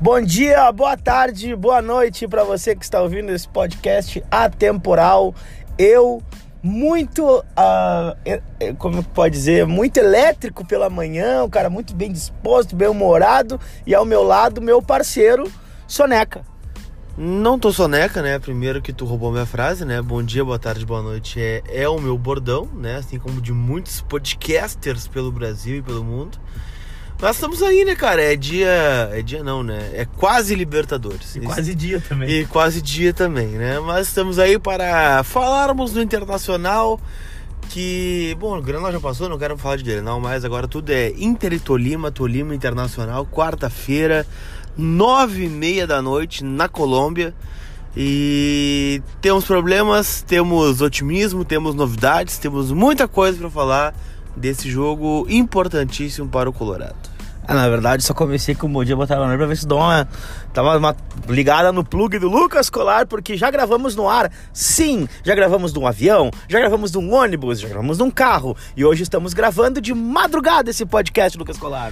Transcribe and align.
Bom 0.00 0.20
dia, 0.20 0.70
boa 0.70 0.96
tarde, 0.96 1.56
boa 1.56 1.82
noite 1.82 2.28
para 2.28 2.44
você 2.44 2.76
que 2.76 2.84
está 2.84 3.02
ouvindo 3.02 3.32
esse 3.32 3.48
podcast 3.48 4.22
atemporal. 4.30 5.34
Eu 5.76 6.22
muito, 6.62 7.38
uh, 7.38 8.74
como 8.78 9.02
pode 9.02 9.34
dizer, 9.34 9.66
muito 9.66 9.96
elétrico 9.96 10.64
pela 10.64 10.88
manhã, 10.88 11.42
um 11.42 11.50
cara 11.50 11.68
muito 11.68 11.96
bem 11.96 12.12
disposto, 12.12 12.76
bem 12.76 12.86
humorado 12.86 13.58
e 13.84 13.92
ao 13.92 14.04
meu 14.04 14.22
lado 14.22 14.62
meu 14.62 14.80
parceiro 14.80 15.50
Soneca. 15.88 16.44
Não 17.16 17.58
tô 17.58 17.72
soneca, 17.72 18.22
né? 18.22 18.38
Primeiro 18.38 18.80
que 18.80 18.92
tu 18.92 19.04
roubou 19.04 19.32
minha 19.32 19.46
frase, 19.46 19.84
né? 19.84 20.00
Bom 20.00 20.22
dia, 20.22 20.44
boa 20.44 20.60
tarde, 20.60 20.86
boa 20.86 21.02
noite 21.02 21.40
é, 21.40 21.60
é 21.66 21.88
o 21.88 21.98
meu 21.98 22.16
bordão, 22.16 22.68
né? 22.72 22.98
Assim 22.98 23.18
como 23.18 23.40
de 23.40 23.52
muitos 23.52 24.00
podcasters 24.02 25.08
pelo 25.08 25.32
Brasil 25.32 25.78
e 25.78 25.82
pelo 25.82 26.04
mundo. 26.04 26.38
Nós 27.20 27.34
estamos 27.34 27.64
aí, 27.64 27.84
né, 27.84 27.96
cara? 27.96 28.22
É 28.22 28.36
dia. 28.36 29.10
É 29.12 29.20
dia 29.22 29.42
não, 29.42 29.64
né? 29.64 29.90
É 29.92 30.04
quase 30.04 30.54
Libertadores. 30.54 31.34
E 31.34 31.40
quase 31.40 31.74
dia 31.74 32.00
também. 32.00 32.30
E 32.30 32.46
quase 32.46 32.80
dia 32.80 33.12
também, 33.12 33.48
né? 33.48 33.80
Mas 33.80 34.06
estamos 34.06 34.38
aí 34.38 34.56
para 34.56 35.24
falarmos 35.24 35.92
do 35.92 36.00
Internacional. 36.00 37.00
Que, 37.70 38.36
bom, 38.38 38.56
o 38.56 38.62
Granal 38.62 38.92
já 38.92 39.00
passou, 39.00 39.28
não 39.28 39.36
quero 39.36 39.58
falar 39.58 39.76
de 39.76 39.82
Granal 39.82 40.20
mais. 40.20 40.44
Agora 40.44 40.68
tudo 40.68 40.90
é 40.90 41.12
Inter 41.18 41.52
e 41.52 41.58
Tolima, 41.58 42.10
Tolima 42.10 42.54
Internacional, 42.54 43.26
quarta-feira, 43.26 44.24
nove 44.76 45.44
e 45.44 45.48
meia 45.48 45.88
da 45.88 46.00
noite, 46.00 46.44
na 46.44 46.68
Colômbia. 46.68 47.34
E 47.96 49.02
temos 49.20 49.44
problemas, 49.44 50.22
temos 50.22 50.80
otimismo, 50.80 51.44
temos 51.44 51.74
novidades, 51.74 52.38
temos 52.38 52.70
muita 52.70 53.08
coisa 53.08 53.38
para 53.38 53.50
falar 53.50 53.94
desse 54.36 54.70
jogo 54.70 55.26
importantíssimo 55.28 56.28
para 56.28 56.48
o 56.48 56.52
Colorado. 56.52 56.96
Ah, 57.50 57.54
na 57.54 57.66
verdade, 57.66 58.02
só 58.02 58.12
comecei 58.12 58.54
com 58.54 58.66
o 58.66 58.68
Bom 58.68 58.84
Dia 58.84 58.94
Botar 58.94 59.16
pra 59.16 59.46
ver 59.46 59.56
se 59.56 59.66
dou 59.66 59.78
uma. 59.78 60.06
Tava 60.52 60.76
uma 60.76 60.94
ligada 61.26 61.72
no 61.72 61.82
plug 61.82 62.18
do 62.18 62.28
Lucas 62.28 62.68
Colar, 62.68 63.06
porque 63.06 63.38
já 63.38 63.50
gravamos 63.50 63.96
no 63.96 64.06
ar. 64.06 64.30
Sim, 64.52 65.08
já 65.24 65.34
gravamos 65.34 65.72
de 65.72 65.78
um 65.78 65.86
avião, 65.86 66.30
já 66.46 66.58
gravamos 66.58 66.92
de 66.92 66.98
um 66.98 67.10
ônibus, 67.10 67.58
já 67.58 67.68
gravamos 67.68 67.96
de 67.96 68.02
um 68.02 68.10
carro. 68.10 68.54
E 68.76 68.84
hoje 68.84 69.02
estamos 69.02 69.32
gravando 69.32 69.80
de 69.80 69.94
madrugada 69.94 70.68
esse 70.68 70.84
podcast, 70.84 71.38
Lucas 71.38 71.56
Colar. 71.56 71.90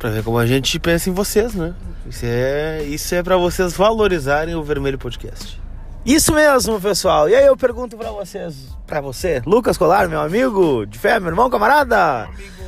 Pra 0.00 0.10
ver 0.10 0.24
como 0.24 0.36
a 0.36 0.46
gente 0.46 0.80
pensa 0.80 1.08
em 1.08 1.12
vocês, 1.12 1.54
né? 1.54 1.76
Isso 2.04 2.24
é, 2.26 2.82
isso 2.82 3.14
é 3.14 3.22
para 3.22 3.36
vocês 3.36 3.72
valorizarem 3.74 4.56
o 4.56 4.64
Vermelho 4.64 4.98
Podcast. 4.98 5.60
Isso 6.04 6.34
mesmo, 6.34 6.80
pessoal. 6.80 7.28
E 7.28 7.36
aí 7.36 7.46
eu 7.46 7.56
pergunto 7.56 7.96
para 7.96 8.10
vocês, 8.10 8.76
para 8.84 9.00
você, 9.00 9.40
Lucas 9.46 9.78
Colar, 9.78 10.08
meu 10.08 10.20
amigo 10.20 10.84
de 10.86 10.98
fé, 10.98 11.20
meu 11.20 11.28
irmão, 11.28 11.48
camarada. 11.48 12.24
Amigo. 12.24 12.61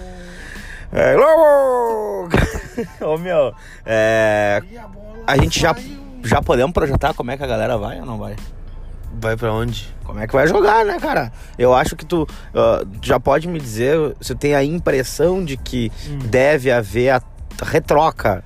É, 0.95 1.17
Ô 3.05 3.19
meu, 3.19 3.53
é, 3.85 4.63
a 5.27 5.37
gente 5.37 5.59
já, 5.59 5.75
já 6.23 6.41
podemos 6.41 6.73
projetar 6.73 7.13
como 7.15 7.33
é 7.33 7.37
que 7.37 7.43
a 7.43 7.49
galera 7.49 7.77
vai 7.77 7.99
ou 7.99 8.07
não 8.07 8.17
vai? 8.17 8.37
Vai 9.21 9.37
para 9.37 9.53
onde? 9.53 9.93
Como 10.05 10.21
é 10.21 10.29
que 10.29 10.33
vai 10.33 10.47
jogar, 10.47 10.85
né, 10.85 11.01
cara? 11.01 11.33
Eu 11.59 11.75
acho 11.75 11.97
que 11.97 12.05
tu 12.05 12.23
uh, 12.23 12.89
já 13.03 13.19
pode 13.19 13.49
me 13.49 13.59
dizer, 13.59 13.99
você 14.21 14.37
tem 14.37 14.55
a 14.55 14.63
impressão 14.63 15.45
de 15.45 15.57
que 15.57 15.91
hum. 16.09 16.19
deve 16.27 16.71
haver 16.71 17.11
a 17.11 17.23
retroca 17.61 18.45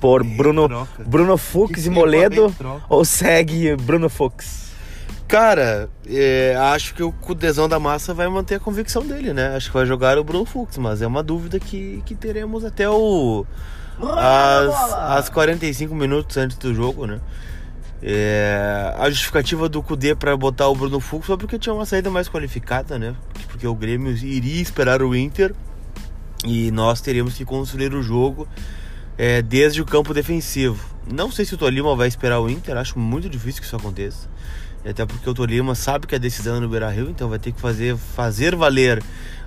por 0.00 0.24
Bruno, 0.24 0.88
Bruno 1.06 1.36
Fux 1.36 1.84
e 1.84 1.90
Moledo 1.90 2.54
ou 2.88 3.04
segue 3.04 3.76
Bruno 3.76 4.08
Fux? 4.08 4.59
Cara, 5.30 5.88
é, 6.08 6.56
acho 6.58 6.92
que 6.92 7.04
o 7.04 7.12
Cudezão 7.12 7.68
da 7.68 7.78
Massa 7.78 8.12
vai 8.12 8.26
manter 8.26 8.56
a 8.56 8.58
convicção 8.58 9.06
dele, 9.06 9.32
né? 9.32 9.54
Acho 9.54 9.68
que 9.68 9.74
vai 9.74 9.86
jogar 9.86 10.18
o 10.18 10.24
Bruno 10.24 10.44
Fux, 10.44 10.76
mas 10.76 11.00
é 11.02 11.06
uma 11.06 11.22
dúvida 11.22 11.60
que, 11.60 12.02
que 12.04 12.16
teremos 12.16 12.64
até 12.64 12.90
o. 12.90 13.46
As, 14.02 14.92
as 14.92 15.28
45 15.28 15.94
minutos 15.94 16.36
antes 16.36 16.56
do 16.56 16.74
jogo, 16.74 17.06
né? 17.06 17.20
É, 18.02 18.92
a 18.98 19.08
justificativa 19.08 19.68
do 19.68 19.80
Cudê 19.80 20.16
para 20.16 20.36
botar 20.36 20.66
o 20.66 20.74
Bruno 20.74 20.98
Fux 20.98 21.24
foi 21.24 21.38
porque 21.38 21.60
tinha 21.60 21.72
uma 21.72 21.86
saída 21.86 22.10
mais 22.10 22.28
qualificada, 22.28 22.98
né? 22.98 23.14
Porque 23.46 23.68
o 23.68 23.74
Grêmio 23.74 24.10
iria 24.10 24.60
esperar 24.60 25.00
o 25.00 25.14
Inter 25.14 25.54
e 26.44 26.72
nós 26.72 27.00
teríamos 27.00 27.34
que 27.34 27.44
construir 27.44 27.94
o 27.94 28.02
jogo 28.02 28.48
é, 29.16 29.42
desde 29.42 29.80
o 29.80 29.84
campo 29.84 30.12
defensivo. 30.12 30.84
Não 31.06 31.30
sei 31.30 31.44
se 31.44 31.54
o 31.54 31.56
Tolima 31.56 31.94
vai 31.94 32.08
esperar 32.08 32.40
o 32.40 32.50
Inter, 32.50 32.76
acho 32.76 32.98
muito 32.98 33.28
difícil 33.28 33.60
que 33.60 33.66
isso 33.68 33.76
aconteça. 33.76 34.28
Até 34.84 35.04
porque 35.04 35.28
o 35.28 35.34
Tolima 35.34 35.74
sabe 35.74 36.06
que 36.06 36.14
a 36.14 36.18
decisão 36.18 36.56
é 36.56 36.60
no 36.60 36.68
Beira 36.68 36.90
Rio, 36.90 37.10
então 37.10 37.28
vai 37.28 37.38
ter 37.38 37.52
que 37.52 37.60
fazer, 37.60 37.96
fazer 37.96 38.56
valer 38.56 39.02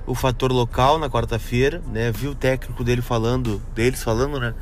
o 0.06 0.14
fator 0.14 0.52
local 0.52 1.00
na 1.00 1.10
quarta-feira, 1.10 1.82
né? 1.92 2.12
Vi 2.12 2.28
o 2.28 2.36
técnico 2.36 2.84
dele 2.84 3.02
falando, 3.02 3.62
deles 3.74 4.04
falando, 4.04 4.40
né? 4.40 4.54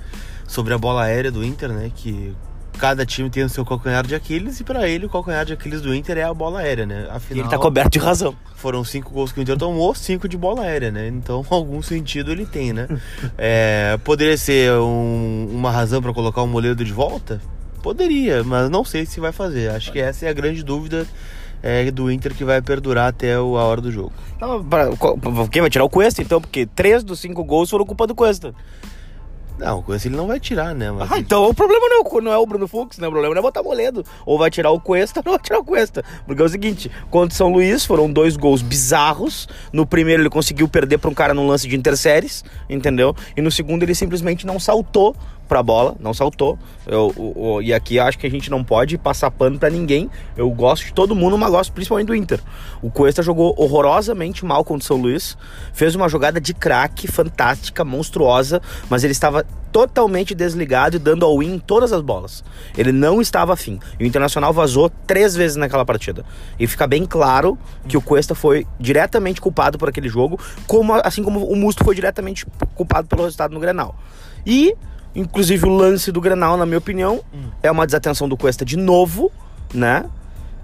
Sobre 0.47 0.73
a 0.73 0.77
bola 0.77 1.03
aérea 1.03 1.31
do 1.31 1.43
Inter, 1.43 1.69
né? 1.69 1.91
Que 1.93 2.33
cada 2.77 3.05
time 3.05 3.29
tem 3.29 3.43
o 3.43 3.49
seu 3.49 3.65
calcanhar 3.65 4.05
de 4.05 4.15
Aquiles 4.15 4.59
e 4.59 4.63
para 4.63 4.87
ele 4.87 5.05
o 5.05 5.09
calcanhar 5.09 5.45
de 5.45 5.53
Aquiles 5.53 5.81
do 5.81 5.93
Inter 5.93 6.17
é 6.17 6.23
a 6.23 6.33
bola 6.33 6.59
aérea, 6.59 6.85
né? 6.85 7.07
Afinal, 7.09 7.37
e 7.37 7.39
ele 7.39 7.49
tá 7.49 7.57
coberto 7.57 7.91
de 7.91 7.99
razão. 7.99 8.35
Foram 8.55 8.83
cinco 8.83 9.11
gols 9.11 9.31
que 9.31 9.39
o 9.39 9.41
Inter 9.41 9.57
tomou, 9.57 9.93
cinco 9.93 10.27
de 10.27 10.37
bola 10.37 10.63
aérea, 10.63 10.91
né? 10.91 11.07
Então 11.07 11.45
algum 11.49 11.81
sentido 11.81 12.31
ele 12.31 12.45
tem, 12.45 12.71
né? 12.71 12.87
é, 13.37 13.99
poderia 14.03 14.37
ser 14.37 14.71
um, 14.73 15.47
uma 15.51 15.71
razão 15.71 16.01
para 16.01 16.13
colocar 16.13 16.41
o 16.41 16.47
Moledo 16.47 16.83
de 16.83 16.93
volta? 16.93 17.41
Poderia, 17.81 18.43
mas 18.43 18.69
não 18.69 18.85
sei 18.85 19.05
se 19.05 19.19
vai 19.19 19.31
fazer. 19.31 19.71
Acho 19.71 19.91
que 19.91 19.99
essa 19.99 20.25
é 20.25 20.29
a 20.29 20.33
grande 20.33 20.63
dúvida 20.63 21.07
é, 21.63 21.89
do 21.91 22.11
Inter 22.11 22.33
que 22.33 22.43
vai 22.43 22.61
perdurar 22.61 23.07
até 23.07 23.33
a 23.33 23.41
hora 23.41 23.81
do 23.81 23.91
jogo. 23.91 24.13
Então, 24.35 24.63
pra, 24.63 24.89
quem 25.51 25.61
vai 25.61 25.69
tirar 25.69 25.85
o 25.85 25.89
Cuesta 25.89 26.21
então? 26.21 26.41
Porque 26.41 26.65
três 26.65 27.03
dos 27.03 27.19
cinco 27.19 27.43
gols 27.43 27.69
foram 27.69 27.85
culpa 27.85 28.07
do 28.07 28.15
Cuesta. 28.15 28.53
Não, 29.61 29.83
o 29.87 29.93
ele 29.93 30.15
não 30.15 30.25
vai 30.25 30.39
tirar, 30.39 30.73
né? 30.73 30.89
Mas 30.91 31.11
ah, 31.11 31.19
então 31.19 31.47
o 31.47 31.53
problema 31.53 31.87
não 31.87 31.97
é, 31.97 32.01
o, 32.01 32.21
não 32.21 32.33
é 32.33 32.37
o 32.37 32.45
Bruno 32.47 32.67
Fux, 32.67 32.97
né? 32.97 33.07
O 33.07 33.11
problema 33.11 33.35
não 33.35 33.39
é 33.39 33.43
botar 33.43 33.61
Moledo. 33.61 34.03
Ou 34.25 34.35
vai 34.35 34.49
tirar 34.49 34.71
o 34.71 34.79
Cuesta 34.79 35.19
ou 35.23 35.23
não 35.23 35.33
vai 35.33 35.41
tirar 35.41 35.59
o 35.59 35.63
Cuesta. 35.63 36.03
Porque 36.25 36.41
é 36.41 36.45
o 36.45 36.49
seguinte, 36.49 36.89
contra 37.11 37.37
São 37.37 37.51
Luís 37.51 37.85
foram 37.85 38.11
dois 38.11 38.35
gols 38.35 38.63
bizarros. 38.63 39.47
No 39.71 39.85
primeiro 39.85 40.23
ele 40.23 40.31
conseguiu 40.31 40.67
perder 40.67 40.97
para 40.97 41.11
um 41.11 41.13
cara 41.13 41.31
num 41.31 41.45
lance 41.45 41.67
de 41.67 41.75
interséries, 41.75 42.43
entendeu? 42.67 43.15
E 43.37 43.41
no 43.41 43.51
segundo 43.51 43.83
ele 43.83 43.93
simplesmente 43.93 44.47
não 44.47 44.59
saltou 44.59 45.15
pra 45.51 45.61
bola, 45.61 45.97
não 45.99 46.13
saltou. 46.13 46.57
Eu, 46.87 47.13
eu, 47.17 47.33
eu, 47.35 47.61
e 47.61 47.73
aqui 47.73 47.99
acho 47.99 48.17
que 48.17 48.25
a 48.25 48.29
gente 48.31 48.49
não 48.49 48.63
pode 48.63 48.97
passar 48.97 49.29
pano 49.29 49.59
para 49.59 49.69
ninguém. 49.69 50.09
Eu 50.37 50.49
gosto 50.49 50.85
de 50.85 50.93
todo 50.93 51.13
mundo, 51.13 51.37
mas 51.37 51.51
gosto 51.51 51.73
principalmente 51.73 52.07
do 52.07 52.15
Inter. 52.15 52.39
O 52.81 52.89
Cuesta 52.89 53.21
jogou 53.21 53.53
horrorosamente 53.57 54.45
mal 54.45 54.63
contra 54.63 54.81
o 54.81 54.87
São 54.87 54.95
Luís, 54.95 55.37
fez 55.73 55.93
uma 55.93 56.07
jogada 56.07 56.39
de 56.39 56.53
craque 56.53 57.05
fantástica, 57.05 57.83
monstruosa, 57.83 58.61
mas 58.89 59.03
ele 59.03 59.11
estava 59.11 59.45
totalmente 59.73 60.33
desligado 60.33 60.95
e 60.95 60.99
dando 60.99 61.25
all-in 61.25 61.55
em 61.55 61.59
todas 61.59 61.91
as 61.91 62.01
bolas. 62.01 62.45
Ele 62.77 62.93
não 62.93 63.19
estava 63.19 63.51
afim. 63.51 63.77
E 63.99 64.05
o 64.05 64.07
Internacional 64.07 64.53
vazou 64.53 64.89
três 65.05 65.35
vezes 65.35 65.57
naquela 65.57 65.83
partida. 65.83 66.23
E 66.57 66.65
fica 66.65 66.87
bem 66.87 67.05
claro 67.05 67.57
que 67.89 67.97
o 67.97 68.01
Cuesta 68.01 68.33
foi 68.33 68.65
diretamente 68.79 69.41
culpado 69.41 69.77
por 69.77 69.89
aquele 69.89 70.07
jogo, 70.07 70.39
como, 70.65 70.93
assim 71.03 71.21
como 71.21 71.45
o 71.45 71.57
Musto 71.57 71.83
foi 71.83 71.93
diretamente 71.93 72.45
culpado 72.73 73.09
pelo 73.09 73.23
resultado 73.23 73.53
no 73.53 73.59
Grenal. 73.59 73.93
E 74.45 74.73
Inclusive 75.15 75.65
o 75.65 75.69
lance 75.69 76.11
do 76.11 76.21
Grenal, 76.21 76.57
na 76.57 76.65
minha 76.65 76.77
opinião, 76.77 77.21
hum. 77.33 77.49
é 77.61 77.69
uma 77.69 77.85
desatenção 77.85 78.29
do 78.29 78.37
Cuesta 78.37 78.63
de 78.63 78.77
novo, 78.77 79.31
né? 79.73 80.05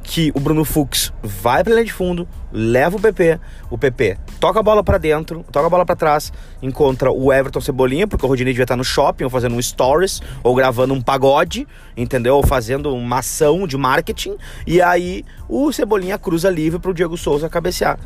Que 0.03 0.31
o 0.34 0.40
Bruno 0.40 0.63
Fux 0.63 1.12
vai 1.22 1.63
pra 1.66 1.74
linha 1.74 1.84
de 1.84 1.91
fundo, 1.91 2.25
leva 2.52 2.96
o 2.96 3.00
PP, 3.00 3.40
o 3.69 3.78
PP 3.78 4.18
toca 4.40 4.59
a 4.59 4.63
bola 4.63 4.84
para 4.84 4.97
dentro, 4.97 5.44
toca 5.52 5.68
a 5.68 5.69
bola 5.69 5.86
para 5.86 5.96
trás, 5.96 6.31
encontra 6.62 7.12
o 7.12 7.34
Everton 7.34 7.59
Cebolinha, 7.59 8.07
porque 8.07 8.25
o 8.25 8.30
Rodinei 8.30 8.53
devia 8.53 8.63
estar 8.63 8.78
no 8.78 8.86
shopping, 8.86 9.25
ou 9.25 9.30
fazendo 9.30 9.56
um 9.56 9.62
stories, 9.62 10.22
ou 10.44 10.56
gravando 10.56 10.94
um 10.94 11.02
pagode, 11.02 11.68
entendeu? 11.96 12.36
Ou 12.38 12.44
fazendo 12.46 12.94
uma 12.96 13.19
ação 13.19 13.68
de 13.68 13.78
marketing, 13.78 14.38
e 14.66 14.81
aí 14.81 15.25
o 15.50 15.72
Cebolinha 15.74 16.18
cruza 16.18 16.50
livre 16.50 16.80
pro 16.80 16.94
Diego 16.94 17.18
Souza 17.18 17.50
cabecear. 17.50 18.00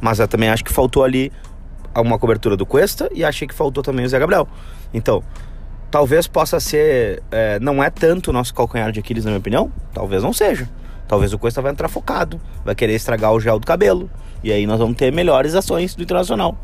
Mas 0.00 0.20
eu 0.20 0.28
também 0.28 0.48
acho 0.48 0.64
que 0.64 0.72
faltou 0.72 1.02
ali 1.02 1.32
uma 1.96 2.18
cobertura 2.18 2.56
do 2.56 2.64
Cuesta 2.64 3.08
e 3.12 3.24
achei 3.24 3.48
que 3.48 3.54
faltou 3.54 3.82
também 3.82 4.04
o 4.04 4.08
Zé 4.08 4.18
Gabriel. 4.18 4.46
Então, 4.94 5.22
talvez 5.90 6.26
possa 6.26 6.60
ser. 6.60 7.22
É, 7.30 7.58
não 7.60 7.82
é 7.82 7.90
tanto 7.90 8.30
o 8.30 8.32
nosso 8.32 8.54
calcanhar 8.54 8.92
de 8.92 9.00
Aquiles, 9.00 9.24
na 9.24 9.30
minha 9.30 9.40
opinião. 9.40 9.72
Talvez 9.92 10.22
não 10.22 10.32
seja. 10.32 10.68
Talvez 11.06 11.32
o 11.32 11.38
Cuesta 11.38 11.62
vai 11.62 11.72
entrar 11.72 11.88
focado, 11.88 12.38
vai 12.64 12.74
querer 12.74 12.94
estragar 12.94 13.32
o 13.32 13.40
gel 13.40 13.58
do 13.58 13.66
cabelo. 13.66 14.10
E 14.44 14.52
aí 14.52 14.66
nós 14.66 14.78
vamos 14.78 14.96
ter 14.96 15.10
melhores 15.12 15.54
ações 15.54 15.94
do 15.94 16.02
Internacional. 16.02 16.56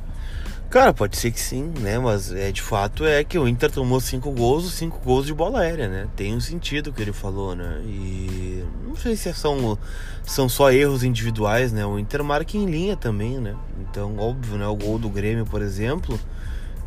Cara, 0.68 0.92
pode 0.92 1.16
ser 1.16 1.30
que 1.30 1.40
sim, 1.40 1.72
né? 1.80 1.98
Mas 1.98 2.32
é, 2.32 2.50
de 2.50 2.60
fato 2.60 3.04
é 3.04 3.22
que 3.22 3.38
o 3.38 3.46
Inter 3.46 3.70
tomou 3.70 4.00
cinco 4.00 4.32
gols, 4.32 4.72
cinco 4.72 4.98
gols 5.04 5.24
de 5.24 5.32
bola 5.32 5.60
aérea, 5.60 5.88
né? 5.88 6.08
Tem 6.16 6.34
um 6.34 6.40
sentido 6.40 6.92
que 6.92 7.00
ele 7.00 7.12
falou, 7.12 7.54
né? 7.54 7.80
E 7.84 8.64
não 8.84 8.96
sei 8.96 9.14
se 9.14 9.32
são, 9.32 9.78
são 10.24 10.48
só 10.48 10.72
erros 10.72 11.04
individuais, 11.04 11.72
né? 11.72 11.86
O 11.86 11.96
Inter 11.98 12.24
marca 12.24 12.56
em 12.56 12.66
linha 12.66 12.96
também, 12.96 13.38
né? 13.38 13.54
Então, 13.80 14.16
óbvio, 14.18 14.58
né? 14.58 14.66
O 14.66 14.74
gol 14.74 14.98
do 14.98 15.08
Grêmio, 15.08 15.46
por 15.46 15.62
exemplo, 15.62 16.18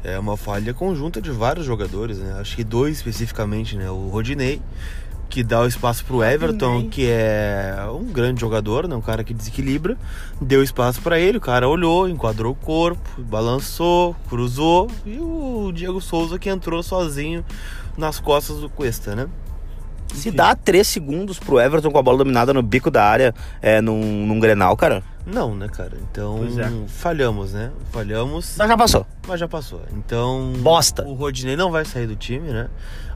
é 0.03 0.17
uma 0.17 0.38
falha 0.38 0.73
conjunta 0.73 1.21
de 1.21 1.31
vários 1.31 1.65
jogadores, 1.65 2.17
né? 2.19 2.38
Acho 2.39 2.55
que 2.55 2.63
dois 2.63 2.97
especificamente, 2.97 3.75
né? 3.75 3.89
O 3.89 4.07
Rodinei, 4.09 4.61
que 5.29 5.44
dá 5.44 5.61
o 5.61 5.67
espaço 5.67 6.05
pro 6.05 6.23
Everton, 6.23 6.88
que 6.89 7.07
é 7.07 7.75
um 7.91 8.05
grande 8.05 8.41
jogador, 8.41 8.88
né? 8.88 8.95
um 8.95 9.01
cara 9.01 9.23
que 9.23 9.33
desequilibra. 9.33 9.97
Deu 10.41 10.63
espaço 10.63 11.01
para 11.01 11.19
ele, 11.19 11.38
o 11.38 11.41
cara 11.41 11.67
olhou, 11.67 12.07
enquadrou 12.07 12.53
o 12.53 12.55
corpo, 12.55 13.21
balançou, 13.21 14.15
cruzou 14.29 14.89
e 15.05 15.17
o 15.19 15.71
Diego 15.73 15.99
Souza 15.99 16.39
que 16.39 16.49
entrou 16.49 16.81
sozinho 16.81 17.44
nas 17.97 18.19
costas 18.19 18.57
do 18.57 18.69
Cuesta, 18.69 19.15
né? 19.15 19.27
Se 20.13 20.31
dá 20.31 20.55
3 20.55 20.88
segundos 20.88 21.38
pro 21.38 21.59
Everton 21.59 21.91
com 21.91 21.97
a 21.97 22.01
bola 22.01 22.19
dominada 22.19 22.53
no 22.53 22.63
bico 22.63 22.89
da 22.89 23.03
área 23.03 23.35
é, 23.61 23.81
num, 23.81 24.25
num 24.25 24.39
Grenal, 24.39 24.75
cara. 24.77 25.03
Não, 25.27 25.53
né, 25.53 25.68
cara? 25.68 25.97
Então 26.09 26.38
Pois 26.39 26.57
é. 26.57 26.71
falhamos, 26.88 27.51
né? 27.51 27.69
Falhamos, 27.91 28.56
Mas 28.57 28.68
já 28.69 28.77
passou. 28.77 29.06
mas 29.27 29.39
já 29.39 29.47
passou. 29.47 29.81
Então. 29.94 30.53
Bosta. 30.59 31.03
O 31.03 31.13
Rodinei 31.13 31.57
não 31.57 31.69
vai 31.69 31.83
sair 31.83 32.07
do 32.07 32.15
time, 32.15 32.47
né? 32.50 32.68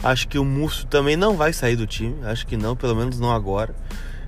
Acho 0.03 0.27
que 0.27 0.37
o 0.37 0.43
Musso 0.43 0.85
também 0.87 1.15
não 1.15 1.37
vai 1.37 1.53
sair 1.53 1.77
do 1.77 1.87
time. 1.87 2.15
Acho 2.25 2.45
que 2.45 2.57
não, 2.57 2.75
pelo 2.75 2.95
menos 2.95 3.17
não 3.19 3.31
agora. 3.31 3.73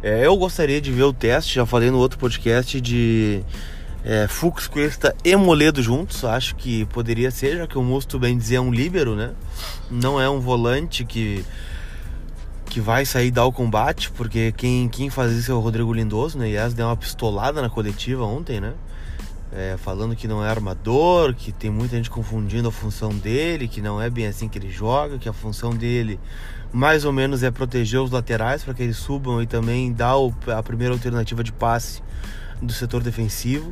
É, 0.01 0.25
eu 0.25 0.35
gostaria 0.37 0.79
de 0.79 0.91
ver 0.91 1.03
o 1.03 1.13
teste, 1.13 1.55
já 1.55 1.65
falei 1.65 1.89
no 1.91 1.97
outro 1.97 2.17
podcast 2.19 2.79
de 2.79 3.41
é, 4.03 4.27
Fux, 4.27 4.67
Cuesta 4.67 5.13
e 5.23 5.35
Moledo 5.35 5.81
juntos. 5.81 6.23
Acho 6.23 6.55
que 6.55 6.85
poderia 6.85 7.31
ser, 7.31 7.57
já 7.57 7.67
que 7.67 7.77
o 7.77 7.83
Musto 7.83 8.17
bem 8.17 8.37
dizer 8.37 8.55
é 8.55 8.61
um 8.61 8.71
líbero, 8.71 9.15
né? 9.15 9.31
Não 9.91 10.19
é 10.21 10.29
um 10.29 10.39
volante 10.39 11.03
que 11.03 11.43
que 12.73 12.81
vai 12.81 13.05
sair 13.05 13.29
dar 13.29 13.45
o 13.45 13.51
combate, 13.51 14.09
porque 14.09 14.51
quem, 14.51 14.89
quem 14.89 15.07
faz 15.07 15.31
isso 15.31 15.51
é 15.51 15.53
o 15.53 15.59
Rodrigo 15.59 15.93
Lindoso, 15.93 16.39
né? 16.39 16.49
Yas 16.49 16.73
deu 16.73 16.87
uma 16.87 16.97
pistolada 16.97 17.61
na 17.61 17.69
coletiva 17.69 18.25
ontem, 18.25 18.59
né? 18.59 18.73
É, 19.51 19.77
falando 19.77 20.15
que 20.15 20.27
não 20.27 20.43
é 20.43 20.49
armador, 20.49 21.35
que 21.35 21.51
tem 21.51 21.69
muita 21.69 21.95
gente 21.97 22.09
confundindo 22.09 22.67
a 22.67 22.71
função 22.71 23.11
dele, 23.11 23.67
que 23.67 23.79
não 23.79 24.01
é 24.01 24.09
bem 24.09 24.25
assim 24.25 24.49
que 24.49 24.57
ele 24.57 24.71
joga, 24.71 25.19
que 25.19 25.29
a 25.29 25.33
função 25.33 25.69
dele 25.69 26.19
mais 26.71 27.05
ou 27.05 27.11
menos 27.11 27.43
é 27.43 27.51
proteger 27.51 27.99
os 27.99 28.09
laterais 28.09 28.63
para 28.63 28.73
que 28.73 28.81
eles 28.81 28.97
subam 28.97 29.39
e 29.39 29.45
também 29.45 29.93
dar 29.93 30.15
a 30.57 30.63
primeira 30.63 30.95
alternativa 30.95 31.43
de 31.43 31.51
passe 31.51 32.01
do 32.59 32.73
setor 32.73 33.03
defensivo. 33.03 33.71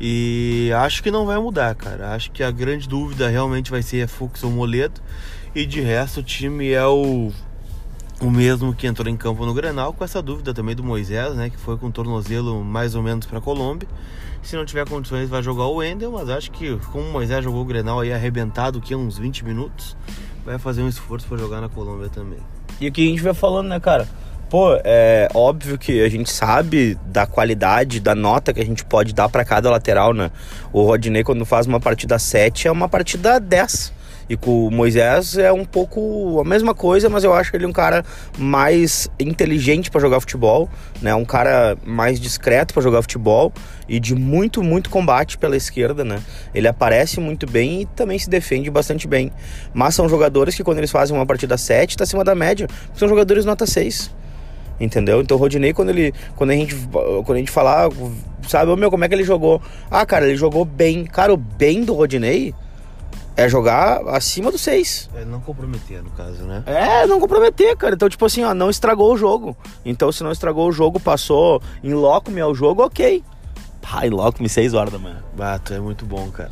E 0.00 0.70
acho 0.78 1.02
que 1.02 1.10
não 1.10 1.26
vai 1.26 1.38
mudar, 1.38 1.74
cara. 1.74 2.14
Acho 2.14 2.30
que 2.30 2.42
a 2.42 2.50
grande 2.50 2.88
dúvida 2.88 3.28
realmente 3.28 3.70
vai 3.70 3.82
ser 3.82 4.08
Fux 4.08 4.42
ou 4.42 4.50
Moledo. 4.50 4.98
E 5.54 5.66
de 5.66 5.82
resto 5.82 6.20
o 6.20 6.22
time 6.22 6.70
é 6.70 6.86
o 6.86 7.30
o 8.20 8.30
mesmo 8.30 8.74
que 8.74 8.86
entrou 8.86 9.08
em 9.08 9.16
campo 9.16 9.46
no 9.46 9.54
Grenal, 9.54 9.92
com 9.92 10.04
essa 10.04 10.20
dúvida 10.20 10.52
também 10.52 10.76
do 10.76 10.84
Moisés, 10.84 11.34
né, 11.34 11.48
que 11.48 11.56
foi 11.56 11.76
com 11.78 11.86
o 11.86 11.92
tornozelo 11.92 12.62
mais 12.62 12.94
ou 12.94 13.02
menos 13.02 13.26
para 13.26 13.40
Colômbia. 13.40 13.88
Se 14.42 14.56
não 14.56 14.64
tiver 14.64 14.88
condições, 14.88 15.28
vai 15.28 15.42
jogar 15.42 15.64
o 15.64 15.76
Wendel, 15.76 16.12
mas 16.12 16.28
acho 16.28 16.50
que 16.50 16.76
como 16.92 17.08
o 17.08 17.12
Moisés 17.12 17.42
jogou 17.42 17.62
o 17.62 17.64
Grenal 17.64 18.00
aí 18.00 18.12
arrebentado, 18.12 18.80
que 18.80 18.94
uns 18.94 19.18
20 19.18 19.44
minutos, 19.44 19.96
vai 20.44 20.58
fazer 20.58 20.82
um 20.82 20.88
esforço 20.88 21.26
para 21.26 21.38
jogar 21.38 21.60
na 21.60 21.68
Colômbia 21.68 22.08
também. 22.08 22.38
E 22.80 22.88
o 22.88 22.92
que 22.92 23.06
a 23.06 23.10
gente 23.10 23.22
vai 23.22 23.34
falando, 23.34 23.68
né, 23.68 23.80
cara? 23.80 24.08
Pô, 24.48 24.74
é 24.82 25.28
óbvio 25.32 25.78
que 25.78 26.02
a 26.02 26.08
gente 26.08 26.30
sabe 26.30 26.98
da 27.06 27.24
qualidade, 27.24 28.00
da 28.00 28.16
nota 28.16 28.52
que 28.52 28.60
a 28.60 28.64
gente 28.64 28.84
pode 28.84 29.14
dar 29.14 29.28
pra 29.28 29.44
cada 29.44 29.70
lateral, 29.70 30.12
né? 30.12 30.30
O 30.72 30.82
Rodinei, 30.82 31.22
quando 31.22 31.44
faz 31.44 31.66
uma 31.66 31.78
partida 31.78 32.18
7, 32.18 32.66
é 32.66 32.72
uma 32.72 32.88
partida 32.88 33.38
10. 33.38 33.92
E 34.30 34.36
com 34.36 34.68
o 34.68 34.70
Moisés 34.70 35.36
é 35.36 35.52
um 35.52 35.64
pouco 35.64 36.40
a 36.40 36.44
mesma 36.44 36.72
coisa, 36.72 37.08
mas 37.08 37.24
eu 37.24 37.34
acho 37.34 37.54
ele 37.56 37.66
um 37.66 37.72
cara 37.72 38.04
mais 38.38 39.10
inteligente 39.18 39.90
pra 39.90 40.00
jogar 40.00 40.20
futebol, 40.20 40.68
né? 41.02 41.12
Um 41.16 41.24
cara 41.24 41.76
mais 41.84 42.20
discreto 42.20 42.72
pra 42.72 42.80
jogar 42.80 43.02
futebol 43.02 43.52
e 43.88 43.98
de 43.98 44.14
muito, 44.14 44.62
muito 44.62 44.88
combate 44.88 45.36
pela 45.36 45.56
esquerda, 45.56 46.04
né? 46.04 46.22
Ele 46.54 46.68
aparece 46.68 47.18
muito 47.18 47.44
bem 47.44 47.80
e 47.80 47.86
também 47.86 48.20
se 48.20 48.30
defende 48.30 48.70
bastante 48.70 49.08
bem. 49.08 49.32
Mas 49.74 49.96
são 49.96 50.08
jogadores 50.08 50.54
que 50.54 50.62
quando 50.62 50.78
eles 50.78 50.92
fazem 50.92 51.16
uma 51.16 51.26
partida 51.26 51.58
7, 51.58 51.96
tá 51.96 52.04
acima 52.04 52.22
da 52.22 52.36
média. 52.36 52.68
São 52.94 53.08
jogadores 53.08 53.44
nota 53.44 53.66
6. 53.66 54.14
Entendeu? 54.78 55.20
Então 55.22 55.36
o 55.36 55.40
Rodinei, 55.40 55.72
quando 55.72 55.88
ele. 55.88 56.14
Quando 56.36 56.50
a 56.50 56.54
gente, 56.54 56.76
quando 56.92 57.32
a 57.32 57.38
gente 57.38 57.50
falar, 57.50 57.90
sabe, 58.46 58.70
ô 58.70 58.76
meu, 58.76 58.92
como 58.92 59.04
é 59.04 59.08
que 59.08 59.14
ele 59.14 59.24
jogou? 59.24 59.60
Ah, 59.90 60.06
cara, 60.06 60.24
ele 60.24 60.36
jogou 60.36 60.64
bem. 60.64 61.04
Cara, 61.04 61.34
o 61.34 61.36
bem 61.36 61.82
do 61.82 61.94
Rodinei 61.94 62.54
é 63.40 63.48
jogar 63.48 64.02
acima 64.08 64.50
do 64.50 64.58
6. 64.58 65.10
É 65.14 65.24
não 65.24 65.40
comprometer, 65.40 66.02
no 66.02 66.10
caso, 66.10 66.42
né? 66.44 66.62
É, 66.66 67.06
não 67.06 67.18
comprometer, 67.18 67.76
cara. 67.76 67.94
Então, 67.94 68.08
tipo 68.08 68.24
assim, 68.24 68.44
ó, 68.44 68.52
não 68.52 68.68
estragou 68.68 69.12
o 69.12 69.16
jogo. 69.16 69.56
Então, 69.84 70.12
se 70.12 70.22
não 70.22 70.30
estragou 70.30 70.68
o 70.68 70.72
jogo, 70.72 71.00
passou 71.00 71.62
em 71.82 71.94
loco-me 71.94 72.40
ao 72.40 72.54
jogo, 72.54 72.84
ok. 72.84 73.24
Pá, 73.80 74.06
em 74.06 74.10
loco-me 74.10 74.48
6 74.48 74.74
horas 74.74 74.92
da 74.92 74.98
manhã. 74.98 75.22
Bato, 75.34 75.72
é 75.72 75.80
muito 75.80 76.04
bom, 76.04 76.30
cara. 76.30 76.50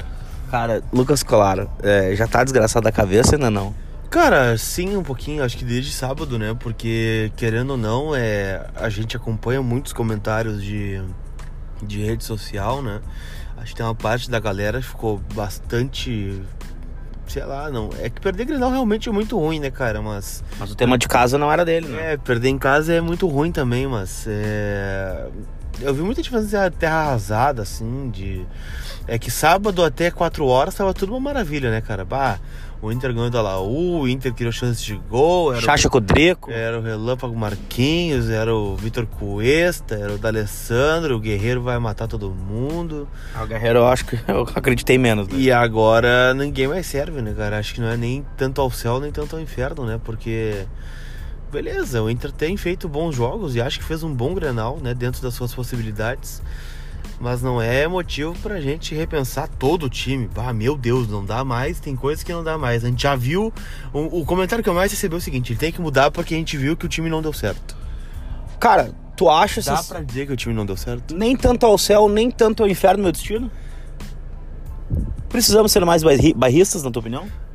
Cara, 0.50 0.82
Lucas 0.92 1.22
Colaro, 1.22 1.70
é, 1.82 2.16
já 2.16 2.26
tá 2.26 2.42
desgraçado 2.42 2.84
da 2.84 2.92
cabeça 2.92 3.36
ainda 3.36 3.50
não? 3.50 3.74
Cara, 4.08 4.56
sim, 4.56 4.96
um 4.96 5.02
pouquinho, 5.02 5.44
acho 5.44 5.58
que 5.58 5.64
desde 5.64 5.92
sábado, 5.92 6.38
né? 6.38 6.56
Porque, 6.58 7.30
querendo 7.36 7.72
ou 7.72 7.76
não, 7.76 8.16
é, 8.16 8.66
a 8.74 8.88
gente 8.88 9.14
acompanha 9.14 9.60
muitos 9.60 9.92
comentários 9.92 10.62
de, 10.62 11.02
de 11.82 12.02
rede 12.02 12.24
social, 12.24 12.80
né? 12.80 13.02
Acho 13.58 13.72
que 13.72 13.76
tem 13.76 13.84
uma 13.84 13.94
parte 13.94 14.30
da 14.30 14.40
galera 14.40 14.80
que 14.80 14.86
ficou 14.86 15.20
bastante. 15.34 16.40
Sei 17.28 17.44
lá, 17.44 17.70
não. 17.70 17.90
É 18.00 18.08
que 18.08 18.20
perder 18.20 18.46
Grenal 18.46 18.70
realmente 18.70 19.08
é 19.08 19.12
muito 19.12 19.38
ruim, 19.38 19.60
né, 19.60 19.70
cara? 19.70 20.00
Mas. 20.00 20.42
Mas 20.58 20.70
o 20.70 20.74
tema 20.74 20.96
de 20.96 21.06
casa 21.06 21.36
não 21.36 21.52
era 21.52 21.64
dele, 21.64 21.86
né? 21.88 22.14
É, 22.14 22.16
perder 22.16 22.48
em 22.48 22.58
casa 22.58 22.94
é 22.94 23.00
muito 23.00 23.26
ruim 23.26 23.52
também, 23.52 23.86
mas. 23.86 24.24
É... 24.26 25.26
Eu 25.80 25.94
vi 25.94 26.02
muita 26.02 26.22
gente 26.22 26.32
fazendo 26.32 26.62
a 26.62 26.70
terra 26.70 26.96
arrasada, 27.02 27.62
assim, 27.62 28.10
de. 28.10 28.44
É 29.06 29.18
que 29.18 29.30
sábado 29.30 29.84
até 29.84 30.10
4 30.10 30.44
horas 30.46 30.74
tava 30.74 30.92
tudo 30.92 31.12
uma 31.12 31.20
maravilha, 31.20 31.70
né, 31.70 31.80
cara? 31.80 32.04
Bah, 32.04 32.38
o 32.80 32.92
Inter 32.92 33.12
ganhou 33.12 33.28
da 33.30 33.42
Laú, 33.42 34.00
o 34.02 34.08
Inter 34.08 34.32
criou 34.32 34.52
chance 34.52 34.84
de 34.84 34.94
gol, 34.94 35.52
era, 35.52 35.60
Chacha 35.60 35.88
Codreco. 35.88 36.50
era 36.50 36.78
o 36.78 36.82
Relâmpago 36.82 37.34
Marquinhos, 37.36 38.30
era 38.30 38.54
o 38.54 38.76
Vitor 38.76 39.04
Cuesta, 39.06 39.96
era 39.96 40.12
o 40.14 40.18
D'Alessandro, 40.18 41.16
o 41.16 41.20
Guerreiro 41.20 41.60
vai 41.60 41.78
matar 41.78 42.06
todo 42.06 42.30
mundo. 42.30 43.08
Ah, 43.34 43.42
O 43.42 43.46
Guerreiro, 43.46 43.80
eu 43.80 43.86
acho 43.88 44.04
que 44.04 44.16
eu 44.28 44.46
acreditei 44.54 44.96
menos. 44.98 45.26
Né? 45.28 45.34
E 45.38 45.50
agora 45.52 46.32
ninguém 46.34 46.68
mais 46.68 46.86
serve, 46.86 47.20
né, 47.20 47.34
cara? 47.36 47.58
Acho 47.58 47.74
que 47.74 47.80
não 47.80 47.88
é 47.88 47.96
nem 47.96 48.24
tanto 48.36 48.60
ao 48.60 48.70
céu, 48.70 49.00
nem 49.00 49.10
tanto 49.10 49.34
ao 49.36 49.42
inferno, 49.42 49.84
né? 49.84 50.00
Porque. 50.04 50.66
Beleza, 51.50 52.02
o 52.02 52.10
Inter 52.10 52.30
tem 52.30 52.58
feito 52.58 52.88
bons 52.90 53.14
jogos 53.16 53.56
e 53.56 53.60
acho 53.62 53.78
que 53.78 53.84
fez 53.86 54.02
um 54.02 54.14
bom 54.14 54.34
grenal, 54.34 54.78
né? 54.82 54.92
Dentro 54.92 55.22
das 55.22 55.32
suas 55.32 55.54
possibilidades. 55.54 56.42
Mas 57.20 57.42
não 57.42 57.60
é 57.60 57.86
motivo 57.88 58.32
pra 58.38 58.60
gente 58.60 58.94
repensar 58.94 59.48
todo 59.48 59.86
o 59.86 59.90
time. 59.90 60.30
Ah, 60.36 60.52
meu 60.52 60.76
Deus, 60.76 61.08
não 61.08 61.24
dá 61.24 61.44
mais, 61.44 61.80
tem 61.80 61.96
coisas 61.96 62.22
que 62.22 62.32
não 62.32 62.44
dá 62.44 62.56
mais. 62.56 62.84
A 62.84 62.88
gente 62.88 63.02
já 63.02 63.16
viu. 63.16 63.52
O, 63.92 64.20
o 64.20 64.24
comentário 64.24 64.62
que 64.62 64.70
eu 64.70 64.74
mais 64.74 64.92
recebi 64.92 65.14
é 65.14 65.18
o 65.18 65.20
seguinte: 65.20 65.52
ele 65.52 65.58
tem 65.58 65.72
que 65.72 65.80
mudar 65.80 66.12
porque 66.12 66.34
a 66.34 66.38
gente 66.38 66.56
viu 66.56 66.76
que 66.76 66.86
o 66.86 66.88
time 66.88 67.10
não 67.10 67.20
deu 67.20 67.32
certo. 67.32 67.76
Cara, 68.60 68.92
tu 69.16 69.28
acha 69.28 69.60
Dá 69.62 69.74
esses- 69.74 69.88
pra 69.88 70.00
dizer 70.00 70.26
que 70.28 70.32
o 70.32 70.36
time 70.36 70.54
não 70.54 70.64
deu 70.64 70.76
certo? 70.76 71.14
nem 71.16 71.36
tanto 71.36 71.66
ao 71.66 71.76
céu, 71.76 72.08
nem 72.08 72.30
tanto 72.30 72.62
ao 72.62 72.68
inferno, 72.68 73.02
meu 73.02 73.10
destino? 73.12 73.50
Precisamos 75.28 75.72
ser 75.72 75.84
mais 75.84 76.02
bairri- 76.04 76.34
bairristas, 76.34 76.84
na 76.84 76.90
tua 76.90 77.00
opinião? 77.00 77.26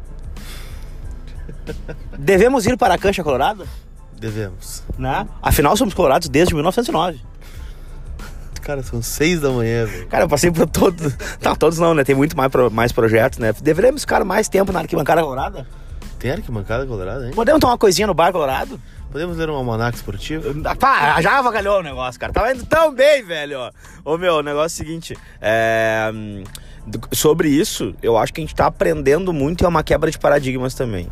Devemos 2.20 2.66
ir 2.66 2.78
para 2.78 2.94
a 2.94 2.98
cancha 2.98 3.24
colorada? 3.24 3.66
Devemos. 4.20 4.84
Né? 4.98 5.28
Afinal, 5.42 5.76
somos 5.76 5.94
colorados 5.94 6.30
desde 6.30 6.54
1909. 6.54 7.20
Cara, 8.64 8.82
são 8.82 9.02
seis 9.02 9.42
da 9.42 9.50
manhã, 9.50 9.86
velho. 9.86 10.08
Cara, 10.08 10.24
eu 10.24 10.30
passei 10.30 10.50
por 10.52 10.66
todos. 10.68 11.14
Não, 11.42 11.56
todos 11.56 11.78
não, 11.80 11.94
né? 11.94 12.04
Tem 12.04 12.16
muito 12.16 12.36
mais, 12.38 12.50
pro- 12.52 12.72
mais 12.72 12.92
projetos, 12.92 13.38
né? 13.40 13.54
Deveremos 13.62 14.02
ficar 14.02 14.24
mais 14.24 14.48
tempo 14.48 14.72
na 14.72 14.80
arquibancada 14.80 15.22
colorada? 15.22 15.68
Tem 16.18 16.32
arquibancada 16.32 16.86
colorada, 16.86 17.26
hein? 17.28 17.34
Podemos 17.36 17.60
tomar 17.60 17.74
uma 17.74 17.78
coisinha 17.78 18.08
no 18.08 18.14
bar 18.14 18.32
colorado? 18.32 18.80
Podemos 19.12 19.38
ler 19.38 19.50
um 19.50 19.56
almanac 19.56 19.96
esportivo? 19.98 20.52
Pá, 20.80 21.22
já 21.22 21.38
avacalhou 21.40 21.80
o 21.80 21.84
negócio, 21.84 22.20
cara. 22.20 22.32
Tava 22.34 22.52
indo 22.54 22.66
tão 22.66 22.94
bem, 22.96 23.22
velho. 23.24 23.60
Ô, 24.04 24.18
meu, 24.18 24.36
o 24.36 24.42
negócio 24.42 24.82
é 24.82 24.84
o 24.84 24.88
seguinte. 24.88 25.18
É... 25.42 26.12
hum, 26.88 26.92
Sobre 27.12 27.50
isso, 27.50 27.94
eu 28.02 28.18
acho 28.18 28.34
que 28.34 28.42
a 28.42 28.44
gente 28.44 28.56
tá 28.56 28.66
aprendendo 28.66 29.32
muito 29.32 29.64
e 29.64 29.66
é 29.66 29.68
uma 29.68 29.84
quebra 29.84 30.10
de 30.12 30.18
paradigmas 30.20 30.74
também. 30.74 31.08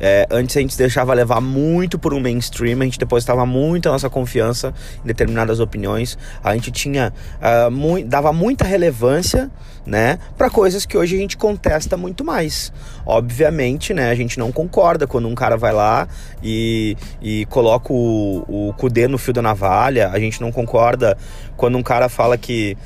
É, 0.00 0.26
antes 0.30 0.56
a 0.56 0.60
gente 0.60 0.76
deixava 0.76 1.12
levar 1.14 1.40
muito 1.40 1.98
por 1.98 2.12
um 2.14 2.20
mainstream, 2.20 2.80
a 2.80 2.84
gente 2.84 2.98
depositava 2.98 3.44
muito 3.46 3.88
a 3.88 3.92
nossa 3.92 4.10
confiança 4.10 4.74
em 5.04 5.06
determinadas 5.06 5.60
opiniões. 5.60 6.18
A 6.42 6.54
gente 6.54 6.70
tinha. 6.70 7.12
ah, 7.40 7.70
mui- 7.70 8.04
dava 8.04 8.32
muita 8.32 8.64
relevância, 8.64 9.50
né, 9.86 10.18
para 10.38 10.48
coisas 10.48 10.86
que 10.86 10.96
hoje 10.96 11.16
a 11.16 11.18
gente 11.18 11.36
contesta 11.36 11.96
muito 11.96 12.24
mais. 12.24 12.72
Obviamente, 13.04 13.92
né, 13.94 14.10
a 14.10 14.14
gente 14.14 14.38
não 14.38 14.50
concorda 14.52 15.06
quando 15.06 15.26
um 15.28 15.34
cara 15.34 15.56
vai 15.56 15.72
lá 15.72 16.06
e, 16.42 16.96
e 17.20 17.44
coloca 17.46 17.92
o, 17.92 18.68
o 18.68 18.72
Kudê 18.74 19.06
no 19.08 19.18
fio 19.18 19.32
da 19.32 19.42
navalha, 19.42 20.08
a 20.12 20.18
gente 20.18 20.40
não 20.40 20.50
concorda 20.52 21.16
quando 21.56 21.76
um 21.78 21.82
cara 21.82 22.08
fala 22.08 22.36
que 22.38 22.76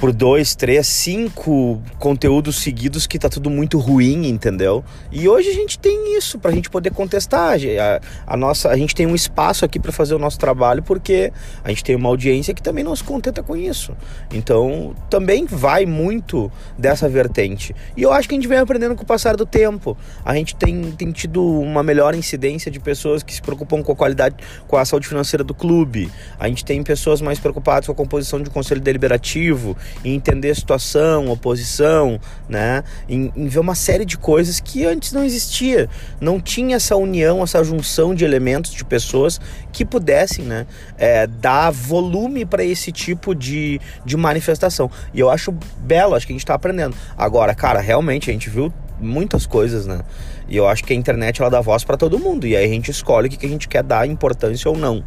por 0.00 0.12
dois, 0.12 0.54
três, 0.54 0.86
cinco 0.86 1.80
conteúdos 1.98 2.56
seguidos 2.56 3.06
que 3.06 3.18
tá 3.18 3.28
tudo 3.28 3.48
muito 3.48 3.78
ruim, 3.78 4.28
entendeu? 4.28 4.84
E 5.10 5.28
hoje 5.28 5.48
a 5.48 5.52
gente 5.52 5.78
tem 5.78 6.16
isso 6.16 6.38
pra 6.38 6.50
gente 6.50 6.68
poder 6.68 6.90
contestar. 6.90 7.56
A, 7.56 8.34
a 8.34 8.36
nossa, 8.36 8.68
a 8.68 8.76
gente 8.76 8.94
tem 8.94 9.06
um 9.06 9.14
espaço 9.14 9.64
aqui 9.64 9.78
para 9.78 9.92
fazer 9.92 10.14
o 10.14 10.18
nosso 10.18 10.38
trabalho 10.38 10.82
porque 10.82 11.32
a 11.62 11.68
gente 11.68 11.84
tem 11.84 11.96
uma 11.96 12.08
audiência 12.08 12.52
que 12.52 12.62
também 12.62 12.84
não 12.84 12.94
se 12.94 13.04
contenta 13.04 13.42
com 13.42 13.56
isso. 13.56 13.96
Então, 14.32 14.94
também 15.08 15.46
vai 15.46 15.86
muito 15.86 16.50
dessa 16.76 17.08
vertente. 17.08 17.74
E 17.96 18.02
eu 18.02 18.12
acho 18.12 18.28
que 18.28 18.34
a 18.34 18.38
gente 18.38 18.48
vem 18.48 18.58
aprendendo 18.58 18.94
com 18.94 19.02
o 19.02 19.06
passar 19.06 19.36
do 19.36 19.46
tempo. 19.46 19.96
A 20.24 20.34
gente 20.34 20.54
tem, 20.56 20.92
tem 20.92 21.12
tido 21.12 21.44
uma 21.60 21.82
melhor 21.82 22.14
incidência 22.14 22.70
de 22.70 22.80
pessoas 22.80 23.22
que 23.22 23.32
se 23.32 23.40
preocupam 23.40 23.82
com 23.82 23.92
a 23.92 23.96
qualidade, 23.96 24.36
com 24.66 24.76
a 24.76 24.84
saúde 24.84 25.06
financeira 25.06 25.44
do 25.44 25.54
clube. 25.54 26.10
A 26.38 26.48
gente 26.48 26.64
tem 26.64 26.82
pessoas 26.82 27.20
mais 27.20 27.38
preocupadas 27.38 27.86
com 27.86 27.92
a 27.92 27.94
composição 27.94 28.42
de 28.42 28.50
um 28.50 28.52
conselho 28.52 28.80
deliberativo 28.80 29.76
em 30.04 30.14
entender 30.14 30.50
a 30.50 30.54
situação, 30.54 31.28
oposição, 31.28 32.20
né? 32.48 32.82
Em, 33.08 33.32
em, 33.36 33.46
ver 33.46 33.58
uma 33.58 33.74
série 33.74 34.04
de 34.04 34.16
coisas 34.18 34.60
que 34.60 34.84
antes 34.84 35.12
não 35.12 35.24
existia. 35.24 35.88
Não 36.20 36.40
tinha 36.40 36.76
essa 36.76 36.96
união, 36.96 37.42
essa 37.42 37.62
junção 37.62 38.14
de 38.14 38.24
elementos, 38.24 38.72
de 38.72 38.84
pessoas 38.84 39.40
que 39.72 39.84
pudessem, 39.84 40.44
né? 40.44 40.66
É, 40.96 41.26
dar 41.26 41.70
volume 41.70 42.44
para 42.44 42.64
esse 42.64 42.92
tipo 42.92 43.34
de, 43.34 43.80
de 44.04 44.16
manifestação. 44.16 44.90
E 45.12 45.20
eu 45.20 45.30
acho 45.30 45.52
belo, 45.78 46.14
acho 46.14 46.26
que 46.26 46.32
a 46.32 46.34
gente 46.34 46.44
está 46.44 46.54
aprendendo. 46.54 46.96
Agora, 47.16 47.54
cara, 47.54 47.80
realmente 47.80 48.30
a 48.30 48.32
gente 48.32 48.50
viu 48.50 48.72
muitas 49.00 49.46
coisas, 49.46 49.86
né? 49.86 50.00
E 50.48 50.56
eu 50.56 50.68
acho 50.68 50.84
que 50.84 50.92
a 50.92 50.96
internet 50.96 51.40
ela 51.40 51.50
dá 51.50 51.60
voz 51.60 51.84
para 51.84 51.96
todo 51.96 52.18
mundo. 52.18 52.46
E 52.46 52.56
aí 52.56 52.64
a 52.64 52.68
gente 52.68 52.90
escolhe 52.90 53.28
o 53.28 53.30
que, 53.30 53.36
que 53.36 53.46
a 53.46 53.48
gente 53.48 53.68
quer 53.68 53.82
dar 53.82 54.06
importância 54.06 54.70
ou 54.70 54.76
não. 54.76 55.02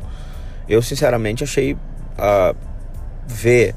Eu, 0.67 0.81
sinceramente, 0.81 1.43
achei 1.43 1.74
uh, 1.74 2.55
ver 3.25 3.75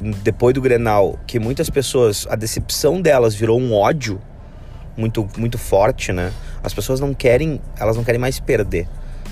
depois 0.00 0.54
do 0.54 0.60
Grenal, 0.60 1.18
que 1.26 1.38
muitas 1.38 1.68
pessoas, 1.68 2.26
a 2.30 2.36
decepção 2.36 3.00
delas 3.00 3.34
virou 3.34 3.60
um 3.60 3.74
ódio 3.74 4.20
muito, 4.96 5.28
muito 5.36 5.58
forte, 5.58 6.12
né? 6.12 6.32
As 6.62 6.72
pessoas 6.72 7.00
não 7.00 7.14
querem, 7.14 7.60
elas 7.78 7.96
não 7.96 8.04
querem 8.04 8.20
mais 8.20 8.40
perder, 8.40 8.88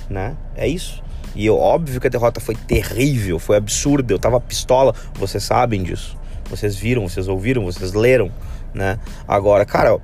né? 0.09 0.37
É 0.55 0.67
isso. 0.67 1.03
E 1.35 1.47
eu, 1.47 1.57
óbvio 1.57 2.01
que 2.01 2.07
a 2.07 2.11
derrota 2.11 2.41
foi 2.41 2.55
terrível, 2.55 3.39
foi 3.39 3.57
absurda, 3.57 4.13
eu 4.13 4.19
tava 4.19 4.41
pistola, 4.41 4.95
vocês 5.15 5.45
sabem 5.45 5.83
disso. 5.83 6.17
Vocês 6.51 6.77
viram, 6.77 7.09
vocês 7.09 7.29
ouviram, 7.29 7.65
vocês 7.65 7.93
leram, 7.93 8.31
né? 8.75 8.99
Agora, 9.27 9.65
cara, 9.65 9.99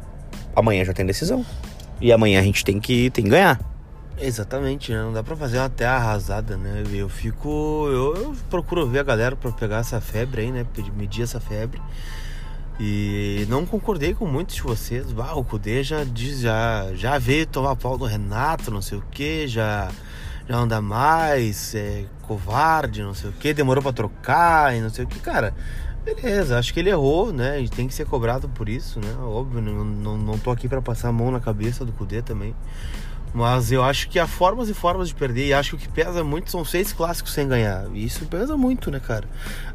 amanhã 0.54 0.84
já 0.84 0.92
tem 0.92 1.04
decisão. 1.04 1.44
E 2.00 2.12
amanhã 2.12 2.40
a 2.40 2.42
gente 2.42 2.64
tem 2.64 2.78
que, 2.78 3.10
tem 3.10 3.24
que 3.24 3.30
ganhar. 3.30 3.58
Exatamente, 4.16 4.92
né? 4.92 5.02
Não 5.02 5.12
dá 5.12 5.22
pra 5.22 5.34
fazer 5.36 5.58
uma 5.58 5.68
terra 5.68 5.96
arrasada, 5.96 6.56
né? 6.56 6.84
Eu 6.92 7.08
fico. 7.08 7.88
Eu, 7.88 8.14
eu 8.16 8.36
procuro 8.48 8.86
ver 8.86 9.00
a 9.00 9.02
galera 9.02 9.34
pra 9.34 9.50
pegar 9.50 9.78
essa 9.78 10.00
febre 10.00 10.42
aí, 10.42 10.52
né? 10.52 10.64
Medir 10.96 11.22
essa 11.22 11.40
febre. 11.40 11.80
E 12.78 13.46
não 13.48 13.64
concordei 13.64 14.14
com 14.14 14.26
muitos 14.26 14.56
de 14.56 14.62
vocês. 14.62 15.06
Ah, 15.18 15.34
o 15.34 15.44
Cudê 15.44 15.82
já 15.82 16.04
diz, 16.04 16.40
já, 16.40 16.92
já 16.94 17.18
veio 17.18 17.46
tomar 17.46 17.76
pau 17.76 17.96
do 17.96 18.04
Renato, 18.04 18.70
não 18.70 18.82
sei 18.82 18.98
o 18.98 19.04
que, 19.12 19.46
já, 19.46 19.90
já 20.48 20.56
anda 20.56 20.80
mais, 20.80 21.74
é 21.74 22.04
covarde, 22.22 23.02
não 23.02 23.14
sei 23.14 23.30
o 23.30 23.32
que, 23.32 23.54
demorou 23.54 23.82
pra 23.82 23.92
trocar 23.92 24.76
e 24.76 24.80
não 24.80 24.90
sei 24.90 25.04
o 25.04 25.08
que. 25.08 25.20
Cara, 25.20 25.54
beleza, 26.04 26.58
acho 26.58 26.74
que 26.74 26.80
ele 26.80 26.90
errou, 26.90 27.32
né? 27.32 27.60
E 27.60 27.68
tem 27.68 27.86
que 27.86 27.94
ser 27.94 28.06
cobrado 28.06 28.48
por 28.48 28.68
isso, 28.68 28.98
né? 28.98 29.14
Óbvio, 29.20 29.60
não, 29.60 29.84
não, 29.84 30.18
não 30.18 30.38
tô 30.38 30.50
aqui 30.50 30.68
para 30.68 30.82
passar 30.82 31.08
a 31.08 31.12
mão 31.12 31.30
na 31.30 31.38
cabeça 31.40 31.84
do 31.84 31.92
Cudê 31.92 32.22
também. 32.22 32.56
Mas 33.34 33.72
eu 33.72 33.82
acho 33.82 34.08
que 34.08 34.18
há 34.18 34.28
formas 34.28 34.68
e 34.68 34.74
formas 34.74 35.08
de 35.08 35.14
perder. 35.14 35.48
E 35.48 35.52
acho 35.52 35.70
que 35.70 35.76
o 35.76 35.78
que 35.78 35.88
pesa 35.88 36.22
muito 36.22 36.50
são 36.52 36.64
seis 36.64 36.92
clássicos 36.92 37.32
sem 37.32 37.48
ganhar. 37.48 37.86
E 37.92 38.04
isso 38.04 38.24
pesa 38.26 38.56
muito, 38.56 38.92
né, 38.92 39.00
cara? 39.00 39.24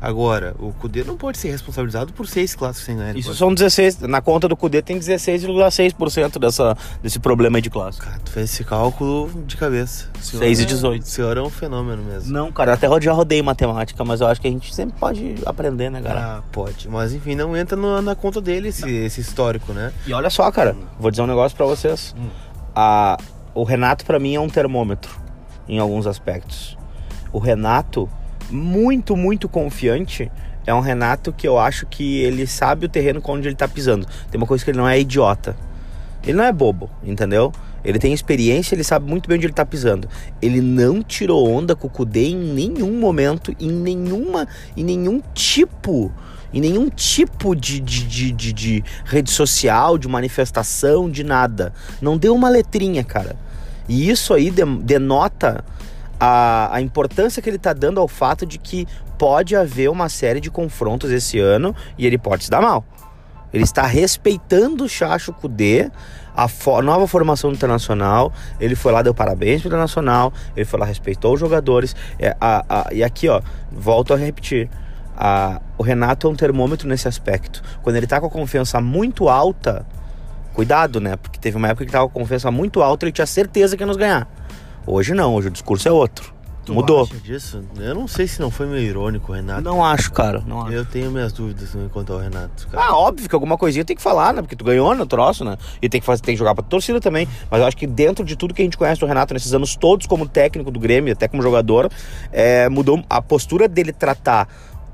Agora, 0.01 0.55
o 0.57 0.71
Cudê 0.71 1.03
não 1.03 1.17
pode 1.17 1.37
ser 1.37 1.51
responsabilizado 1.51 2.13
por 2.13 2.25
seis 2.25 2.55
clássicos 2.55 2.85
sem 2.85 2.95
ganhar. 2.95 3.17
Isso 3.17 3.35
são 3.35 3.53
16. 3.53 3.99
Na 4.01 4.21
conta 4.21 4.47
do 4.47 4.55
Cudê 4.55 4.81
tem 4.81 4.97
16,6% 4.97 6.39
dessa, 6.39 6.77
desse 7.03 7.19
problema 7.19 7.61
de 7.61 7.69
clássico. 7.69 8.05
Cara, 8.05 8.19
tu 8.23 8.31
fez 8.31 8.49
esse 8.49 8.63
cálculo 8.63 9.29
de 9.45 9.57
cabeça. 9.57 10.07
6 10.21 10.61
e 10.61 10.65
18. 10.65 11.03
O 11.03 11.05
senhor 11.05 11.37
é 11.37 11.41
um 11.41 11.49
fenômeno 11.49 12.01
mesmo. 12.01 12.31
Não, 12.31 12.51
cara, 12.53 12.73
até 12.73 12.87
já 13.01 13.11
rodei 13.11 13.41
matemática, 13.41 14.03
mas 14.05 14.21
eu 14.21 14.27
acho 14.27 14.39
que 14.39 14.47
a 14.47 14.51
gente 14.51 14.73
sempre 14.73 14.97
pode 14.97 15.35
aprender, 15.45 15.89
né, 15.89 16.01
cara? 16.01 16.37
Ah, 16.37 16.43
pode. 16.51 16.87
Mas 16.87 17.13
enfim, 17.13 17.35
não 17.35 17.55
entra 17.57 17.75
no, 17.75 18.01
na 18.01 18.15
conta 18.15 18.39
dele 18.39 18.69
esse, 18.69 18.89
esse 18.89 19.19
histórico, 19.19 19.73
né? 19.73 19.91
E 20.07 20.13
olha 20.13 20.29
só, 20.29 20.49
cara, 20.49 20.75
vou 20.97 21.11
dizer 21.11 21.23
um 21.23 21.27
negócio 21.27 21.57
para 21.57 21.65
vocês. 21.65 22.15
Hum. 22.17 22.29
A 22.73 23.17
o 23.53 23.63
Renato 23.63 24.05
para 24.05 24.19
mim 24.19 24.35
é 24.35 24.39
um 24.39 24.49
termômetro 24.49 25.19
em 25.67 25.79
alguns 25.79 26.07
aspectos. 26.07 26.77
O 27.31 27.39
Renato, 27.39 28.09
muito, 28.49 29.15
muito 29.15 29.47
confiante, 29.47 30.31
é 30.65 30.73
um 30.73 30.79
Renato 30.79 31.31
que 31.31 31.47
eu 31.47 31.57
acho 31.57 31.85
que 31.85 32.21
ele 32.21 32.45
sabe 32.47 32.85
o 32.85 32.89
terreno 32.89 33.21
onde 33.25 33.47
ele 33.47 33.55
tá 33.55 33.67
pisando. 33.67 34.07
Tem 34.29 34.39
uma 34.39 34.47
coisa 34.47 34.63
que 34.63 34.71
ele 34.71 34.77
não 34.77 34.87
é 34.87 34.99
idiota. 34.99 35.55
Ele 36.23 36.37
não 36.37 36.43
é 36.43 36.51
bobo, 36.51 36.89
entendeu? 37.03 37.51
Ele 37.83 37.97
tem 37.97 38.13
experiência, 38.13 38.75
ele 38.75 38.83
sabe 38.83 39.09
muito 39.09 39.27
bem 39.27 39.37
onde 39.37 39.45
ele 39.45 39.53
tá 39.53 39.65
pisando. 39.65 40.09
Ele 40.41 40.59
não 40.59 41.01
tirou 41.01 41.49
onda 41.49 41.75
com 41.75 41.87
o 41.87 41.89
Kudê 41.89 42.27
em 42.29 42.35
nenhum 42.35 42.99
momento, 42.99 43.55
em 43.59 43.71
nenhuma, 43.71 44.47
em 44.75 44.83
nenhum 44.83 45.21
tipo 45.33 46.11
em 46.53 46.61
nenhum 46.61 46.89
tipo 46.89 47.55
de, 47.55 47.79
de, 47.79 48.05
de, 48.05 48.31
de, 48.31 48.53
de 48.53 48.83
rede 49.05 49.31
social, 49.31 49.97
de 49.97 50.07
manifestação, 50.07 51.09
de 51.09 51.23
nada. 51.23 51.73
Não 52.01 52.17
deu 52.17 52.33
uma 52.35 52.49
letrinha, 52.49 53.03
cara. 53.03 53.35
E 53.87 54.09
isso 54.09 54.33
aí 54.33 54.51
denota 54.51 55.63
a, 56.19 56.75
a 56.75 56.81
importância 56.81 57.41
que 57.41 57.49
ele 57.49 57.57
está 57.57 57.73
dando 57.73 57.99
ao 57.99 58.07
fato 58.07 58.45
de 58.45 58.57
que 58.57 58.87
pode 59.17 59.55
haver 59.55 59.89
uma 59.89 60.09
série 60.09 60.39
de 60.39 60.49
confrontos 60.49 61.11
esse 61.11 61.39
ano 61.39 61.75
e 61.97 62.05
ele 62.05 62.17
pode 62.17 62.45
se 62.45 62.51
dar 62.51 62.61
mal. 62.61 62.85
Ele 63.51 63.63
está 63.63 63.85
respeitando 63.85 64.83
o 64.83 64.89
Chacho 64.89 65.33
Kudê, 65.33 65.89
a 66.35 66.47
fo 66.47 66.81
nova 66.81 67.07
formação 67.07 67.51
internacional. 67.51 68.31
Ele 68.59 68.75
foi 68.75 68.91
lá, 68.91 69.01
deu 69.01 69.13
parabéns 69.13 69.61
para 69.61 69.67
o 69.67 69.69
Internacional. 69.69 70.31
Ele 70.55 70.65
foi 70.65 70.79
lá, 70.79 70.85
respeitou 70.85 71.33
os 71.33 71.39
jogadores. 71.39 71.95
É, 72.19 72.35
a, 72.39 72.63
a, 72.69 72.93
e 72.93 73.03
aqui, 73.03 73.27
ó, 73.27 73.41
volto 73.71 74.13
a 74.13 74.17
repetir 74.17 74.69
a, 75.19 75.61
o 75.77 75.83
Renato 75.83 76.27
é 76.27 76.29
um 76.29 76.35
termômetro 76.35 76.87
nesse 76.87 77.07
aspecto. 77.07 77.61
Quando 77.83 77.97
ele 77.97 78.07
tá 78.07 78.21
com 78.21 78.27
a 78.27 78.29
confiança 78.29 78.79
muito 78.79 79.27
alta, 79.27 79.85
cuidado, 80.53 81.01
né? 81.01 81.17
Porque 81.17 81.37
teve 81.37 81.57
uma 81.57 81.67
época 81.67 81.85
que 81.85 81.91
tava 81.91 82.07
com 82.07 82.17
a 82.17 82.21
confiança 82.21 82.49
muito 82.49 82.81
alta 82.81 83.05
e 83.05 83.07
ele 83.07 83.11
tinha 83.11 83.27
certeza 83.27 83.75
que 83.75 83.83
ia 83.83 83.87
nos 83.87 83.97
ganhar. 83.97 84.29
Hoje 84.87 85.13
não, 85.13 85.35
hoje 85.35 85.49
o 85.49 85.51
discurso 85.51 85.89
é 85.89 85.91
outro. 85.91 86.39
Tu 86.69 86.73
Mudou. 86.73 87.03
Acha 87.03 87.15
disso? 87.15 87.63
Eu 87.79 87.95
não 87.95 88.07
sei 88.07 88.27
se 88.27 88.39
não 88.39 88.51
foi 88.51 88.67
meio 88.67 88.87
irônico, 88.87 89.31
Renato. 89.31 89.61
Não 89.61 89.83
acho, 89.83 90.11
cara. 90.11 90.43
Não 90.45 90.61
acho. 90.61 90.71
Eu 90.71 90.85
tenho 90.85 91.09
minhas 91.09 91.33
dúvidas 91.33 91.75
quanto 91.91 92.13
ao 92.13 92.19
Renato. 92.19 92.67
Cara. 92.67 92.85
Ah, 92.85 92.95
óbvio 92.95 93.27
que 93.27 93.33
alguma 93.33 93.57
coisinha 93.57 93.83
tem 93.83 93.95
que 93.95 94.01
falar, 94.01 94.33
né? 94.33 94.41
Porque 94.41 94.55
tu 94.55 94.63
ganhou 94.63 94.93
no 94.93 95.05
troço, 95.07 95.43
né? 95.43 95.57
E 95.81 95.89
tem 95.89 95.99
que, 95.99 96.05
fazer, 96.05 96.21
tem 96.21 96.35
que 96.35 96.39
jogar 96.39 96.53
pra 96.53 96.63
torcida 96.63 97.01
também. 97.01 97.27
Mas 97.49 97.61
eu 97.61 97.65
acho 97.65 97.75
que 97.75 97.87
dentro 97.87 98.23
de 98.23 98.35
tudo 98.35 98.53
que 98.53 98.61
a 98.61 98.65
gente 98.65 98.77
conhece 98.77 98.99
do 98.99 99.07
Renato 99.07 99.33
nesses 99.33 99.51
anos 99.51 99.75
todos, 99.75 100.05
como 100.05 100.27
técnico 100.27 100.69
do 100.69 100.79
Grêmio, 100.79 101.11
até 101.11 101.27
como 101.27 101.41
jogador, 101.41 101.89
é, 102.31 102.69
mudou 102.69 103.03
a 103.09 103.19
postura 103.19 103.67
dele 103.67 103.91
tratar 103.91 104.47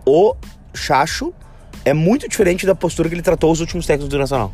o 0.06 0.36
Chacho 0.74 1.34
é 1.84 1.94
muito 1.94 2.28
diferente 2.28 2.66
da 2.66 2.76
postura 2.76 3.10
que 3.10 3.16
ele 3.16 3.22
tratou 3.22 3.52
os 3.52 3.60
últimos 3.60 3.86
técnicos 3.86 4.10
do 4.10 4.18
Nacional. 4.18 4.54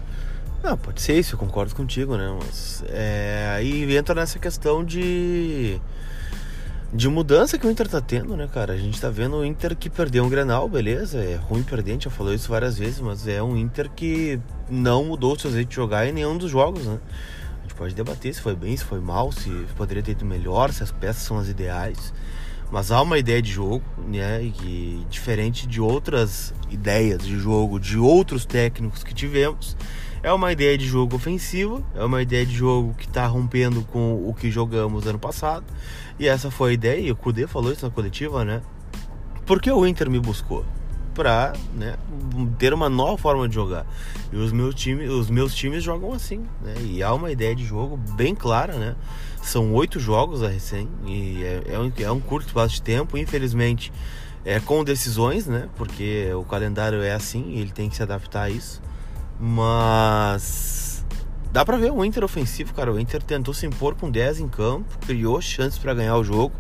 Não, 0.64 0.78
pode 0.78 1.02
ser 1.02 1.18
isso, 1.18 1.36
eu 1.36 1.40
concordo 1.40 1.74
contigo, 1.74 2.16
né? 2.16 2.38
Mas 2.40 2.84
é, 2.88 3.52
aí 3.56 3.96
entra 3.96 4.14
nessa 4.14 4.38
questão 4.38 4.84
de 4.84 5.82
de 6.94 7.08
mudança 7.08 7.58
que 7.58 7.66
o 7.66 7.72
Inter 7.72 7.88
tá 7.88 8.02
tendo, 8.02 8.36
né, 8.36 8.50
cara? 8.54 8.74
A 8.74 8.78
gente 8.78 9.00
tá 9.00 9.10
vendo 9.10 9.38
o 9.38 9.46
Inter 9.46 9.76
que 9.78 9.90
perdeu 9.90 10.26
um 10.26 10.30
Grenal, 10.30 10.68
beleza? 10.68 11.24
É 11.24 11.36
ruim 11.36 11.64
perder, 11.64 12.02
já 12.02 12.10
falou 12.10 12.34
isso 12.34 12.50
várias 12.50 12.78
vezes, 12.78 13.00
mas 13.00 13.28
é 13.28 13.42
um 13.42 13.56
Inter 13.56 13.90
que 13.90 14.40
não 14.70 15.06
mudou 15.06 15.34
o 15.34 15.40
seu 15.40 15.52
jeito 15.52 15.70
de 15.70 15.76
jogar 15.76 16.06
em 16.06 16.12
nenhum 16.12 16.38
dos 16.38 16.52
jogos, 16.52 16.86
né? 16.86 17.00
A 17.60 17.62
gente 17.62 17.76
pode 17.76 17.96
debater 17.96 18.34
se 18.34 18.42
foi 18.42 18.56
bem, 18.56 18.76
se 18.76 18.84
foi 18.84 19.00
mal, 19.00 19.32
se 19.32 19.50
poderia 19.78 20.04
ter 20.04 20.12
ido 20.12 20.26
melhor, 20.26 20.74
se 20.74 20.84
as 20.84 20.92
peças 20.92 21.24
são 21.24 21.40
as 21.40 21.48
ideais. 21.48 22.14
Mas 22.72 22.90
há 22.90 23.02
uma 23.02 23.20
ideia 23.20 23.42
de 23.42 23.52
jogo, 23.52 23.84
né? 24.08 24.42
E 24.44 25.06
diferente 25.10 25.68
de 25.68 25.82
outras 25.82 26.54
ideias 26.70 27.22
de 27.22 27.38
jogo 27.38 27.80
de 27.80 27.98
outros 27.98 28.46
técnicos 28.46 29.04
que 29.04 29.14
tivemos, 29.14 29.76
é 30.24 30.32
uma 30.32 30.52
ideia 30.52 30.78
de 30.78 30.88
jogo 30.88 31.16
ofensiva, 31.16 31.84
é 31.96 32.04
uma 32.04 32.22
ideia 32.22 32.46
de 32.46 32.56
jogo 32.56 32.94
que 32.94 33.06
está 33.08 33.26
rompendo 33.26 33.82
com 33.84 34.28
o 34.28 34.34
que 34.34 34.50
jogamos 34.50 35.06
ano 35.06 35.20
passado. 35.20 35.66
E 36.18 36.28
essa 36.28 36.50
foi 36.50 36.72
a 36.72 36.74
ideia, 36.74 37.00
e 37.00 37.12
o 37.12 37.16
Kudê 37.16 37.48
falou 37.48 37.72
isso 37.72 37.86
na 37.86 37.92
coletiva, 37.92 38.46
né? 38.46 38.62
Porque 39.46 39.70
o 39.70 39.86
Inter 39.86 40.10
me 40.10 40.20
buscou 40.20 40.64
para 41.14 41.54
né, 41.76 41.98
ter 42.58 42.74
uma 42.74 42.88
nova 42.90 43.18
forma 43.18 43.48
de 43.50 43.56
jogar. 43.56 43.86
E 44.32 44.38
os 44.38 44.52
meus 44.52 44.74
times, 44.76 45.10
os 45.10 45.30
meus 45.30 45.54
times 45.54 45.84
jogam 45.84 46.14
assim, 46.14 46.46
né? 46.62 46.74
E 46.86 47.04
há 47.04 47.14
uma 47.14 47.32
ideia 47.32 47.56
de 47.56 47.66
jogo 47.66 47.98
bem 47.98 48.34
clara, 48.34 48.74
né? 48.74 48.96
São 49.42 49.74
oito 49.74 50.00
jogos 50.00 50.44
a 50.44 50.48
recém 50.48 50.88
e 51.06 51.44
é, 51.44 51.64
é, 51.74 51.80
um, 51.80 51.92
é 51.98 52.12
um 52.12 52.20
curto 52.20 52.48
espaço 52.48 52.76
de 52.76 52.82
tempo, 52.82 53.18
infelizmente 53.18 53.92
é 54.44 54.60
com 54.60 54.84
decisões, 54.84 55.46
né? 55.46 55.70
Porque 55.76 56.30
o 56.34 56.44
calendário 56.44 57.02
é 57.02 57.12
assim, 57.12 57.58
ele 57.58 57.72
tem 57.72 57.90
que 57.90 57.96
se 57.96 58.04
adaptar 58.04 58.44
a 58.44 58.50
isso. 58.50 58.82
Mas 59.40 61.06
dá 61.52 61.66
para 61.66 61.78
ver 61.78 61.92
o 61.92 62.04
Inter 62.04 62.24
ofensivo, 62.24 62.74
cara. 62.74 62.92
O 62.92 63.00
Inter 63.00 63.22
tentou 63.22 63.54
se 63.54 63.66
impor 63.66 63.96
com 63.96 64.10
10 64.10 64.40
em 64.40 64.48
campo, 64.48 64.98
criou 65.06 65.42
chances 65.42 65.78
para 65.78 65.94
ganhar 65.94 66.18
o 66.18 66.24
jogo. 66.24 66.54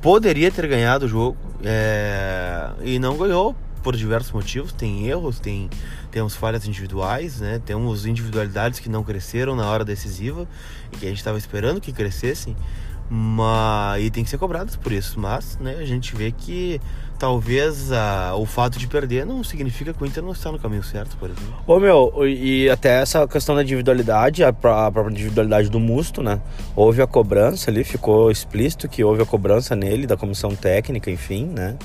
Poderia 0.00 0.50
ter 0.50 0.66
ganhado 0.66 1.06
o 1.06 1.08
jogo 1.08 1.36
é... 1.64 2.70
e 2.82 2.98
não 2.98 3.16
ganhou 3.16 3.54
por 3.82 3.96
diversos 3.96 4.32
motivos. 4.32 4.72
Tem 4.72 5.06
erros, 5.06 5.40
tem 5.40 5.68
temos 6.10 6.34
falhas 6.34 6.66
individuais, 6.66 7.40
né? 7.40 7.60
Temos 7.64 8.06
individualidades 8.06 8.80
que 8.80 8.88
não 8.88 9.02
cresceram 9.02 9.54
na 9.54 9.66
hora 9.66 9.84
decisiva 9.84 10.46
e 10.92 10.96
que 10.96 11.06
a 11.06 11.08
gente 11.08 11.18
estava 11.18 11.38
esperando 11.38 11.80
que 11.80 11.92
crescessem. 11.92 12.56
Mas, 13.10 14.04
e 14.04 14.10
tem 14.10 14.22
que 14.22 14.28
ser 14.28 14.38
cobradas 14.38 14.76
por 14.76 14.92
isso. 14.92 15.18
Mas 15.18 15.58
né, 15.58 15.76
a 15.80 15.84
gente 15.84 16.14
vê 16.14 16.30
que 16.30 16.80
talvez 17.18 17.90
a, 17.90 18.34
o 18.36 18.46
fato 18.46 18.78
de 18.78 18.86
perder 18.86 19.26
não 19.26 19.42
significa 19.42 19.92
que 19.92 20.02
o 20.02 20.06
Inter 20.06 20.22
não 20.22 20.32
está 20.32 20.52
no 20.52 20.58
caminho 20.58 20.82
certo, 20.82 21.16
por 21.16 21.30
exemplo. 21.30 21.54
Ô 21.66 21.80
meu, 21.80 22.12
e 22.26 22.68
até 22.70 23.00
essa 23.00 23.26
questão 23.26 23.54
da 23.54 23.62
individualidade, 23.62 24.44
a, 24.44 24.52
própria 24.52 25.10
individualidade 25.10 25.68
do 25.68 25.80
Musto, 25.80 26.22
né? 26.22 26.40
Houve 26.76 27.02
a 27.02 27.06
cobrança 27.06 27.70
ali, 27.70 27.82
ficou 27.82 28.30
explícito 28.30 28.88
que 28.88 29.02
houve 29.02 29.22
a 29.22 29.26
cobrança 29.26 29.74
nele, 29.74 30.06
da 30.06 30.16
comissão 30.16 30.54
técnica, 30.54 31.10
enfim, 31.10 31.46
né? 31.46 31.76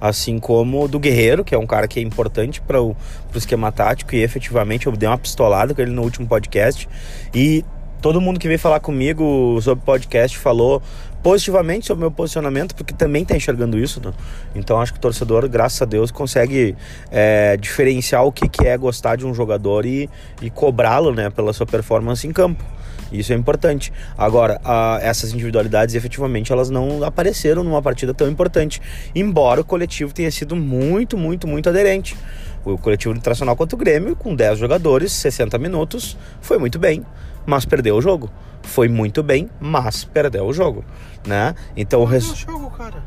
Assim 0.00 0.38
como 0.38 0.86
do 0.86 0.98
Guerreiro, 0.98 1.44
que 1.44 1.54
é 1.54 1.58
um 1.58 1.66
cara 1.66 1.88
que 1.88 1.98
é 1.98 2.02
importante 2.02 2.60
para 2.60 2.80
o 2.80 2.96
esquema 3.34 3.72
tático, 3.72 4.14
e 4.14 4.22
efetivamente 4.22 4.86
eu 4.86 4.92
dei 4.92 5.08
uma 5.08 5.18
pistolada 5.18 5.74
com 5.74 5.82
ele 5.82 5.90
no 5.90 6.02
último 6.02 6.26
podcast. 6.26 6.88
E 7.34 7.64
todo 8.00 8.20
mundo 8.20 8.38
que 8.38 8.46
veio 8.46 8.58
falar 8.58 8.80
comigo 8.80 9.58
sobre 9.60 9.84
podcast 9.84 10.38
falou 10.38 10.80
positivamente 11.22 11.86
sobre 11.86 11.98
o 11.98 12.02
meu 12.02 12.10
posicionamento, 12.10 12.74
porque 12.74 12.94
também 12.94 13.22
está 13.22 13.36
enxergando 13.36 13.78
isso. 13.78 14.00
Né? 14.04 14.12
Então 14.54 14.80
acho 14.80 14.92
que 14.92 14.98
o 14.98 15.02
torcedor, 15.02 15.48
graças 15.48 15.80
a 15.82 15.84
Deus, 15.84 16.10
consegue 16.10 16.76
é, 17.10 17.56
diferenciar 17.56 18.24
o 18.24 18.32
que, 18.32 18.48
que 18.48 18.66
é 18.66 18.76
gostar 18.76 19.16
de 19.16 19.26
um 19.26 19.34
jogador 19.34 19.84
e, 19.84 20.08
e 20.40 20.50
cobrá-lo 20.50 21.12
né, 21.12 21.30
pela 21.30 21.52
sua 21.52 21.66
performance 21.66 22.26
em 22.26 22.32
campo. 22.32 22.64
Isso 23.12 23.32
é 23.32 23.36
importante. 23.36 23.92
Agora, 24.16 24.60
a, 24.64 24.98
essas 25.02 25.32
individualidades, 25.32 25.94
efetivamente, 25.94 26.52
elas 26.52 26.70
não 26.70 27.02
apareceram 27.04 27.64
numa 27.64 27.80
partida 27.80 28.12
tão 28.12 28.28
importante. 28.28 28.80
Embora 29.14 29.60
o 29.60 29.64
coletivo 29.64 30.12
tenha 30.12 30.30
sido 30.30 30.54
muito, 30.54 31.16
muito, 31.16 31.46
muito 31.46 31.68
aderente. 31.68 32.16
O 32.64 32.76
coletivo 32.76 33.14
internacional 33.14 33.56
contra 33.56 33.74
o 33.74 33.78
Grêmio, 33.78 34.14
com 34.14 34.34
10 34.34 34.58
jogadores, 34.58 35.12
60 35.12 35.56
minutos, 35.58 36.16
foi 36.40 36.58
muito 36.58 36.78
bem, 36.78 37.04
mas 37.46 37.64
perdeu 37.64 37.96
o 37.96 38.02
jogo 38.02 38.30
foi 38.62 38.88
muito 38.88 39.22
bem, 39.22 39.48
mas 39.58 40.04
perdeu 40.04 40.46
o 40.46 40.52
jogo, 40.52 40.84
né? 41.26 41.54
Então 41.76 42.00
o 42.00 42.04
res... 42.04 42.24
jogo, 42.36 42.70
cara. 42.70 43.02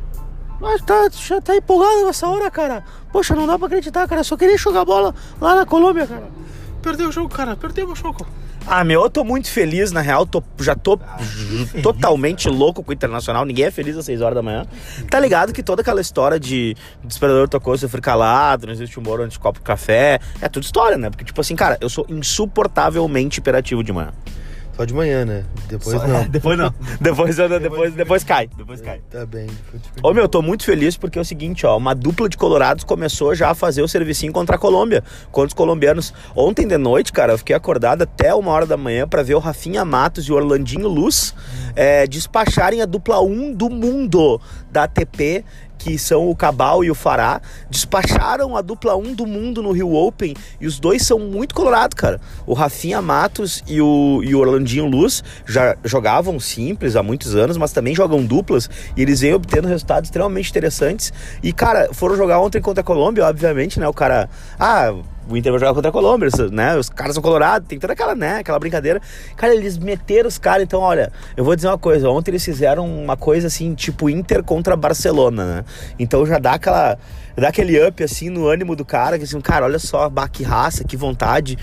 Mas 0.60 0.82
tá, 0.82 1.10
já 1.12 1.42
tá 1.42 1.56
empolgado 1.56 2.06
nessa 2.06 2.28
hora, 2.28 2.50
cara. 2.52 2.84
Poxa, 3.12 3.36
não 3.36 3.48
dá 3.48 3.58
pra 3.58 3.68
acreditar, 3.68 4.08
cara. 4.08 4.24
Só 4.24 4.38
queria 4.38 4.58
jogar 4.58 4.86
bola 4.86 5.14
lá 5.40 5.56
na 5.56 5.66
Colômbia, 5.66 6.06
cara. 6.06 6.28
Perdeu 6.82 7.10
o 7.10 7.12
jogo, 7.12 7.30
cara. 7.30 7.56
Perdeu 7.56 7.90
o 7.90 7.96
jogo. 7.96 8.28
Ah, 8.68 8.84
meu, 8.84 9.04
eu 9.04 9.10
tô 9.10 9.24
muito 9.24 9.50
feliz, 9.50 9.92
na 9.92 10.02
real, 10.02 10.26
tô, 10.26 10.44
já 10.60 10.76
tô 10.76 11.00
ah, 11.02 11.18
totalmente 11.82 12.48
louco 12.48 12.84
com 12.84 12.92
o 12.92 12.94
Internacional, 12.94 13.44
ninguém 13.44 13.66
é 13.66 13.72
feliz 13.72 13.98
às 13.98 14.06
6 14.06 14.22
horas 14.22 14.36
da 14.36 14.42
manhã. 14.42 14.66
Tá 15.10 15.20
ligado 15.20 15.52
que 15.52 15.64
toda 15.64 15.82
aquela 15.82 16.00
história 16.00 16.40
de 16.40 16.76
desesperador 17.04 17.50
tocou, 17.50 17.76
você 17.78 17.88
foi 17.88 18.00
calado, 18.00 18.68
não 18.68 18.74
existe 18.74 19.00
humor 19.00 19.20
antes 19.20 19.34
de 19.34 19.40
copo 19.40 19.60
de 19.60 19.66
café, 19.66 20.20
é 20.40 20.48
tudo 20.48 20.64
história, 20.64 20.98
né? 20.98 21.10
Porque, 21.10 21.26
tipo 21.26 21.42
assim, 21.42 21.56
cara, 21.56 21.78
eu 21.82 21.90
sou 21.90 22.06
insuportavelmente 22.08 23.40
imperativo 23.40 23.84
de 23.84 23.92
manhã. 23.92 24.12
Só 24.82 24.86
de 24.86 24.96
manhã, 24.96 25.24
né? 25.24 25.44
Depois 25.70 26.02
Só, 26.02 26.08
não. 26.08 26.22
É, 26.22 26.26
depois 26.30 26.58
não. 26.58 26.74
depois, 27.00 27.36
depois, 27.36 27.62
depois, 27.62 27.94
depois 27.94 28.24
cai. 28.24 28.50
Depois 28.58 28.82
cai. 28.82 29.00
Tá 29.12 29.28
bem. 29.28 29.48
Ô 30.02 30.12
meu, 30.12 30.28
tô 30.28 30.42
muito 30.42 30.64
feliz 30.64 30.98
porque 30.98 31.20
é 31.20 31.22
o 31.22 31.26
seguinte, 31.26 31.68
ó. 31.68 31.78
Uma 31.78 31.94
dupla 31.94 32.28
de 32.28 32.36
colorados 32.36 32.84
começou 32.84 33.36
já 33.36 33.52
a 33.52 33.54
fazer 33.54 33.84
o 33.84 33.88
servicinho 33.88 34.34
contra 34.34 34.56
a 34.56 34.60
Colômbia. 34.60 35.04
Contra 35.32 35.50
os 35.50 35.54
colombianos. 35.54 36.12
Ontem 36.36 36.66
de 36.66 36.80
noite, 36.80 37.14
cara, 37.14 37.34
eu 37.34 37.38
fiquei 37.38 37.56
acordado 37.56 38.02
até 38.02 38.34
uma 38.34 38.52
hora 38.52 38.66
da 38.66 38.76
manhã 38.76 39.08
para 39.08 39.22
ver 39.22 39.36
o 39.36 39.40
Rafinha 39.40 39.86
Matos 39.86 40.26
e 40.26 40.32
o 40.32 40.36
Orlandinho 40.36 40.88
Luz 40.88 41.36
é, 41.76 42.08
despacharem 42.08 42.82
a 42.82 42.86
dupla 42.88 43.22
1 43.22 43.54
do 43.54 43.70
mundo 43.70 44.42
da 44.72 44.86
ATP 44.86 45.46
que 45.82 45.98
são 45.98 46.30
o 46.30 46.36
Cabal 46.36 46.84
e 46.84 46.92
o 46.92 46.96
Fará, 46.96 47.42
despacharam 47.68 48.56
a 48.56 48.62
dupla 48.62 48.96
1 48.96 49.16
do 49.16 49.26
mundo 49.26 49.64
no 49.64 49.72
Rio 49.72 49.96
Open 49.96 50.36
e 50.60 50.68
os 50.68 50.80
dois 50.80 51.02
são 51.02 51.18
muito 51.18 51.56
colorados, 51.56 51.96
cara. 51.96 52.22
O 52.46 52.54
Rafinha 52.54 53.02
Matos 53.02 53.64
e 53.68 53.82
o, 53.82 54.22
e 54.24 54.36
o 54.36 54.40
Orlandinho 54.40 54.86
Luz 54.86 55.24
já 55.44 55.76
jogavam 55.84 56.40
simples 56.40 56.96
há 56.96 57.02
muitos 57.02 57.36
anos, 57.36 57.58
mas 57.58 57.74
também 57.74 57.96
jogam 57.96 58.24
duplas 58.24 58.70
e 58.96 59.02
eles 59.02 59.22
vêm 59.22 59.34
obtendo 59.34 59.68
resultados 59.68 60.08
extremamente 60.08 60.52
interessantes. 60.52 61.12
E, 61.42 61.52
cara, 61.52 61.90
foram 61.94 62.16
jogar 62.16 62.40
ontem 62.40 62.62
contra 62.62 62.82
a 62.82 62.84
Colômbia, 62.84 63.26
obviamente, 63.26 63.80
né? 63.80 63.88
O 63.88 63.94
cara, 63.94 64.30
ah, 64.60 64.94
o 65.32 65.38
Inter 65.38 65.52
vai 65.52 65.60
jogar 65.60 65.74
contra 65.74 65.90
a 65.90 65.92
Colômbia, 65.92 66.30
né? 66.52 66.78
Os 66.78 66.90
caras 66.90 67.14
são 67.14 67.24
colorados, 67.24 67.68
tem 67.68 67.80
toda 67.80 67.94
aquela, 67.94 68.14
né, 68.14 68.40
aquela 68.40 68.60
brincadeira. 68.60 69.02
Cara, 69.36 69.54
eles 69.54 69.78
meteram 69.78 70.28
os 70.28 70.38
caras, 70.38 70.64
então, 70.64 70.82
olha, 70.82 71.12
eu 71.38 71.44
vou 71.44 71.56
dizer 71.56 71.68
uma 71.68 71.78
coisa, 71.78 72.10
ontem 72.10 72.32
eles 72.32 72.44
fizeram 72.44 72.86
uma 72.86 73.16
coisa 73.16 73.48
assim, 73.48 73.74
tipo 73.74 74.10
Inter 74.10 74.44
contra 74.44 74.76
Barcelona, 74.76 75.46
né? 75.46 75.66
Então 75.98 76.26
já 76.26 76.38
dá 76.38 76.54
aquela 76.54 76.98
dá 77.36 77.48
aquele 77.48 77.82
up 77.88 78.04
assim 78.04 78.30
no 78.30 78.48
ânimo 78.48 78.76
do 78.76 78.84
cara, 78.84 79.18
que 79.18 79.24
assim, 79.24 79.40
cara, 79.40 79.66
olha 79.66 79.80
só, 79.80 80.12
que 80.32 80.44
raça, 80.44 80.84
que 80.84 80.98
vontade. 80.98 81.58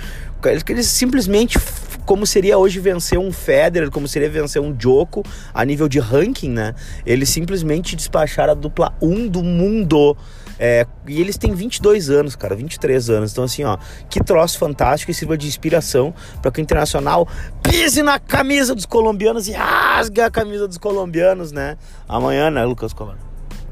Eles, 0.69 0.87
simplesmente 0.87 1.59
como 2.07 2.27
seria 2.27 2.57
hoje 2.57 2.81
vencer 2.81 3.19
um 3.19 3.31
Federer, 3.31 3.91
como 3.91 4.09
seria 4.09 4.31
vencer 4.31 4.63
um 4.63 4.75
Joko 4.79 5.23
a 5.53 5.65
nível 5.65 5.89
de 5.89 5.99
ranking, 5.99 6.51
né? 6.51 6.75
Eles 7.05 7.29
simplesmente 7.29 7.95
despacharam 7.95 8.53
a 8.53 8.55
dupla 8.55 8.95
1 9.03 9.11
um 9.11 9.29
do 9.29 9.43
mundo 9.43 10.17
é, 10.59 10.87
e 11.07 11.21
eles 11.21 11.37
têm 11.37 11.55
22 11.55 12.11
anos, 12.11 12.35
cara, 12.35 12.55
23 12.55 13.11
anos. 13.11 13.33
Então, 13.33 13.45
assim, 13.45 13.65
ó, 13.65 13.77
que 14.11 14.23
troço 14.23 14.59
fantástico 14.59 15.11
e 15.11 15.15
sirva 15.15 15.37
de 15.37 15.47
inspiração 15.47 16.15
para 16.43 16.51
que 16.51 16.61
o 16.61 16.63
Internacional 16.63 17.29
pise 17.63 18.03
na 18.03 18.19
camisa 18.19 18.75
dos 18.75 18.87
colombianos 18.87 19.49
e 19.49 19.53
rasgue 19.53 20.21
a 20.21 20.31
camisa 20.31 20.67
dos 20.67 20.79
colombianos, 20.79 21.53
né? 21.53 21.77
Amanhã, 22.09 22.51
né, 22.51 22.65
Lucas 22.65 22.93
Colombo? 22.93 23.28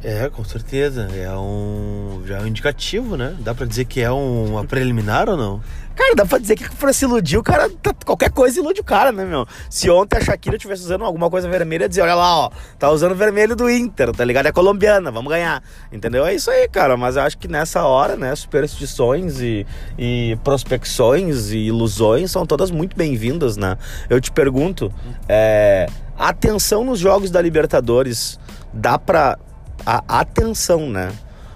É, 0.09 0.31
com 0.31 0.45
certeza. 0.45 1.09
É 1.16 1.33
um, 1.33 2.23
já 2.25 2.38
é 2.38 2.40
um 2.40 2.47
indicativo, 2.47 3.16
né? 3.16 3.35
Dá 3.40 3.53
pra 3.53 3.66
dizer 3.66 3.87
que 3.87 4.01
é 4.01 4.12
um, 4.12 4.53
uma 4.53 4.64
preliminar 4.64 5.29
ou 5.29 5.37
não? 5.37 5.61
Cara, 5.97 6.14
dá 6.14 6.25
pra 6.25 6.38
dizer 6.38 6.55
que 6.55 6.77
pra 6.77 6.92
se 6.92 7.05
iludir, 7.05 7.38
o 7.38 7.42
cara. 7.42 7.69
Tá, 7.83 7.92
qualquer 8.05 8.31
coisa 8.31 8.61
ilude 8.61 8.81
o 8.81 8.85
cara, 8.85 9.11
né, 9.11 9.25
meu? 9.25 9.45
Se 9.69 9.90
ontem 9.90 10.19
a 10.19 10.21
Shakira 10.21 10.57
tivesse 10.57 10.83
usando 10.85 11.05
alguma 11.05 11.29
coisa 11.29 11.49
vermelha, 11.49 11.85
ia 11.85 11.88
dizer, 11.88 12.03
olha 12.03 12.14
lá, 12.14 12.38
ó, 12.38 12.51
tá 12.79 12.88
usando 12.88 13.16
vermelho 13.16 13.57
do 13.57 13.69
Inter, 13.69 14.12
tá 14.12 14.25
ligado? 14.25 14.47
É 14.47 14.53
colombiana, 14.53 15.11
vamos 15.11 15.29
ganhar. 15.29 15.61
Entendeu? 15.90 16.25
É 16.25 16.33
isso 16.33 16.53
aí, 16.53 16.69
cara. 16.69 16.97
Mas 16.97 17.16
eu 17.16 17.23
acho 17.23 17.37
que 17.37 17.49
nessa 17.49 17.83
hora, 17.83 18.14
né, 18.14 18.33
superstições 18.37 19.40
e, 19.40 19.66
e 19.99 20.38
prospecções 20.45 21.51
e 21.51 21.59
ilusões 21.66 22.31
são 22.31 22.47
todas 22.47 22.71
muito 22.71 22.97
bem-vindas, 22.97 23.57
né? 23.57 23.77
Eu 24.09 24.21
te 24.21 24.31
pergunto, 24.31 24.92
é, 25.29 25.88
atenção 26.16 26.85
nos 26.85 27.01
jogos 27.01 27.29
da 27.29 27.42
Libertadores, 27.42 28.38
dá 28.73 28.97
pra. 29.01 29.37
A 29.85 30.21
atenção, 30.21 30.89
né? 30.89 31.12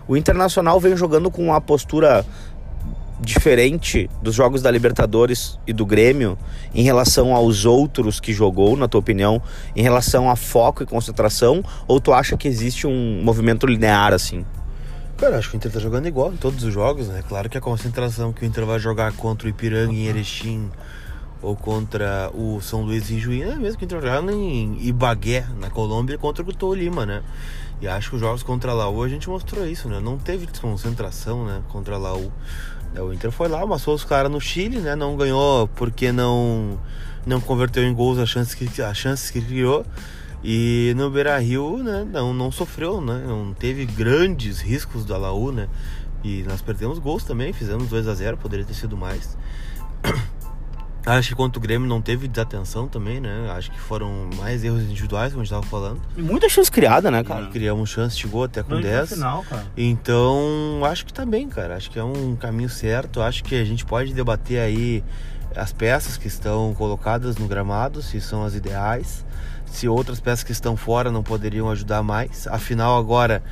O 0.07 0.17
Internacional 0.17 0.79
vem 0.81 0.97
jogando 0.97 1.31
com 1.31 1.45
uma 1.45 1.61
postura 1.61 2.25
diferente 3.21 4.09
dos 4.23 4.35
jogos 4.35 4.63
da 4.63 4.71
Libertadores 4.71 5.59
e 5.67 5.73
do 5.73 5.85
Grêmio 5.85 6.39
em 6.75 6.83
relação 6.83 7.35
aos 7.35 7.65
outros 7.65 8.19
que 8.19 8.33
jogou, 8.33 8.77
na 8.77 8.89
tua 8.89 9.01
opinião, 9.01 9.41
em 9.77 9.83
relação 9.83 10.31
a 10.31 10.37
foco 10.37 10.83
e 10.83 10.87
concentração? 10.87 11.63
Ou 11.87 12.01
tu 12.01 12.13
acha 12.13 12.37
que 12.37 12.49
existe 12.49 12.87
um 12.87 13.23
movimento 13.23 13.67
linear 13.67 14.13
assim? 14.13 14.45
Cara, 15.19 15.37
acho 15.37 15.51
que 15.51 15.57
o 15.57 15.59
Inter 15.59 15.71
tá 15.71 15.79
jogando 15.79 16.09
igual 16.09 16.33
em 16.33 16.37
todos 16.37 16.65
os 16.65 16.73
jogos, 16.73 17.09
né? 17.09 17.23
Claro 17.29 17.51
que 17.51 17.59
a 17.59 17.61
concentração 17.61 18.33
que 18.33 18.43
o 18.43 18.47
Inter 18.47 18.65
vai 18.65 18.79
jogar 18.79 19.13
contra 19.13 19.47
o 19.47 19.51
Ipiranga 19.51 19.93
em 19.93 20.07
Erechim 20.07 20.71
ou 21.43 21.55
contra 21.55 22.31
o 22.35 22.61
São 22.63 22.83
Luís 22.83 23.11
em 23.11 23.19
Juína, 23.19 23.53
é 23.53 23.57
mesmo 23.57 23.79
que 23.79 23.85
o 23.85 23.87
Inter 23.87 24.01
joga 24.01 24.33
em 24.33 24.79
Ibagué, 24.81 25.47
na 25.59 25.69
Colômbia, 25.69 26.17
contra 26.17 26.43
o 26.43 26.55
Tolima, 26.55 27.05
né? 27.05 27.23
E 27.81 27.89
acho 27.89 28.11
que 28.11 28.17
os 28.17 28.21
jogos 28.21 28.43
contra 28.43 28.73
a 28.73 28.75
Laú 28.75 29.03
a 29.03 29.09
gente 29.09 29.29
mostrou 29.29 29.67
isso, 29.67 29.89
né? 29.89 30.01
Não 30.01 30.19
teve 30.19 30.47
desconcentração, 30.47 31.47
né? 31.47 31.63
Contra 31.69 31.95
a 31.95 31.99
Laú. 31.99 32.31
É, 32.95 33.01
o 33.01 33.13
Inter 33.13 33.31
foi 33.31 33.49
lá, 33.49 33.63
amassou 33.63 33.95
os 33.95 34.05
caras 34.05 34.31
no 34.31 34.41
Chile, 34.41 34.79
né? 34.79 34.95
Não 34.95 35.17
ganhou 35.17 35.69
porque 35.69 36.13
não 36.13 36.79
não 37.27 37.41
converteu 37.41 37.85
em 37.85 37.95
gols 37.95 38.19
as 38.19 38.29
chances 38.29 38.55
que, 38.55 38.83
as 38.83 38.97
chances 38.97 39.31
que 39.31 39.41
criou. 39.41 39.85
E 40.43 40.95
no 40.97 41.11
Beira 41.11 41.39
Rio, 41.39 41.83
né? 41.83 42.07
Não, 42.11 42.33
não 42.33 42.51
sofreu, 42.51 43.01
né? 43.01 43.25
Não 43.27 43.53
teve 43.55 43.85
grandes 43.85 44.61
riscos 44.61 45.05
da 45.05 45.17
Laú, 45.17 45.53
né? 45.53 45.69
E 46.23 46.43
nós 46.43 46.61
perdemos 46.61 46.99
gols 46.99 47.25
também, 47.25 47.53
fizemos 47.53 47.89
2 47.89 48.09
a 48.09 48.15
0 48.15 48.37
poderia 48.37 48.65
ter 48.65 48.75
sido 48.75 48.97
mais. 48.97 49.37
Acho 51.19 51.31
que 51.31 51.35
contra 51.35 51.59
o 51.59 51.63
Grêmio 51.63 51.89
não 51.89 52.01
teve 52.01 52.29
desatenção 52.29 52.87
também, 52.87 53.21
né? 53.21 53.51
Acho 53.57 53.71
que 53.71 53.79
foram 53.79 54.31
mais 54.37 54.63
erros 54.63 54.83
individuais, 54.83 55.33
como 55.33 55.43
a 55.43 55.45
gente 55.45 55.53
tava 55.53 55.67
falando. 55.67 56.01
E 56.17 56.23
muita 56.23 56.49
chance 56.49 56.71
criada, 56.71 57.11
né, 57.11 57.25
cara? 57.25 57.43
E 57.43 57.49
criamos 57.49 57.91
chance, 57.91 58.19
chegou 58.19 58.45
até 58.45 58.63
com 58.63 58.81
10. 58.81 59.15
Final, 59.15 59.43
cara. 59.45 59.67
Então, 59.77 60.81
acho 60.85 61.05
que 61.05 61.13
tá 61.13 61.27
bem, 61.27 61.49
cara. 61.49 61.77
Acho 61.77 61.91
que 61.91 61.99
é 61.99 62.05
um 62.05 62.37
caminho 62.37 62.69
certo. 62.69 63.21
Acho 63.21 63.43
que 63.43 63.55
a 63.55 63.65
gente 63.65 63.85
pode 63.85 64.13
debater 64.13 64.61
aí 64.61 65.03
as 65.57 65.73
peças 65.73 66.17
que 66.17 66.29
estão 66.29 66.75
colocadas 66.75 67.37
no 67.37 67.49
gramado, 67.49 68.03
se 68.03 68.21
são 68.21 68.45
as 68.45 68.55
ideais 68.55 69.25
se 69.71 69.89
outras 69.89 70.21
peças 70.21 70.45
que 70.45 70.53
estão 70.53 70.77
fora 70.77 71.11
não 71.11 71.23
poderiam 71.23 71.71
ajudar 71.71 72.03
mais. 72.03 72.47
Afinal, 72.49 72.99
agora 72.99 73.43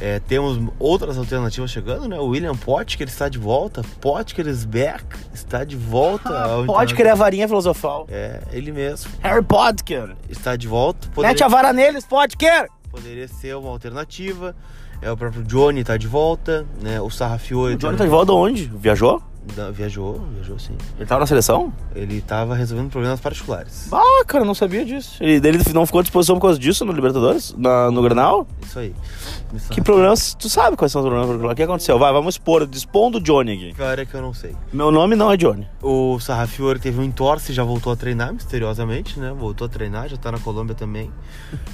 é, 0.00 0.20
temos 0.20 0.60
outras 0.78 1.18
alternativas 1.18 1.70
chegando, 1.70 2.08
né? 2.08 2.18
O 2.18 2.26
William 2.26 2.56
Potker 2.56 3.06
está 3.06 3.28
de 3.28 3.38
volta. 3.38 3.82
Potker 4.00 4.46
is 4.46 4.64
back. 4.64 5.04
Está 5.32 5.64
de 5.64 5.76
volta. 5.76 6.30
Ah, 6.30 6.64
Potker 6.64 7.06
é 7.06 7.10
a 7.10 7.14
varinha 7.14 7.46
filosofal. 7.46 8.06
É, 8.08 8.40
ele 8.52 8.72
mesmo. 8.72 9.10
Harry 9.20 9.44
Potker. 9.44 10.14
Está 10.28 10.56
de 10.56 10.66
volta. 10.66 11.08
Poderia... 11.14 11.32
Mete 11.32 11.44
a 11.44 11.48
vara 11.48 11.72
neles, 11.72 12.04
Potker! 12.06 12.68
Poderia 12.90 13.26
ser 13.28 13.56
uma 13.56 13.70
alternativa. 13.70 14.54
É, 15.02 15.10
o 15.10 15.16
próprio 15.16 15.42
Johnny 15.42 15.82
tá 15.84 15.96
de 15.96 16.06
volta, 16.06 16.64
né? 16.80 17.00
O 17.00 17.10
Sarrafiore... 17.10 17.74
O 17.74 17.78
Johnny 17.78 17.98
tá 17.98 18.04
de 18.04 18.10
volta 18.10 18.32
onde? 18.32 18.70
Viajou? 18.74 19.20
Da- 19.54 19.70
Viajou, 19.70 20.20
viajou 20.34 20.58
sim. 20.58 20.74
Ele 20.96 21.06
tava 21.06 21.20
na 21.20 21.26
seleção? 21.26 21.72
Ele 21.94 22.20
tava 22.20 22.54
resolvendo 22.54 22.90
problemas 22.90 23.20
particulares. 23.20 23.88
Ah, 23.92 24.24
cara, 24.26 24.44
não 24.44 24.54
sabia 24.54 24.84
disso. 24.84 25.22
Ele, 25.22 25.46
ele 25.46 25.58
não 25.74 25.84
ficou 25.84 25.98
à 26.00 26.02
disposição 26.02 26.36
por 26.36 26.42
causa 26.42 26.58
disso 26.58 26.84
no 26.84 26.92
Libertadores? 26.92 27.54
Na, 27.56 27.90
no 27.90 28.02
Granal? 28.02 28.46
Isso 28.62 28.78
aí. 28.78 28.94
Que 29.70 29.80
problemas? 29.80 30.34
Tu 30.34 30.48
sabe 30.48 30.76
quais 30.76 30.90
são 30.92 31.02
os 31.02 31.08
problemas? 31.08 31.52
O 31.52 31.54
que 31.54 31.62
aconteceu? 31.62 31.98
Vai, 31.98 32.12
vamos 32.12 32.34
expor, 32.34 32.68
expondo 32.72 33.18
o 33.18 33.20
Johnny 33.20 33.52
aqui. 33.52 33.74
Pior 33.74 33.98
é 33.98 34.04
que 34.04 34.14
eu 34.14 34.22
não 34.22 34.34
sei. 34.34 34.54
Meu 34.72 34.90
nome 34.90 35.16
não 35.16 35.30
é 35.30 35.36
Johnny. 35.36 35.66
O 35.82 36.18
Sarrafiore 36.20 36.78
teve 36.78 37.00
um 37.00 37.04
entorse 37.04 37.52
e 37.52 37.54
já 37.54 37.62
voltou 37.64 37.92
a 37.92 37.96
treinar, 37.96 38.32
misteriosamente, 38.32 39.18
né? 39.18 39.32
Voltou 39.36 39.66
a 39.66 39.68
treinar, 39.68 40.08
já 40.08 40.16
tá 40.16 40.32
na 40.32 40.38
Colômbia 40.38 40.74
também. 40.74 41.10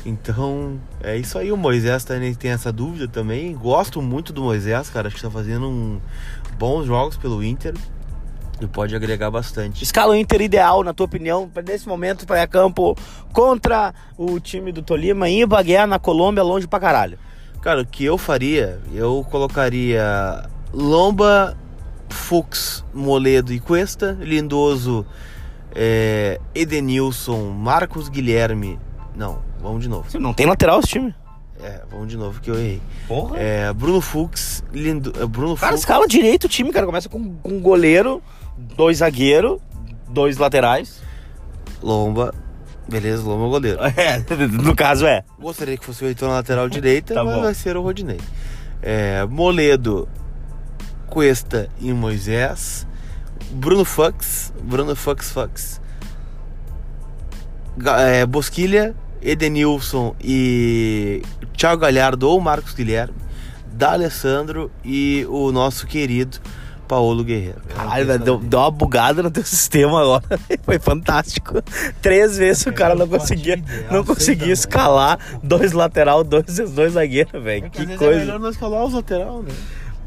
Então, 0.05 0.81
é 1.03 1.17
isso 1.17 1.39
aí. 1.39 1.53
O 1.53 1.57
Moisés 1.57 2.05
também 2.05 2.35
tem 2.35 2.51
essa 2.51 2.73
dúvida 2.73 3.07
também. 3.07 3.55
Gosto 3.55 4.01
muito 4.01 4.33
do 4.33 4.43
Moisés, 4.43 4.89
cara. 4.89 5.09
Acho 5.09 5.17
que 5.17 5.23
tá 5.23 5.31
fazendo 5.31 5.69
um 5.69 6.01
bons 6.59 6.87
jogos 6.87 7.17
pelo 7.17 7.45
Inter. 7.45 7.75
E 8.61 8.67
pode 8.67 8.95
agregar 8.95 9.31
bastante. 9.31 9.83
Escala 9.83 10.13
o 10.13 10.17
Inter 10.17 10.43
ideal, 10.43 10.83
na 10.85 10.93
tua 10.93 11.07
opinião, 11.07 11.51
nesse 11.67 11.89
momento, 11.89 12.27
para 12.27 12.47
campo 12.47 12.97
contra 13.33 13.95
o 14.19 14.39
time 14.39 14.71
do 14.71 14.83
Tolima 14.83 15.29
em 15.29 15.41
Ibagué, 15.43 15.87
na 15.87 15.99
Colômbia, 15.99 16.43
longe 16.43 16.67
pra 16.67 16.79
caralho. 16.79 17.19
Cara, 17.61 17.83
o 17.83 17.87
que 17.87 18.05
eu 18.05 18.17
faria, 18.17 18.81
eu 18.95 19.25
colocaria 19.31 20.49
Lomba, 20.73 21.57
Fux, 22.09 22.85
Moledo 22.95 23.53
e 23.53 23.61
Cuesta, 23.61 24.17
Lindoso, 24.21 25.05
é, 25.75 26.41
Edenilson, 26.55 27.51
Marcos 27.51 28.09
Guilherme. 28.09 28.79
Não, 29.15 29.41
vamos 29.61 29.83
de 29.83 29.89
novo. 29.89 30.07
Não 30.19 30.33
tem 30.33 30.47
lateral 30.47 30.81
esse 30.81 30.89
time. 30.89 31.15
É, 31.63 31.83
vamos 31.91 32.09
de 32.09 32.17
novo 32.17 32.41
que 32.41 32.51
eu 32.51 32.55
errei. 32.55 32.81
Porra. 33.07 33.37
É, 33.37 33.73
Bruno 33.75 34.01
Fux, 34.01 34.65
Lindo, 34.73 35.13
é, 35.21 35.27
Bruno 35.27 35.55
Cara, 35.57 35.73
Fux, 35.73 35.81
escala 35.81 36.09
direito 36.09 36.45
o 36.45 36.49
time, 36.49 36.73
cara. 36.73 36.87
Começa 36.87 37.09
com, 37.09 37.35
com 37.35 37.51
um 37.51 37.61
goleiro, 37.61 38.23
dois 38.57 38.99
zagueiros, 38.99 39.61
dois 40.09 40.39
laterais. 40.39 41.03
Lomba. 41.83 42.35
Beleza, 42.91 43.23
Lomba 43.23 43.45
é 43.45 43.47
o 43.47 43.51
goleiro. 43.51 43.79
É, 43.97 44.19
no 44.49 44.75
caso 44.75 45.07
é. 45.07 45.23
Gostaria 45.39 45.77
que 45.77 45.85
fosse 45.85 46.05
o 46.05 46.09
Heitor 46.09 46.29
na 46.29 46.35
lateral 46.37 46.69
direita, 46.69 47.15
Tá 47.15 47.23
mas 47.25 47.35
bom. 47.37 47.43
vai 47.43 47.55
ser 47.55 47.77
o 47.77 47.83
Rodinei. 47.83 48.21
É, 48.83 49.25
Moledo, 49.27 50.09
Cuesta 51.07 51.69
e 51.81 51.93
Moisés. 51.93 52.87
Bruno 53.53 53.85
Fux, 53.85 54.53
Bruno 54.63 54.95
Fux 54.97 55.31
Fux. 55.31 55.81
É, 58.09 58.27
Bosquilha, 58.27 58.95
Edenilson 59.23 60.15
e 60.21 61.23
Thiago 61.57 61.81
Galhardo 61.83 62.29
ou 62.29 62.41
Marcos 62.41 62.75
Guilherme. 62.75 63.15
D'Alessandro 63.73 64.71
e 64.85 65.25
o 65.31 65.53
nosso 65.53 65.87
querido 65.87 66.39
Paulo 66.91 67.23
Guerreiro. 67.23 67.61
Caralho, 67.73 68.05
velho, 68.05 68.19
deu, 68.19 68.39
deu 68.39 68.59
uma 68.59 68.71
bugada 68.73 69.23
no 69.23 69.31
teu 69.31 69.45
sistema 69.45 70.01
agora. 70.03 70.25
Foi 70.65 70.77
fantástico. 70.81 71.63
Três 72.03 72.37
vezes 72.37 72.67
o 72.67 72.73
cara 72.73 72.97
não 72.97 73.07
conseguia, 73.07 73.63
não 73.93 74.05
conseguia 74.05 74.53
escalar 74.53 75.17
dois 75.41 75.71
lateral, 75.71 76.25
dois, 76.25 76.45
dois 76.75 76.95
zagueiros, 76.95 77.41
velho. 77.41 77.71
Que 77.71 77.83
É 77.83 77.97
coisa. 77.97 78.19
melhor 78.19 78.41
não 78.41 78.51
escalar 78.51 78.85
os 78.85 78.93
lateral, 78.93 79.41
né? 79.41 79.53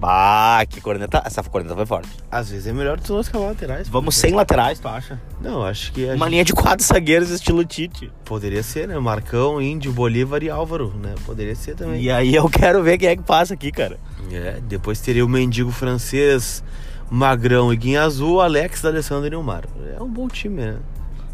Bah, 0.05 0.65
que 0.67 0.81
corneta. 0.81 1.21
Essa 1.25 1.41
corneta 1.43 1.73
foi 1.75 1.85
forte. 1.85 2.09
Às 2.29 2.49
vezes 2.49 2.67
é 2.67 2.73
melhor 2.73 2.99
tu 2.99 3.13
não 3.13 3.21
escalar 3.21 3.47
laterais. 3.47 3.87
Vamos 3.87 4.15
sem 4.15 4.33
laterais, 4.33 4.77
tu 4.77 4.87
acha? 4.89 5.17
Não, 5.39 5.63
acho 5.63 5.93
que 5.93 6.05
Uma 6.11 6.27
linha 6.27 6.43
de 6.43 6.51
quatro 6.51 6.85
zagueiros, 6.85 7.29
estilo 7.29 7.63
Tite. 7.63 8.11
Poderia 8.25 8.61
ser, 8.61 8.85
né? 8.85 8.99
Marcão, 8.99 9.61
Índio, 9.61 9.93
Bolívar 9.93 10.43
e 10.43 10.49
Álvaro, 10.49 10.93
né? 11.01 11.15
Poderia 11.25 11.55
ser 11.55 11.75
também. 11.75 12.01
E 12.01 12.11
aí 12.11 12.35
eu 12.35 12.49
quero 12.49 12.83
ver 12.83 12.97
quem 12.97 13.07
é 13.07 13.15
que 13.15 13.23
passa 13.23 13.53
aqui, 13.53 13.71
cara. 13.71 13.97
É, 14.29 14.59
depois 14.67 14.99
teria 14.99 15.25
o 15.25 15.29
mendigo 15.29 15.71
francês, 15.71 16.61
Magrão 17.09 17.71
e 17.71 17.77
Guinha 17.77 18.03
Azul, 18.03 18.41
Alex, 18.41 18.83
Alessandro 18.83 19.27
e 19.27 19.29
Neymar. 19.29 19.63
É 19.97 20.03
um 20.03 20.09
bom 20.09 20.27
time, 20.27 20.61
né? 20.63 20.75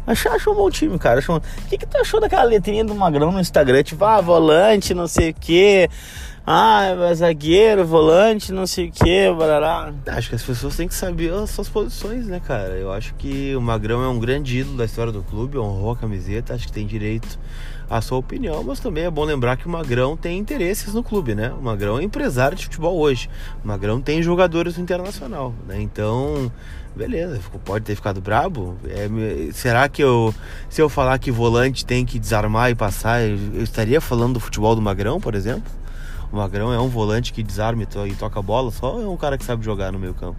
Acho, 0.06 0.28
acho 0.28 0.50
um 0.50 0.54
bom 0.54 0.70
time, 0.70 0.98
cara. 0.98 1.18
Acho 1.18 1.32
um- 1.32 1.36
O 1.36 1.42
que, 1.68 1.76
que 1.76 1.86
tu 1.86 1.96
achou 1.98 2.20
daquela 2.20 2.42
letrinha 2.44 2.84
do 2.84 2.94
Magrão 2.94 3.32
no 3.32 3.40
Instagram? 3.40 3.82
Tipo, 3.82 4.04
ah, 4.04 4.20
volante, 4.20 4.94
não 4.94 5.06
sei 5.06 5.30
o 5.30 5.34
quê. 5.34 5.88
Ah, 6.46 6.94
zagueiro, 7.14 7.84
volante, 7.84 8.50
não 8.50 8.66
sei 8.66 8.88
o 8.88 8.92
quê, 8.92 9.32
barará. 9.36 9.92
Acho 10.06 10.30
que 10.30 10.34
as 10.34 10.42
pessoas 10.42 10.74
têm 10.74 10.88
que 10.88 10.94
saber 10.94 11.32
as 11.32 11.50
suas 11.50 11.68
posições, 11.68 12.26
né, 12.26 12.40
cara? 12.44 12.76
Eu 12.76 12.90
acho 12.90 13.14
que 13.14 13.54
o 13.54 13.60
Magrão 13.60 14.02
é 14.02 14.08
um 14.08 14.18
grande 14.18 14.58
ídolo 14.58 14.78
da 14.78 14.84
história 14.84 15.12
do 15.12 15.22
clube, 15.22 15.58
honrou 15.58 15.92
a 15.92 15.96
camiseta, 15.96 16.54
acho 16.54 16.66
que 16.66 16.72
tem 16.72 16.86
direito 16.86 17.38
à 17.88 18.00
sua 18.00 18.18
opinião, 18.18 18.62
mas 18.64 18.80
também 18.80 19.04
é 19.04 19.10
bom 19.10 19.24
lembrar 19.24 19.56
que 19.56 19.66
o 19.66 19.70
Magrão 19.70 20.16
tem 20.16 20.38
interesses 20.38 20.94
no 20.94 21.02
clube, 21.02 21.34
né? 21.34 21.52
O 21.52 21.62
Magrão 21.62 21.98
é 21.98 22.02
empresário 22.02 22.56
de 22.56 22.64
futebol 22.64 22.98
hoje. 22.98 23.28
O 23.62 23.68
Magrão 23.68 24.00
tem 24.00 24.22
jogadores 24.22 24.76
no 24.76 24.82
internacional, 24.82 25.52
né? 25.68 25.80
Então, 25.80 26.50
beleza, 26.96 27.38
pode 27.64 27.84
ter 27.84 27.94
ficado 27.94 28.20
brabo. 28.20 28.76
É, 28.88 29.52
será 29.52 29.88
que 29.88 30.02
eu, 30.02 30.34
se 30.68 30.80
eu 30.80 30.88
falar 30.88 31.18
que 31.18 31.30
volante 31.30 31.84
tem 31.84 32.06
que 32.06 32.18
desarmar 32.18 32.70
e 32.70 32.74
passar, 32.74 33.20
eu 33.22 33.62
estaria 33.62 34.00
falando 34.00 34.34
do 34.34 34.40
futebol 34.40 34.74
do 34.74 34.80
Magrão, 34.80 35.20
por 35.20 35.34
exemplo? 35.34 35.79
O 36.32 36.36
Magrão 36.36 36.72
é 36.72 36.78
um 36.80 36.88
volante 36.88 37.32
que 37.32 37.42
desarma 37.42 37.82
e 37.82 37.86
to- 37.86 38.14
toca 38.18 38.38
a 38.38 38.42
bola, 38.42 38.70
só 38.70 39.00
é 39.00 39.06
um 39.08 39.16
cara 39.16 39.36
que 39.36 39.44
sabe 39.44 39.64
jogar 39.64 39.90
no 39.92 39.98
meio 39.98 40.14
campo. 40.14 40.38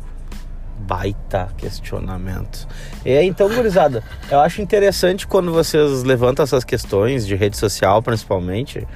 Baita 0.79 1.49
questionamento. 1.57 2.67
É, 3.05 3.23
então, 3.23 3.47
gurizada, 3.53 4.03
eu 4.31 4.39
acho 4.39 4.61
interessante 4.61 5.27
quando 5.27 5.51
vocês 5.51 6.03
levantam 6.03 6.43
essas 6.43 6.63
questões 6.63 7.27
de 7.27 7.35
rede 7.35 7.55
social, 7.55 8.01
principalmente, 8.01 8.87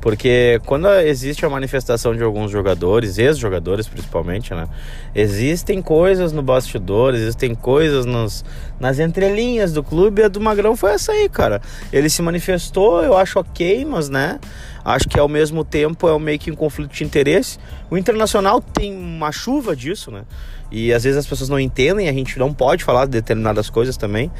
porque 0.00 0.60
quando 0.64 0.88
existe 0.88 1.44
a 1.44 1.50
manifestação 1.50 2.14
de 2.14 2.22
alguns 2.22 2.50
jogadores, 2.50 3.18
ex-jogadores 3.18 3.86
principalmente, 3.86 4.54
né? 4.54 4.66
Existem 5.14 5.82
coisas 5.82 6.32
no 6.32 6.42
bastidor, 6.42 7.14
existem 7.14 7.54
coisas 7.54 8.06
nos, 8.06 8.44
nas 8.80 8.98
entrelinhas 8.98 9.72
do 9.72 9.82
clube, 9.82 10.22
e 10.22 10.24
a 10.24 10.28
do 10.28 10.40
Magrão 10.40 10.76
foi 10.76 10.92
essa 10.92 11.12
aí, 11.12 11.28
cara. 11.28 11.60
Ele 11.92 12.08
se 12.08 12.22
manifestou, 12.22 13.02
eu 13.02 13.16
acho 13.16 13.38
ok, 13.38 13.84
mas, 13.84 14.08
né? 14.08 14.38
Acho 14.84 15.08
que 15.08 15.18
ao 15.18 15.28
mesmo 15.28 15.64
tempo 15.64 16.06
é 16.06 16.14
um 16.14 16.18
meio 16.18 16.38
que 16.38 16.50
um 16.50 16.56
conflito 16.56 16.92
de 16.92 17.04
interesse. 17.04 17.58
O 17.90 17.96
Internacional 17.96 18.60
tem 18.60 18.94
uma 18.94 19.32
chuva 19.32 19.74
disso, 19.74 20.10
né? 20.10 20.24
E 20.70 20.92
às 20.92 21.04
vezes 21.04 21.18
as 21.18 21.26
pessoas 21.26 21.48
não 21.48 21.58
entendem, 21.58 22.08
a 22.08 22.12
gente 22.12 22.38
não 22.38 22.52
pode 22.52 22.84
falar 22.84 23.06
de 23.06 23.12
determinadas 23.12 23.70
coisas 23.70 23.96
também, 23.96 24.30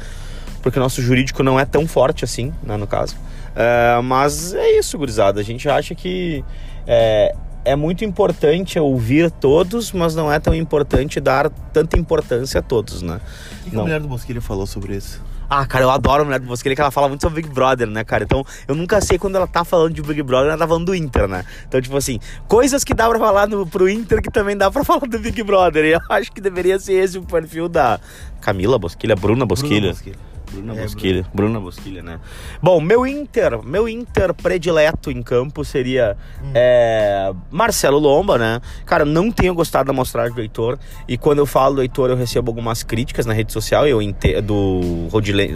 porque 0.61 0.77
o 0.77 0.81
nosso 0.81 1.01
jurídico 1.01 1.41
não 1.41 1.59
é 1.59 1.65
tão 1.65 1.87
forte 1.87 2.23
assim, 2.23 2.53
né, 2.61 2.77
no 2.77 2.85
caso. 2.85 3.15
É, 3.55 4.01
mas 4.01 4.53
é 4.53 4.77
isso, 4.77 4.97
gurizada. 4.97 5.39
A 5.39 5.43
gente 5.43 5.67
acha 5.69 5.95
que 5.95 6.43
é, 6.85 7.33
é 7.63 7.75
muito 7.75 8.03
importante 8.03 8.77
ouvir 8.77 9.31
todos, 9.31 9.91
mas 9.91 10.13
não 10.13 10.31
é 10.31 10.39
tão 10.39 10.53
importante 10.53 11.19
dar 11.19 11.49
tanta 11.49 11.97
importância 11.97 12.59
a 12.59 12.63
todos, 12.63 13.01
né? 13.01 13.19
O 13.61 13.63
que, 13.63 13.69
que 13.71 13.77
a 13.77 13.81
mulher 13.81 13.99
do 13.99 14.07
Bosquilha 14.07 14.41
falou 14.41 14.67
sobre 14.67 14.95
isso? 14.95 15.21
Ah, 15.49 15.65
cara, 15.65 15.83
eu 15.85 15.89
adoro 15.91 16.21
a 16.21 16.25
mulher 16.25 16.39
do 16.39 16.47
Bosquilha, 16.47 16.75
que 16.75 16.81
ela 16.81 16.91
fala 16.91 17.07
muito 17.07 17.21
sobre 17.21 17.41
Big 17.41 17.53
Brother, 17.53 17.87
né, 17.87 18.03
cara? 18.03 18.23
Então, 18.23 18.43
eu 18.67 18.75
nunca 18.75 18.99
sei 19.01 19.17
quando 19.17 19.35
ela 19.35 19.47
tá 19.47 19.63
falando 19.63 19.93
de 19.93 20.01
Big 20.01 20.21
Brother, 20.23 20.49
ela 20.49 20.57
tá 20.57 20.67
falando 20.67 20.85
do 20.85 20.95
Inter, 20.95 21.27
né? 21.27 21.45
Então, 21.67 21.81
tipo 21.81 21.95
assim, 21.95 22.19
coisas 22.47 22.83
que 22.83 22.93
dá 22.93 23.07
pra 23.07 23.19
falar 23.19 23.47
no, 23.47 23.65
pro 23.65 23.89
Inter 23.89 24.21
que 24.21 24.31
também 24.31 24.57
dá 24.57 24.71
pra 24.71 24.83
falar 24.85 25.07
do 25.07 25.19
Big 25.19 25.41
Brother. 25.43 25.85
E 25.85 25.91
eu 25.91 26.01
acho 26.09 26.31
que 26.31 26.41
deveria 26.41 26.79
ser 26.79 26.93
esse 26.93 27.17
o 27.17 27.23
perfil 27.23 27.69
da 27.69 27.99
Camila 28.41 28.79
Bosquilha, 28.79 29.15
Bruna 29.15 29.45
Bosquilha. 29.45 29.81
Bruno 29.81 29.93
Bosquilha. 29.93 30.34
Bruna 30.51 30.73
É, 30.75 30.81
Bosquilha. 30.83 31.25
Bruna 31.33 31.59
Bosquilha, 31.59 32.01
né? 32.03 32.19
Bom, 32.61 32.79
meu 32.79 33.05
Inter, 33.05 33.61
meu 33.63 33.87
Inter 33.89 34.33
predileto 34.33 35.09
em 35.11 35.21
campo 35.21 35.63
seria 35.65 36.15
é, 36.53 37.31
Marcelo 37.51 37.97
Lomba, 37.99 38.37
né? 38.37 38.61
Cara, 38.85 39.03
não 39.05 39.31
tenho 39.31 39.53
gostado 39.53 39.85
da 39.87 39.91
amostragem 39.91 40.33
do 40.33 40.41
Heitor. 40.41 40.77
E 41.07 41.17
quando 41.17 41.39
eu 41.39 41.45
falo 41.45 41.75
do 41.75 41.81
Heitor, 41.81 42.09
eu 42.09 42.15
recebo 42.15 42.49
algumas 42.51 42.83
críticas 42.83 43.25
na 43.25 43.33
rede 43.33 43.51
social. 43.51 43.87
Eu 43.87 44.01
ente- 44.01 44.39
do 44.41 45.07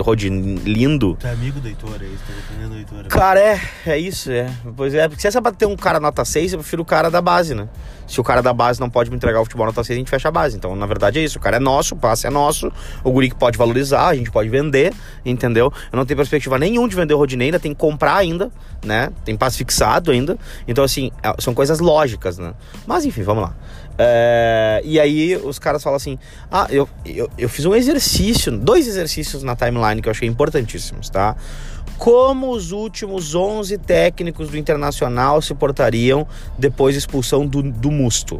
Rodilindo. 0.02 1.15
Tu 1.19 1.28
é 1.28 1.32
amigo 1.32 1.60
do 1.60 1.67
Heitor, 1.67 1.91
é 2.02 2.06
isso? 2.06 2.23
Tá 2.28 2.34
defendendo 2.34 2.73
o 2.73 2.78
Heitor. 2.78 3.06
Cara, 3.08 3.39
é, 3.39 3.60
é 3.86 3.97
isso, 3.97 4.32
é. 4.32 4.49
Pois 4.75 4.93
é, 4.93 5.08
porque 5.08 5.21
se 5.21 5.28
essa 5.28 5.41
pra 5.41 5.52
ter 5.52 5.65
um 5.65 5.75
cara 5.75 5.99
nota 5.99 6.23
6, 6.25 6.54
eu 6.54 6.60
prefiro 6.60 6.82
o 6.82 6.86
cara 6.86 7.10
da 7.10 7.21
base, 7.21 7.54
né? 7.56 7.67
Se 8.10 8.19
o 8.19 8.24
cara 8.24 8.41
da 8.41 8.52
base 8.52 8.80
não 8.80 8.89
pode 8.89 9.10
me 9.10 9.15
entregar 9.15 9.39
o 9.39 9.43
futebol 9.45 9.67
nota 9.67 9.84
6, 9.84 9.95
a 9.95 10.00
gente 10.00 10.10
fecha 10.10 10.28
a 10.28 10.32
base. 10.32 10.58
Então, 10.58 10.76
na 10.76 10.86
verdade, 10.88 11.19
é 11.19 11.24
isso. 11.24 11.38
O 11.38 11.41
cara 11.41 11.58
é 11.58 11.60
nosso, 11.60 11.93
o 11.93 11.98
passe 11.98 12.26
é 12.26 12.30
nosso. 12.30 12.72
O 13.04 13.12
guri 13.12 13.30
que 13.30 13.36
pode 13.36 13.58
valorizar, 13.58 14.08
a 14.08 14.15
gente 14.15 14.32
pode 14.32 14.50
vender, 14.50 14.91
entendeu? 15.24 15.72
Eu 15.91 15.98
não 15.98 16.06
tenho 16.06 16.17
perspectiva 16.17 16.58
nenhuma 16.58 16.89
de 16.89 16.95
vender 16.95 17.13
o 17.13 17.17
Rodinei, 17.17 17.50
ainda 17.50 17.60
tem 17.60 17.72
que 17.72 17.80
comprar 17.80 18.15
ainda, 18.15 18.52
né? 18.84 19.10
Tem 19.24 19.38
passe 19.38 19.58
fixado 19.60 20.10
ainda. 20.12 20.38
Então, 20.67 20.84
assim, 20.84 21.12
é- 21.24 21.36
são 21.39 21.54
coisas 21.54 21.80
lógicas, 21.80 22.39
né? 22.39 22.54
Mas, 22.88 23.06
enfim, 23.06 23.22
vamos 23.22 23.43
lá. 23.43 23.56
É, 23.97 24.82
e 24.84 24.99
aí 24.99 25.36
os 25.36 25.60
caras 25.60 25.84
falam 25.84 25.97
assim: 25.97 26.17
Ah, 26.52 26.67
eu, 26.69 26.88
eu, 27.06 27.30
eu 27.38 27.49
fiz 27.49 27.65
um 27.65 27.75
exercício, 27.75 28.52
dois 28.58 28.88
exercícios 28.88 29.43
na 29.43 29.56
timeline 29.56 30.02
que 30.02 30.08
eu 30.08 30.12
achei 30.12 30.28
importantíssimos, 30.28 31.10
tá? 31.10 31.36
Como 31.97 32.52
os 32.52 32.71
últimos 32.71 33.36
11 33.36 33.78
técnicos 33.80 34.49
do 34.49 34.58
Internacional 34.58 35.41
se 35.41 35.54
portariam 35.54 36.25
depois 36.58 36.95
da 36.95 36.99
expulsão 36.99 37.45
do, 37.45 37.62
do 37.62 37.91
Musto, 37.91 38.38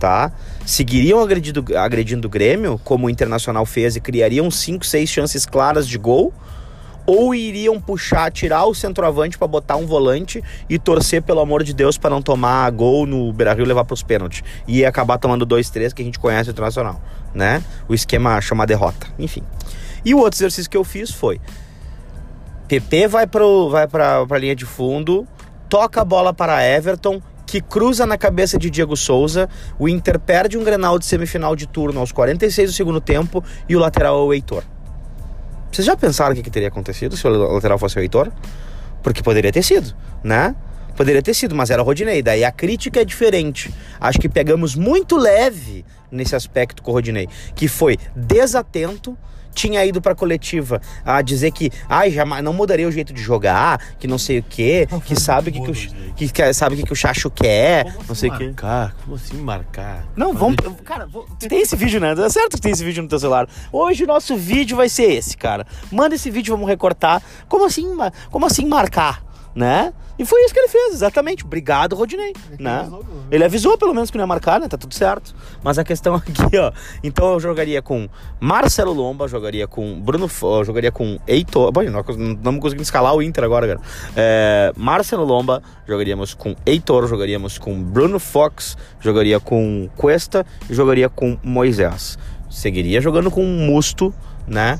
tá? 0.00 0.32
Seguiriam 0.66 1.20
agredindo, 1.20 1.64
agredindo 1.76 2.26
o 2.26 2.30
Grêmio, 2.30 2.80
como 2.82 3.06
o 3.06 3.10
Internacional 3.10 3.64
fez, 3.64 3.94
e 3.94 4.00
criariam 4.00 4.50
5, 4.50 4.84
6 4.84 5.08
chances 5.08 5.46
claras 5.46 5.86
de 5.86 5.98
gol? 5.98 6.34
Ou 7.10 7.34
iriam 7.34 7.80
puxar, 7.80 8.30
tirar 8.30 8.66
o 8.66 8.74
centroavante 8.74 9.36
para 9.36 9.48
botar 9.48 9.74
um 9.74 9.84
volante 9.84 10.40
e 10.68 10.78
torcer, 10.78 11.20
pelo 11.20 11.40
amor 11.40 11.64
de 11.64 11.74
Deus, 11.74 11.98
para 11.98 12.10
não 12.10 12.22
tomar 12.22 12.70
gol 12.70 13.04
no 13.04 13.32
Beira-Rio 13.32 13.64
e 13.64 13.66
levar 13.66 13.84
pros 13.84 14.00
pênaltis. 14.00 14.44
E 14.68 14.84
acabar 14.84 15.18
tomando 15.18 15.44
2-3, 15.44 15.92
que 15.92 16.02
a 16.02 16.04
gente 16.04 16.20
conhece 16.20 16.50
o 16.50 16.52
Internacional, 16.52 17.02
né? 17.34 17.64
O 17.88 17.94
esquema 17.94 18.40
chama 18.40 18.64
derrota, 18.64 19.08
enfim. 19.18 19.42
E 20.04 20.14
o 20.14 20.18
outro 20.18 20.36
exercício 20.36 20.70
que 20.70 20.76
eu 20.76 20.84
fiz 20.84 21.10
foi... 21.10 21.40
PP 22.68 23.08
vai, 23.08 23.26
pro, 23.26 23.68
vai 23.68 23.88
pra 23.88 24.38
linha 24.38 24.54
de 24.54 24.64
fundo, 24.64 25.26
toca 25.68 26.02
a 26.02 26.04
bola 26.04 26.32
para 26.32 26.64
Everton, 26.64 27.20
que 27.44 27.60
cruza 27.60 28.06
na 28.06 28.16
cabeça 28.16 28.56
de 28.56 28.70
Diego 28.70 28.96
Souza. 28.96 29.48
O 29.76 29.88
Inter 29.88 30.20
perde 30.20 30.56
um 30.56 30.62
Grenal 30.62 30.96
de 30.96 31.06
semifinal 31.06 31.56
de 31.56 31.66
turno 31.66 31.98
aos 31.98 32.12
46 32.12 32.70
do 32.70 32.76
segundo 32.76 33.00
tempo 33.00 33.42
e 33.68 33.74
o 33.74 33.80
lateral 33.80 34.20
é 34.20 34.22
o 34.22 34.32
Heitor. 34.32 34.62
Vocês 35.70 35.86
já 35.86 35.96
pensaram 35.96 36.32
o 36.32 36.36
que, 36.36 36.42
que 36.42 36.50
teria 36.50 36.68
acontecido 36.68 37.16
se 37.16 37.26
o 37.26 37.30
lateral 37.30 37.78
fosse 37.78 37.96
o 37.96 38.00
Heitor? 38.00 38.30
Porque 39.02 39.22
poderia 39.22 39.52
ter 39.52 39.62
sido, 39.62 39.94
né? 40.22 40.54
Poderia 40.96 41.22
ter 41.22 41.32
sido, 41.32 41.54
mas 41.54 41.70
era 41.70 41.80
o 41.80 41.84
Rodinei. 41.84 42.22
Daí 42.22 42.44
a 42.44 42.52
crítica 42.52 43.00
é 43.00 43.04
diferente. 43.04 43.72
Acho 44.00 44.18
que 44.18 44.28
pegamos 44.28 44.74
muito 44.74 45.16
leve 45.16 45.84
nesse 46.10 46.34
aspecto 46.34 46.82
com 46.82 46.90
o 46.90 46.94
Rodinei, 46.94 47.28
que 47.54 47.68
foi 47.68 47.96
desatento, 48.14 49.16
tinha 49.60 49.84
ido 49.84 50.00
pra 50.00 50.14
coletiva 50.14 50.80
a 51.04 51.20
dizer 51.20 51.50
que 51.50 51.70
ai, 51.88 52.10
jamais 52.10 52.42
não 52.42 52.52
mudaria 52.54 52.88
o 52.88 52.92
jeito 52.92 53.12
de 53.12 53.20
jogar, 53.20 53.78
que 53.98 54.06
não 54.06 54.16
sei 54.16 54.38
o 54.38 54.42
quê, 54.42 54.88
que 55.04 55.18
sabe 55.18 55.50
que, 55.52 55.60
que, 55.60 55.70
o, 55.70 55.74
que, 56.14 56.28
que 56.32 56.52
sabe 56.54 56.76
que, 56.76 56.82
que 56.84 56.92
o 56.92 56.96
Chacho 56.96 57.30
quer, 57.30 57.84
Como 57.84 57.96
não 57.96 58.02
assim 58.12 58.14
sei 58.14 58.30
o 58.30 58.38
quê. 58.38 58.44
marcar? 58.46 58.94
Como 59.04 59.16
assim 59.16 59.36
marcar? 59.36 60.04
Não, 60.16 60.32
vamos. 60.32 60.56
Cara, 60.84 61.06
vou- 61.06 61.26
tem 61.38 61.60
esse 61.60 61.76
vídeo, 61.76 62.00
né? 62.00 62.12
É 62.12 62.28
certo 62.30 62.54
que 62.56 62.60
tem 62.62 62.72
esse 62.72 62.84
vídeo 62.84 63.02
no 63.02 63.08
teu 63.08 63.18
celular. 63.18 63.46
Hoje 63.70 64.04
o 64.04 64.06
nosso 64.06 64.36
vídeo 64.36 64.76
vai 64.76 64.88
ser 64.88 65.12
esse, 65.12 65.36
cara. 65.36 65.66
Manda 65.92 66.14
esse 66.14 66.30
vídeo, 66.30 66.54
vamos 66.54 66.68
recortar. 66.68 67.22
Como 67.48 67.66
assim, 67.66 67.86
como 68.30 68.46
assim 68.46 68.64
marcar, 68.66 69.22
né? 69.54 69.92
E 70.18 70.24
foi 70.24 70.44
isso 70.44 70.52
que 70.52 70.60
ele 70.60 70.68
fez, 70.68 70.92
exatamente. 70.92 71.44
Obrigado, 71.44 71.96
Rodinei, 71.96 72.34
né? 72.58 72.80
avisou, 72.80 72.98
menos. 73.04 73.24
Ele 73.30 73.44
avisou 73.44 73.78
pelo 73.78 73.94
menos 73.94 74.10
que 74.10 74.18
não 74.18 74.22
ia 74.24 74.26
marcar, 74.26 74.60
né? 74.60 74.68
Tá 74.68 74.76
tudo 74.76 74.94
certo. 74.94 75.34
Mas 75.64 75.78
a 75.78 75.84
questão 75.84 76.14
aqui, 76.16 76.32
ó. 76.58 76.70
Então 77.02 77.32
eu 77.32 77.40
jogaria 77.40 77.80
com 77.80 78.06
Marcelo 78.38 78.92
Lomba, 78.92 79.26
jogaria 79.26 79.66
com 79.66 79.98
Bruno, 80.00 80.26
F- 80.28 80.62
jogaria 80.64 80.92
com 80.92 81.18
Heitor. 81.26 81.72
Bom, 81.72 81.82
não 81.84 82.00
estamos 82.00 82.60
conseguindo 82.60 82.82
escalar 82.82 83.14
o 83.14 83.22
Inter 83.22 83.44
agora, 83.44 83.66
cara. 83.66 83.80
É, 84.14 84.72
Marcelo 84.76 85.24
Lomba, 85.24 85.62
jogaríamos 85.88 86.34
com 86.34 86.54
Heitor, 86.66 87.06
jogaríamos 87.08 87.56
com 87.58 87.82
Bruno 87.82 88.18
Fox, 88.18 88.76
jogaria 89.00 89.40
com 89.40 89.88
Cuesta 89.96 90.44
e 90.68 90.74
jogaria 90.74 91.08
com 91.08 91.38
Moisés. 91.42 92.18
Seguiria 92.50 93.00
jogando 93.00 93.30
com 93.30 93.42
Musto, 93.44 94.12
né? 94.46 94.78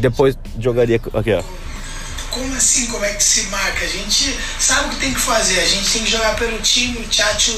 Depois 0.00 0.36
jogaria. 0.58 0.98
com- 0.98 1.16
Aqui, 1.16 1.32
ó. 1.34 1.42
Como 2.32 2.54
assim? 2.56 2.86
Como 2.86 3.04
é 3.04 3.12
que 3.12 3.22
se 3.22 3.46
marca? 3.48 3.84
A 3.84 3.88
gente 3.88 4.36
sabe 4.58 4.86
o 4.86 4.90
que 4.90 4.96
tem 4.96 5.12
que 5.12 5.20
fazer. 5.20 5.60
A 5.60 5.66
gente 5.66 5.92
tem 5.92 6.02
que 6.02 6.10
jogar 6.10 6.34
pelo 6.36 6.58
time. 6.62 6.98
O 6.98 7.08
Tchatcho 7.08 7.52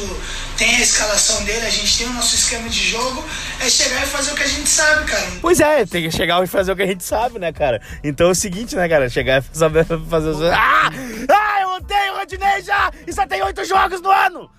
tem 0.58 0.74
a 0.76 0.80
escalação 0.80 1.44
dele. 1.44 1.64
A 1.64 1.70
gente 1.70 1.96
tem 1.96 2.08
o 2.08 2.12
nosso 2.12 2.34
esquema 2.34 2.68
de 2.68 2.90
jogo. 2.90 3.24
É 3.60 3.70
chegar 3.70 4.02
e 4.02 4.06
fazer 4.06 4.32
o 4.32 4.34
que 4.34 4.42
a 4.42 4.48
gente 4.48 4.68
sabe, 4.68 5.04
cara. 5.08 5.26
Pois 5.40 5.60
é, 5.60 5.86
tem 5.86 6.02
que 6.02 6.10
chegar 6.10 6.42
e 6.42 6.48
fazer 6.48 6.72
o 6.72 6.76
que 6.76 6.82
a 6.82 6.86
gente 6.86 7.04
sabe, 7.04 7.38
né, 7.38 7.52
cara? 7.52 7.80
Então 8.02 8.26
é 8.28 8.30
o 8.30 8.34
seguinte, 8.34 8.74
né, 8.74 8.88
cara? 8.88 9.08
Chegar 9.08 9.42
e 9.42 9.56
saber 9.56 9.86
fazer 10.10 10.28
os. 10.28 10.42
Ah! 10.42 10.90
Ah, 11.30 11.60
eu 11.62 11.68
odeio 11.76 12.12
o 12.14 12.16
Rodinei 12.16 12.62
já! 12.62 12.90
E 13.06 13.12
só 13.12 13.24
tem 13.26 13.42
oito 13.42 13.64
jogos 13.64 14.00
no 14.00 14.10
ano! 14.10 14.50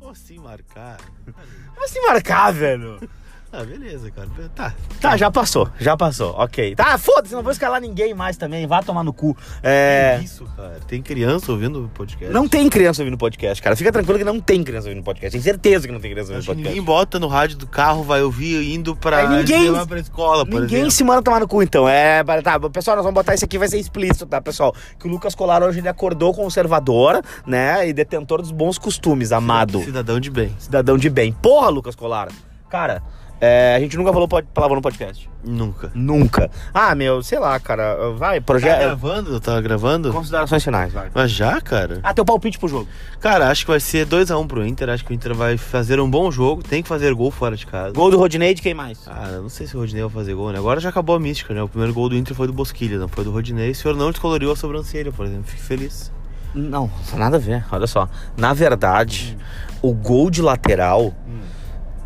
Como 0.00 0.10
assim 0.10 0.38
marcar? 0.38 0.98
Como 1.24 1.84
assim 1.84 2.00
marcar, 2.00 2.52
velho? 2.52 3.08
Ah, 3.50 3.64
beleza, 3.64 4.10
cara. 4.10 4.28
Tá. 4.54 4.74
Tá, 5.00 5.16
já 5.16 5.30
passou, 5.30 5.70
já 5.80 5.96
passou, 5.96 6.34
ok. 6.36 6.74
Tá, 6.76 6.98
foda-se, 6.98 7.34
não 7.34 7.42
vou 7.42 7.50
escalar 7.50 7.80
ninguém 7.80 8.12
mais 8.12 8.36
também, 8.36 8.66
vá 8.66 8.82
tomar 8.82 9.02
no 9.02 9.10
cu. 9.12 9.34
É. 9.62 10.20
Isso, 10.22 10.44
cara. 10.54 10.78
Tem 10.86 11.00
criança 11.00 11.50
ouvindo 11.50 11.90
podcast? 11.94 12.30
Não 12.32 12.46
tem 12.46 12.68
criança 12.68 13.00
ouvindo 13.00 13.16
podcast, 13.16 13.62
cara. 13.62 13.74
Fica 13.74 13.90
tranquilo 13.90 14.18
que 14.18 14.24
não 14.24 14.38
tem 14.38 14.62
criança 14.62 14.88
ouvindo 14.88 15.02
podcast. 15.02 15.32
Tem 15.32 15.40
certeza 15.40 15.86
que 15.86 15.92
não 15.94 15.98
tem 15.98 16.10
criança 16.10 16.30
ouvindo 16.30 16.42
que 16.42 16.46
podcast. 16.48 16.68
ninguém 16.68 16.84
bota 16.84 17.18
no 17.18 17.26
rádio 17.26 17.56
do 17.56 17.66
carro, 17.66 18.02
vai 18.02 18.22
ouvir 18.22 18.70
indo 18.74 18.94
pra 18.94 19.22
É, 19.22 19.28
ninguém- 19.38 19.62
levar 19.70 19.86
pra 19.86 19.98
escola, 19.98 20.44
por 20.44 20.60
Ninguém 20.60 20.76
exemplo. 20.80 20.90
se 20.90 21.04
manda 21.04 21.22
tomar 21.22 21.40
no 21.40 21.48
cu, 21.48 21.62
então. 21.62 21.88
É, 21.88 22.22
tá, 22.42 22.60
pessoal, 22.68 22.96
nós 22.96 23.04
vamos 23.04 23.14
botar 23.18 23.34
isso 23.34 23.46
aqui, 23.46 23.56
vai 23.56 23.68
ser 23.68 23.78
explícito, 23.78 24.26
tá, 24.26 24.42
pessoal? 24.42 24.74
Que 24.98 25.08
o 25.08 25.10
Lucas 25.10 25.34
Colar 25.34 25.62
hoje 25.62 25.78
ele 25.78 25.88
acordou 25.88 26.34
conservador, 26.34 27.22
né? 27.46 27.88
E 27.88 27.94
detentor 27.94 28.42
dos 28.42 28.50
bons 28.50 28.76
costumes, 28.76 29.32
amado. 29.32 29.80
Cidadão 29.82 30.20
de 30.20 30.30
bem. 30.30 30.54
Cidadão 30.58 30.98
de 30.98 31.08
bem. 31.08 31.32
Porra, 31.32 31.70
Lucas 31.70 31.94
Colar. 31.96 32.28
Cara, 32.68 33.02
é, 33.40 33.74
a 33.76 33.80
gente 33.80 33.96
nunca 33.96 34.12
falou 34.12 34.26
pod- 34.26 34.46
palavra 34.52 34.74
no 34.76 34.82
podcast. 34.82 35.28
Nunca. 35.44 35.90
Nunca. 35.94 36.50
Ah, 36.74 36.94
meu, 36.94 37.22
sei 37.22 37.38
lá, 37.38 37.58
cara. 37.60 38.10
Vai, 38.16 38.40
Tá 38.40 38.46
projeto. 38.46 38.80
gravando? 38.80 39.40
Tá 39.40 39.60
gravando? 39.60 40.12
Considerações 40.12 40.64
finais, 40.64 40.92
vai. 40.92 41.10
Mas 41.14 41.30
já, 41.30 41.60
cara? 41.60 42.00
Ah, 42.02 42.12
teu 42.12 42.24
palpite 42.24 42.58
pro 42.58 42.68
jogo. 42.68 42.88
Cara, 43.20 43.48
acho 43.48 43.64
que 43.64 43.70
vai 43.70 43.80
ser 43.80 44.06
2x1 44.06 44.46
pro 44.46 44.66
Inter. 44.66 44.88
Acho 44.90 45.04
que 45.04 45.12
o 45.12 45.14
Inter 45.14 45.34
vai 45.34 45.56
fazer 45.56 46.00
um 46.00 46.10
bom 46.10 46.30
jogo. 46.30 46.62
Tem 46.62 46.82
que 46.82 46.88
fazer 46.88 47.14
gol 47.14 47.30
fora 47.30 47.56
de 47.56 47.66
casa. 47.66 47.92
Gol 47.94 48.10
do 48.10 48.18
Rodinei 48.18 48.54
de 48.54 48.60
quem 48.62 48.74
mais? 48.74 48.98
Ah, 49.06 49.28
eu 49.32 49.42
não 49.42 49.48
sei 49.48 49.66
se 49.66 49.76
o 49.76 49.80
Rodinei 49.80 50.02
vai 50.02 50.10
fazer 50.12 50.34
gol, 50.34 50.50
né? 50.52 50.58
Agora 50.58 50.80
já 50.80 50.88
acabou 50.88 51.14
a 51.14 51.20
mística, 51.20 51.54
né? 51.54 51.62
O 51.62 51.68
primeiro 51.68 51.94
gol 51.94 52.08
do 52.08 52.16
Inter 52.16 52.34
foi 52.36 52.46
do 52.48 52.52
Bosquilha, 52.52 52.98
não 52.98 53.08
foi 53.08 53.22
do 53.24 53.30
Rodinei. 53.30 53.70
O 53.70 53.74
senhor 53.74 53.96
não 53.96 54.10
descoloriu 54.10 54.50
a 54.50 54.56
sobrancelha, 54.56 55.12
por 55.12 55.24
exemplo. 55.26 55.44
Fique 55.46 55.62
feliz. 55.62 56.10
Não, 56.54 56.90
nada 57.14 57.36
a 57.36 57.40
ver. 57.40 57.64
Olha 57.70 57.86
só. 57.86 58.08
Na 58.36 58.52
verdade, 58.54 59.36
o 59.82 59.92
gol 59.92 60.30
de 60.30 60.40
lateral, 60.42 61.14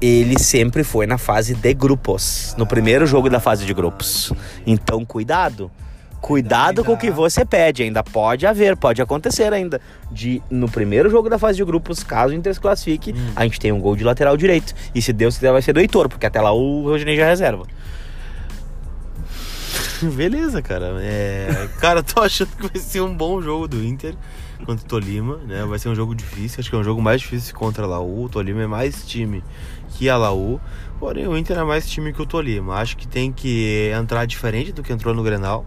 ele 0.02 0.36
sempre 0.36 0.82
foi 0.82 1.06
na 1.06 1.16
fase 1.16 1.54
de 1.54 1.72
grupos. 1.72 2.56
No 2.58 2.66
primeiro 2.66 3.06
jogo 3.06 3.30
da 3.30 3.38
fase 3.38 3.64
de 3.64 3.72
grupos. 3.72 4.32
Então, 4.66 5.04
cuidado. 5.04 5.70
Cuidado 6.20 6.84
com 6.84 6.92
o 6.92 6.96
que 6.96 7.10
você 7.10 7.44
pede. 7.44 7.84
Ainda 7.84 8.02
pode 8.02 8.44
haver, 8.44 8.76
pode 8.76 9.00
acontecer 9.00 9.52
ainda. 9.52 9.80
De 10.10 10.42
no 10.50 10.68
primeiro 10.68 11.08
jogo 11.08 11.30
da 11.30 11.38
fase 11.38 11.56
de 11.56 11.64
grupos, 11.64 12.02
caso 12.02 12.32
o 12.32 12.36
Inter 12.36 12.52
se 12.52 12.60
classifique, 12.60 13.14
a 13.34 13.44
gente 13.44 13.60
tem 13.60 13.70
um 13.70 13.80
gol 13.80 13.94
de 13.94 14.02
lateral 14.02 14.36
direito. 14.36 14.74
E 14.92 15.00
se 15.00 15.12
Deus 15.12 15.36
quiser, 15.36 15.52
vai 15.52 15.62
ser 15.62 15.72
do 15.72 15.80
Heitor, 15.80 16.08
porque 16.08 16.26
até 16.26 16.40
lá 16.40 16.52
o 16.52 16.82
Rodinei 16.82 17.16
já 17.16 17.26
reserva. 17.26 17.64
Beleza, 20.14 20.60
cara. 20.62 20.96
É... 21.00 21.68
Cara, 21.80 22.02
tô 22.02 22.20
achando 22.20 22.50
que 22.56 22.68
vai 22.68 22.76
ser 22.76 23.00
um 23.00 23.16
bom 23.16 23.40
jogo 23.40 23.68
do 23.68 23.84
Inter 23.84 24.14
contra 24.64 24.84
o 24.84 24.88
Tolima, 24.88 25.38
né? 25.38 25.64
Vai 25.64 25.78
ser 25.78 25.88
um 25.88 25.94
jogo 25.94 26.14
difícil, 26.14 26.60
acho 26.60 26.70
que 26.70 26.76
é 26.76 26.78
um 26.78 26.84
jogo 26.84 27.02
mais 27.02 27.20
difícil 27.20 27.54
contra 27.54 27.86
Laú. 27.86 28.24
O 28.24 28.28
Tolima 28.28 28.62
é 28.62 28.66
mais 28.66 29.04
time 29.06 29.42
que 29.92 30.08
a 30.08 30.16
Laú, 30.16 30.60
porém 30.98 31.26
o 31.26 31.36
Inter 31.36 31.58
é 31.58 31.64
mais 31.64 31.88
time 31.88 32.12
que 32.12 32.20
o 32.22 32.26
Tolima. 32.26 32.74
Acho 32.76 32.96
que 32.96 33.06
tem 33.06 33.30
que 33.32 33.90
entrar 33.98 34.24
diferente 34.26 34.72
do 34.72 34.82
que 34.82 34.92
entrou 34.92 35.14
no 35.14 35.22
Grenal 35.22 35.64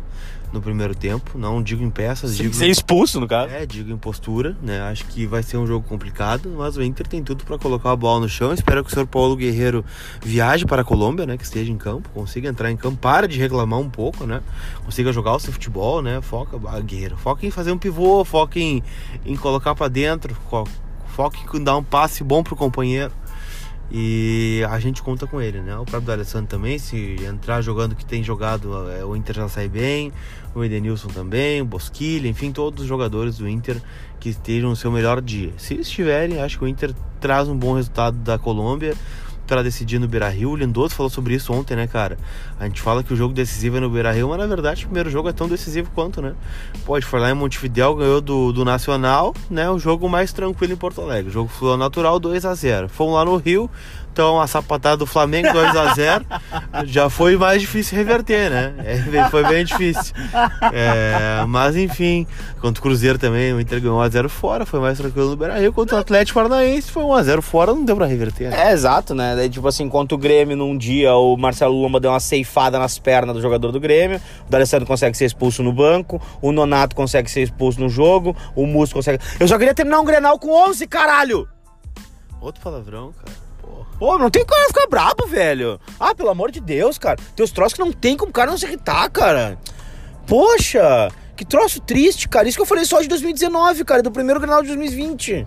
no 0.53 0.61
primeiro 0.61 0.95
tempo. 0.95 1.37
Não 1.37 1.61
digo 1.61 1.83
em 1.83 1.89
peças, 1.89 2.37
digo 2.37 2.53
Ser 2.53 2.67
expulso, 2.67 3.19
no 3.19 3.27
caso. 3.27 3.51
É, 3.53 3.65
digo 3.65 3.91
em 3.91 3.97
postura, 3.97 4.55
né? 4.61 4.79
Acho 4.83 5.05
que 5.07 5.25
vai 5.25 5.43
ser 5.43 5.57
um 5.57 5.67
jogo 5.67 5.85
complicado, 5.85 6.49
mas 6.57 6.77
o 6.77 6.83
Inter 6.83 7.05
tem 7.07 7.21
tudo 7.21 7.43
para 7.43 7.57
colocar 7.57 7.91
a 7.91 7.95
bola 7.95 8.21
no 8.21 8.29
chão. 8.29 8.53
Espero 8.53 8.83
que 8.83 8.89
o 8.89 8.93
senhor 8.93 9.05
Paulo 9.05 9.35
Guerreiro 9.35 9.83
viaje 10.23 10.65
para 10.65 10.81
a 10.81 10.85
Colômbia, 10.85 11.25
né? 11.25 11.35
Que 11.37 11.43
esteja 11.43 11.71
em 11.71 11.77
campo, 11.77 12.09
consiga 12.13 12.47
entrar 12.47 12.71
em 12.71 12.77
campo, 12.77 12.97
para 12.97 13.27
de 13.27 13.37
reclamar 13.37 13.79
um 13.79 13.89
pouco, 13.89 14.25
né? 14.25 14.41
Consiga 14.85 15.11
jogar 15.11 15.35
o 15.35 15.39
seu 15.39 15.51
futebol, 15.51 16.01
né? 16.01 16.21
Foca, 16.21 16.57
ah, 16.67 16.79
Guerreiro, 16.79 17.17
foca 17.17 17.45
em 17.45 17.51
fazer 17.51 17.71
um 17.73 17.77
pivô, 17.77 18.23
foca 18.23 18.57
em, 18.59 18.81
em 19.25 19.35
colocar 19.35 19.75
para 19.75 19.89
dentro, 19.89 20.33
fo- 20.49 20.67
foca 21.07 21.37
em 21.53 21.63
dar 21.63 21.75
um 21.75 21.83
passe 21.83 22.23
bom 22.23 22.41
pro 22.43 22.55
companheiro. 22.55 23.11
E 23.91 24.65
a 24.69 24.79
gente 24.79 25.03
conta 25.03 25.27
com 25.27 25.39
ele, 25.39 25.61
né? 25.61 25.77
O 25.77 25.85
próprio 25.85 26.13
Alessandro 26.13 26.47
também, 26.47 26.77
se 26.79 27.15
entrar 27.23 27.61
jogando 27.61 27.95
que 27.95 28.05
tem 28.05 28.23
jogado, 28.23 28.89
é, 28.89 29.05
o 29.05 29.15
Inter 29.15 29.35
já 29.35 29.47
sai 29.47 29.67
bem. 29.67 30.11
O 30.53 30.63
Edenilson 30.63 31.09
também, 31.09 31.61
o 31.61 31.65
Bosquilha, 31.65 32.27
enfim, 32.27 32.51
todos 32.51 32.83
os 32.83 32.87
jogadores 32.87 33.37
do 33.37 33.47
Inter 33.47 33.81
que 34.19 34.29
estejam 34.29 34.69
no 34.69 34.75
seu 34.75 34.91
melhor 34.91 35.21
dia. 35.21 35.53
Se 35.57 35.75
estiverem, 35.75 36.41
acho 36.41 36.57
que 36.57 36.63
o 36.63 36.67
Inter 36.67 36.93
traz 37.19 37.47
um 37.47 37.57
bom 37.57 37.73
resultado 37.73 38.17
da 38.17 38.37
Colômbia 38.37 38.95
para 39.45 39.63
decidir 39.63 39.99
no 39.99 40.07
Beira-Rio. 40.07 40.51
O 40.51 40.55
Lindoso 40.55 40.95
falou 40.95 41.09
sobre 41.09 41.35
isso 41.35 41.53
ontem, 41.53 41.75
né, 41.75 41.87
cara? 41.87 42.17
A 42.59 42.65
gente 42.65 42.81
fala 42.81 43.03
que 43.03 43.13
o 43.13 43.15
jogo 43.15 43.33
decisivo 43.33 43.77
é 43.77 43.79
no 43.79 43.89
Beira-Rio, 43.89 44.29
mas 44.29 44.37
na 44.37 44.47
verdade 44.47 44.83
o 44.83 44.87
primeiro 44.87 45.09
jogo 45.09 45.29
é 45.29 45.33
tão 45.33 45.47
decisivo 45.47 45.89
quanto, 45.93 46.21
né? 46.21 46.33
Pode 46.85 47.05
lá 47.13 47.29
em 47.29 47.33
Montevidéu, 47.33 47.95
ganhou 47.95 48.21
do, 48.21 48.51
do 48.51 48.65
Nacional, 48.65 49.33
né? 49.49 49.69
O 49.69 49.79
jogo 49.79 50.09
mais 50.09 50.33
tranquilo 50.33 50.73
em 50.73 50.77
Porto 50.77 51.01
Alegre. 51.01 51.29
O 51.29 51.33
jogo 51.33 51.49
foi 51.49 51.77
natural 51.77 52.19
2 52.19 52.45
a 52.45 52.53
0 52.53 52.89
Fomos 52.89 53.15
lá 53.15 53.25
no 53.25 53.37
Rio, 53.37 53.69
então 54.15 54.39
a 54.39 54.47
sapatada 54.47 54.95
do 54.95 55.05
Flamengo 55.05 55.51
2 55.51 55.75
a 55.75 55.93
0 55.93 56.25
já 56.85 57.09
foi 57.09 57.35
mais 57.35 57.59
difícil 57.59 57.97
reverter, 57.97 58.49
né? 58.49 58.73
É, 58.77 59.29
foi 59.29 59.43
bem 59.43 59.65
difícil. 59.65 60.15
É, 60.71 61.43
mas 61.45 61.75
enfim, 61.75 62.25
contra 62.61 62.79
o 62.79 62.81
Cruzeiro 62.81 63.19
também, 63.19 63.51
o 63.51 63.59
Inter 63.59 63.81
ganhou 63.81 63.99
1x0 63.99 64.29
fora, 64.29 64.65
foi 64.65 64.79
mais 64.79 64.97
tranquilo 64.97 65.31
no 65.31 65.35
Beira-Rio. 65.35 65.73
Contra 65.73 65.97
o 65.97 65.99
Atlético 65.99 66.39
Paranaense 66.39 66.89
foi 66.89 67.03
1x0 67.03 67.41
fora, 67.41 67.73
não 67.73 67.83
deu 67.83 67.93
pra 67.97 68.05
reverter, 68.05 68.51
né? 68.51 68.69
É, 68.69 68.71
exato, 68.71 69.13
né? 69.13 69.35
Daí, 69.35 69.49
tipo 69.49 69.67
assim, 69.67 69.83
enquanto 69.83 70.13
o 70.13 70.17
Grêmio 70.17 70.55
num 70.55 70.77
dia, 70.77 71.13
o 71.13 71.35
Marcelo 71.35 71.75
Lomba 71.75 71.99
deu 71.99 72.11
uma 72.11 72.21
ceifada 72.21 72.79
nas 72.79 72.97
pernas 72.97 73.35
do 73.35 73.41
jogador 73.41 73.73
do 73.73 73.81
Grêmio, 73.81 74.21
o 74.47 74.49
D'Alessandro 74.49 74.87
consegue 74.87 75.17
ser 75.17 75.25
expulso 75.25 75.61
no 75.61 75.73
banco, 75.73 76.21
o 76.41 76.53
Nonato 76.53 76.95
consegue 76.95 77.29
ser 77.29 77.41
expulso 77.41 77.81
no 77.81 77.89
jogo, 77.89 78.33
o 78.55 78.65
Musso 78.65 78.93
consegue... 78.93 79.21
Eu 79.37 79.47
só 79.49 79.57
queria 79.57 79.73
terminar 79.73 79.99
um 79.99 80.05
Grenal 80.05 80.39
com 80.39 80.51
11, 80.69 80.87
caralho! 80.87 81.45
Outro 82.39 82.61
palavrão, 82.61 83.11
cara. 83.11 83.44
Pô, 83.97 84.17
não 84.17 84.29
tem 84.29 84.45
como 84.45 84.67
ficar 84.67 84.87
brabo, 84.87 85.25
velho. 85.27 85.79
Ah, 85.99 86.13
pelo 86.13 86.29
amor 86.29 86.51
de 86.51 86.59
Deus, 86.59 86.97
cara. 86.97 87.17
Tem 87.35 87.43
os 87.43 87.51
troços 87.51 87.73
que 87.73 87.79
não 87.79 87.91
tem 87.93 88.17
como 88.17 88.29
o 88.29 88.33
cara 88.33 88.51
não 88.51 88.57
se 88.57 88.65
irritar, 88.65 89.09
cara. 89.09 89.57
Poxa, 90.27 91.09
que 91.35 91.45
troço 91.45 91.79
triste, 91.79 92.27
cara. 92.27 92.47
Isso 92.47 92.57
que 92.57 92.61
eu 92.61 92.65
falei 92.65 92.85
só 92.85 93.01
de 93.01 93.07
2019, 93.07 93.85
cara, 93.85 94.01
do 94.03 94.11
primeiro 94.11 94.39
Grenal 94.39 94.61
de 94.61 94.67
2020. 94.69 95.45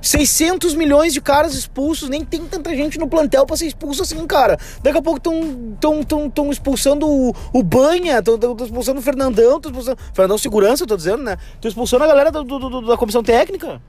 600 0.00 0.74
milhões 0.74 1.14
de 1.14 1.20
caras 1.20 1.54
expulsos, 1.54 2.10
nem 2.10 2.22
tem 2.22 2.44
tanta 2.44 2.76
gente 2.76 2.98
no 2.98 3.08
plantel 3.08 3.46
pra 3.46 3.56
ser 3.56 3.66
expulso 3.66 4.02
assim, 4.02 4.26
cara. 4.26 4.58
Daqui 4.82 4.98
a 4.98 5.02
pouco 5.02 5.16
estão 5.16 5.76
tão, 5.80 6.02
tão, 6.02 6.28
tão 6.30 6.50
expulsando 6.50 7.08
o, 7.08 7.34
o 7.54 7.62
Banha, 7.62 8.18
estão 8.18 8.38
expulsando 8.62 9.00
o 9.00 9.02
Fernandão, 9.02 9.58
tão 9.58 9.70
expulsando. 9.70 9.98
Fernandão 10.12 10.36
Segurança, 10.38 10.82
eu 10.82 10.86
tô 10.86 10.96
dizendo, 10.96 11.22
né? 11.22 11.38
Estão 11.54 11.70
expulsando 11.70 12.04
a 12.04 12.06
galera 12.06 12.30
do, 12.30 12.44
do- 12.44 12.58
do- 12.58 12.86
da 12.86 12.98
comissão 12.98 13.22
técnica. 13.22 13.80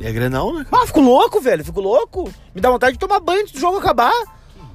É 0.00 0.12
Grenal, 0.12 0.52
né, 0.52 0.64
cara? 0.68 0.82
Ah, 0.82 0.86
fico 0.86 1.00
louco, 1.00 1.40
velho, 1.40 1.64
fico 1.64 1.80
louco. 1.80 2.32
Me 2.54 2.60
dá 2.60 2.70
vontade 2.70 2.94
de 2.94 2.98
tomar 2.98 3.20
banho 3.20 3.42
antes 3.42 3.52
do 3.52 3.60
jogo 3.60 3.78
acabar. 3.78 4.12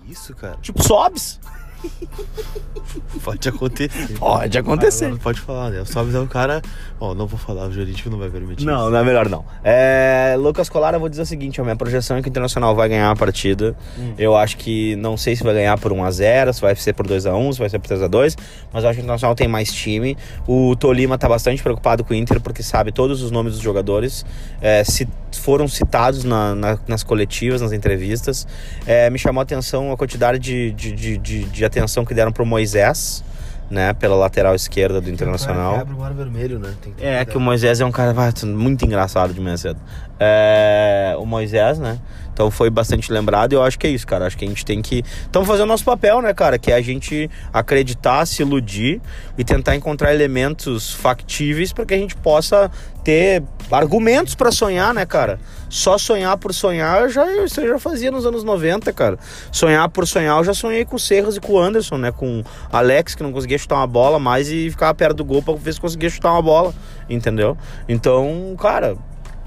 Que 0.06 0.12
isso, 0.12 0.34
cara? 0.36 0.58
Tipo, 0.62 0.82
sobes. 0.82 1.40
Pode 3.24 3.50
acontecer. 3.50 4.18
Pode 4.18 4.58
acontecer. 4.58 5.06
Agora 5.06 5.22
Pode 5.22 5.42
falar, 5.42 5.70
né? 5.70 5.82
O 5.82 5.86
Sobs 5.86 6.14
é 6.14 6.20
um 6.20 6.28
cara. 6.28 6.62
Ó, 7.02 7.14
não 7.16 7.26
vou 7.28 7.40
falar, 7.40 7.66
o 7.68 7.72
jurídico 7.72 8.10
não 8.10 8.18
vai 8.20 8.30
permitir. 8.30 8.66
Não, 8.66 8.82
isso. 8.84 8.90
não 8.92 9.00
é 9.00 9.04
melhor 9.06 9.30
não. 9.30 9.46
É, 9.64 10.36
Lucas 10.38 10.68
Colar, 10.68 10.94
eu 10.94 11.00
vou 11.00 11.08
dizer 11.08 11.22
o 11.22 11.26
seguinte, 11.26 11.62
a 11.62 11.64
minha 11.64 11.76
projeção 11.76 12.18
é 12.18 12.22
que 12.22 12.28
o 12.28 12.30
Internacional 12.30 12.76
vai 12.76 12.90
ganhar 12.90 13.10
a 13.10 13.16
partida. 13.16 13.74
Eu 14.18 14.36
acho 14.36 14.58
que 14.58 14.98
não 14.98 15.16
sei 15.16 15.34
se 15.36 15.42
vai 15.44 15.54
ganhar 15.54 15.78
por 15.80 15.94
1 15.94 16.04
a 16.04 16.12
0, 16.12 16.54
se 16.54 16.60
vai 16.62 16.76
ser 16.76 16.92
por 16.94 17.08
2 17.08 17.26
a 17.26 17.34
1, 17.36 17.54
se 17.54 17.60
vai 17.60 17.70
ser 17.70 17.80
por 17.80 17.88
3 17.88 18.02
a 18.04 18.08
2, 18.08 18.36
mas 18.74 18.84
eu 18.84 18.90
acho 18.90 18.98
que 18.98 19.02
o 19.02 19.06
Internacional 19.06 19.34
tem 19.34 19.48
mais 19.48 19.72
time. 19.72 20.18
O 20.46 20.76
Tolima 20.76 21.18
tá 21.18 21.30
bastante 21.30 21.64
preocupado 21.64 22.04
com 22.04 22.14
o 22.14 22.16
Inter 22.18 22.42
porque 22.42 22.62
sabe 22.62 22.92
todos 22.92 23.22
os 23.24 23.32
nomes 23.32 23.54
dos 23.54 23.62
jogadores, 23.62 24.26
é, 24.62 24.84
se 24.84 25.08
foram 25.32 25.68
citados 25.70 26.24
na- 26.26 26.54
na- 26.54 26.80
nas 26.86 27.02
coletivas, 27.04 27.62
nas 27.62 27.72
entrevistas. 27.72 28.46
É, 28.86 29.10
me 29.10 29.18
chamou 29.18 29.40
a 29.40 29.44
atenção 29.44 29.92
a 29.92 29.96
quantidade 29.96 30.38
de, 30.40 30.72
de, 30.72 30.92
de, 30.92 31.18
de- 31.18 31.44
de 31.46 31.64
atenção 31.66 32.04
que 32.04 32.14
deram 32.14 32.32
pro 32.34 32.46
Moisés, 32.46 33.24
né, 33.70 33.94
pela 33.94 34.16
lateral 34.16 34.56
esquerda 34.56 35.00
do 35.00 35.10
Internacional. 35.10 35.78
Abre 35.78 35.94
o 35.94 36.00
mar 36.00 36.14
vermelho, 36.14 36.60
né? 36.60 36.74
Ter 36.82 37.06
É, 37.06 37.26
que 37.26 37.38
o 37.38 37.40
Moisés 37.40 37.80
é 37.80 37.86
um 37.86 37.92
cara 37.92 38.14
muito 38.46 38.86
engraçado 38.86 39.34
de 39.34 39.40
manhã 39.40 39.58
cedo. 39.58 39.80
É, 40.20 41.16
o 41.20 41.26
Moisés, 41.26 41.78
né? 41.80 42.00
Então 42.40 42.50
foi 42.50 42.70
bastante 42.70 43.12
lembrado 43.12 43.52
e 43.52 43.56
eu 43.56 43.62
acho 43.62 43.78
que 43.78 43.86
é 43.86 43.90
isso, 43.90 44.08
cara. 44.08 44.26
Acho 44.26 44.38
que 44.38 44.46
a 44.46 44.48
gente 44.48 44.64
tem 44.64 44.82
que. 44.82 45.04
Estamos 45.24 45.46
fazendo 45.46 45.68
nosso 45.68 45.84
papel, 45.84 46.22
né, 46.22 46.34
cara? 46.34 46.58
Que 46.58 46.72
é 46.72 46.76
a 46.76 46.82
gente 46.82 47.30
acreditar, 47.52 48.26
se 48.26 48.44
iludir 48.44 49.02
e 49.38 49.44
tentar 49.44 49.76
encontrar 49.76 50.14
elementos 50.16 50.94
factíveis 50.94 51.74
para 51.74 51.86
que 51.86 51.94
a 51.94 51.98
gente 51.98 52.16
possa 52.16 52.72
ter 53.04 53.44
argumentos 53.70 54.36
para 54.36 54.54
sonhar, 54.54 54.94
né, 54.94 55.06
cara? 55.06 55.38
Só 55.68 55.98
sonhar 55.98 56.38
por 56.38 56.54
sonhar, 56.54 57.02
eu 57.02 57.10
já, 57.10 57.30
isso 57.44 57.60
eu 57.60 57.68
já 57.68 57.78
fazia 57.78 58.10
nos 58.10 58.26
anos 58.26 58.42
90, 58.42 58.94
cara. 58.94 59.20
Sonhar 59.52 59.90
por 59.90 60.08
sonhar, 60.08 60.38
eu 60.38 60.46
já 60.46 60.54
sonhei 60.54 60.86
com 60.86 60.96
o 60.96 61.00
Serras 61.00 61.36
e 61.36 61.42
com 61.42 61.52
o 61.52 61.60
Anderson, 61.60 61.98
né? 61.98 62.10
Com 62.10 62.40
o 62.40 62.44
Alex, 62.72 63.16
que 63.16 63.22
não 63.22 63.34
conseguia 63.34 63.58
chutar 63.58 63.76
uma 63.76 63.88
bola 63.88 64.18
mais 64.18 64.50
e 64.50 64.70
ficava 64.70 64.94
perto 64.94 65.18
do 65.18 65.26
gol 65.26 65.44
pra 65.44 65.56
ver 65.56 65.74
se 65.74 65.82
conseguia 65.82 66.10
chutar 66.10 66.32
uma 66.32 66.42
bola, 66.42 66.74
entendeu? 67.10 67.58
Então, 67.90 68.56
cara, 68.58 68.96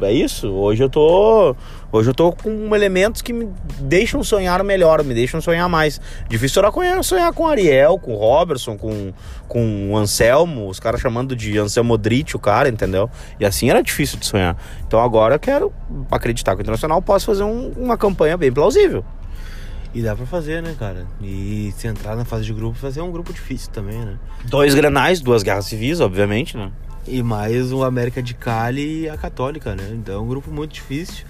é 0.04 0.12
isso. 0.12 0.48
Hoje 0.50 0.82
eu 0.82 0.90
tô. 0.90 1.54
Hoje 1.92 2.08
eu 2.08 2.14
tô 2.14 2.32
com 2.32 2.74
elementos 2.74 3.20
que 3.20 3.34
me 3.34 3.50
deixam 3.80 4.24
sonhar 4.24 4.64
melhor, 4.64 5.04
me 5.04 5.12
deixam 5.12 5.42
sonhar 5.42 5.68
mais. 5.68 6.00
Difícil 6.26 6.62
era 6.64 7.02
sonhar 7.02 7.32
com 7.34 7.46
Ariel, 7.46 7.98
com 7.98 8.14
Robertson, 8.14 8.78
com, 8.78 9.12
com 9.46 9.90
o 9.90 9.96
Anselmo, 9.98 10.68
os 10.68 10.80
caras 10.80 11.02
chamando 11.02 11.36
de 11.36 11.58
Anselmo 11.58 11.88
Modric, 11.88 12.34
o 12.34 12.38
cara, 12.38 12.70
entendeu? 12.70 13.10
E 13.38 13.44
assim 13.44 13.68
era 13.68 13.82
difícil 13.82 14.18
de 14.18 14.24
sonhar. 14.24 14.56
Então 14.86 14.98
agora 15.00 15.34
eu 15.34 15.38
quero 15.38 15.70
acreditar 16.10 16.52
que 16.54 16.60
o 16.60 16.62
Internacional 16.62 17.02
possa 17.02 17.26
fazer 17.26 17.42
um- 17.42 17.72
uma 17.76 17.98
campanha 17.98 18.38
bem 18.38 18.50
plausível. 18.50 19.04
E 19.94 20.00
dá 20.00 20.16
pra 20.16 20.24
fazer, 20.24 20.62
né, 20.62 20.74
cara? 20.78 21.06
E 21.20 21.74
se 21.76 21.86
entrar 21.86 22.16
na 22.16 22.24
fase 22.24 22.44
de 22.46 22.54
grupo, 22.54 22.74
fazer 22.78 23.02
um 23.02 23.12
grupo 23.12 23.30
difícil 23.34 23.70
também, 23.70 23.98
né? 23.98 24.14
Dois 24.46 24.74
granais, 24.74 25.20
duas 25.20 25.42
guerras 25.42 25.66
civis, 25.66 26.00
obviamente, 26.00 26.56
né? 26.56 26.70
E 27.06 27.22
mais 27.22 27.70
o 27.70 27.84
América 27.84 28.22
de 28.22 28.32
Cali 28.32 29.02
e 29.02 29.08
a 29.10 29.18
Católica, 29.18 29.74
né? 29.76 29.90
Então 29.92 30.14
é 30.14 30.18
um 30.18 30.26
grupo 30.26 30.50
muito 30.50 30.72
difícil. 30.72 31.26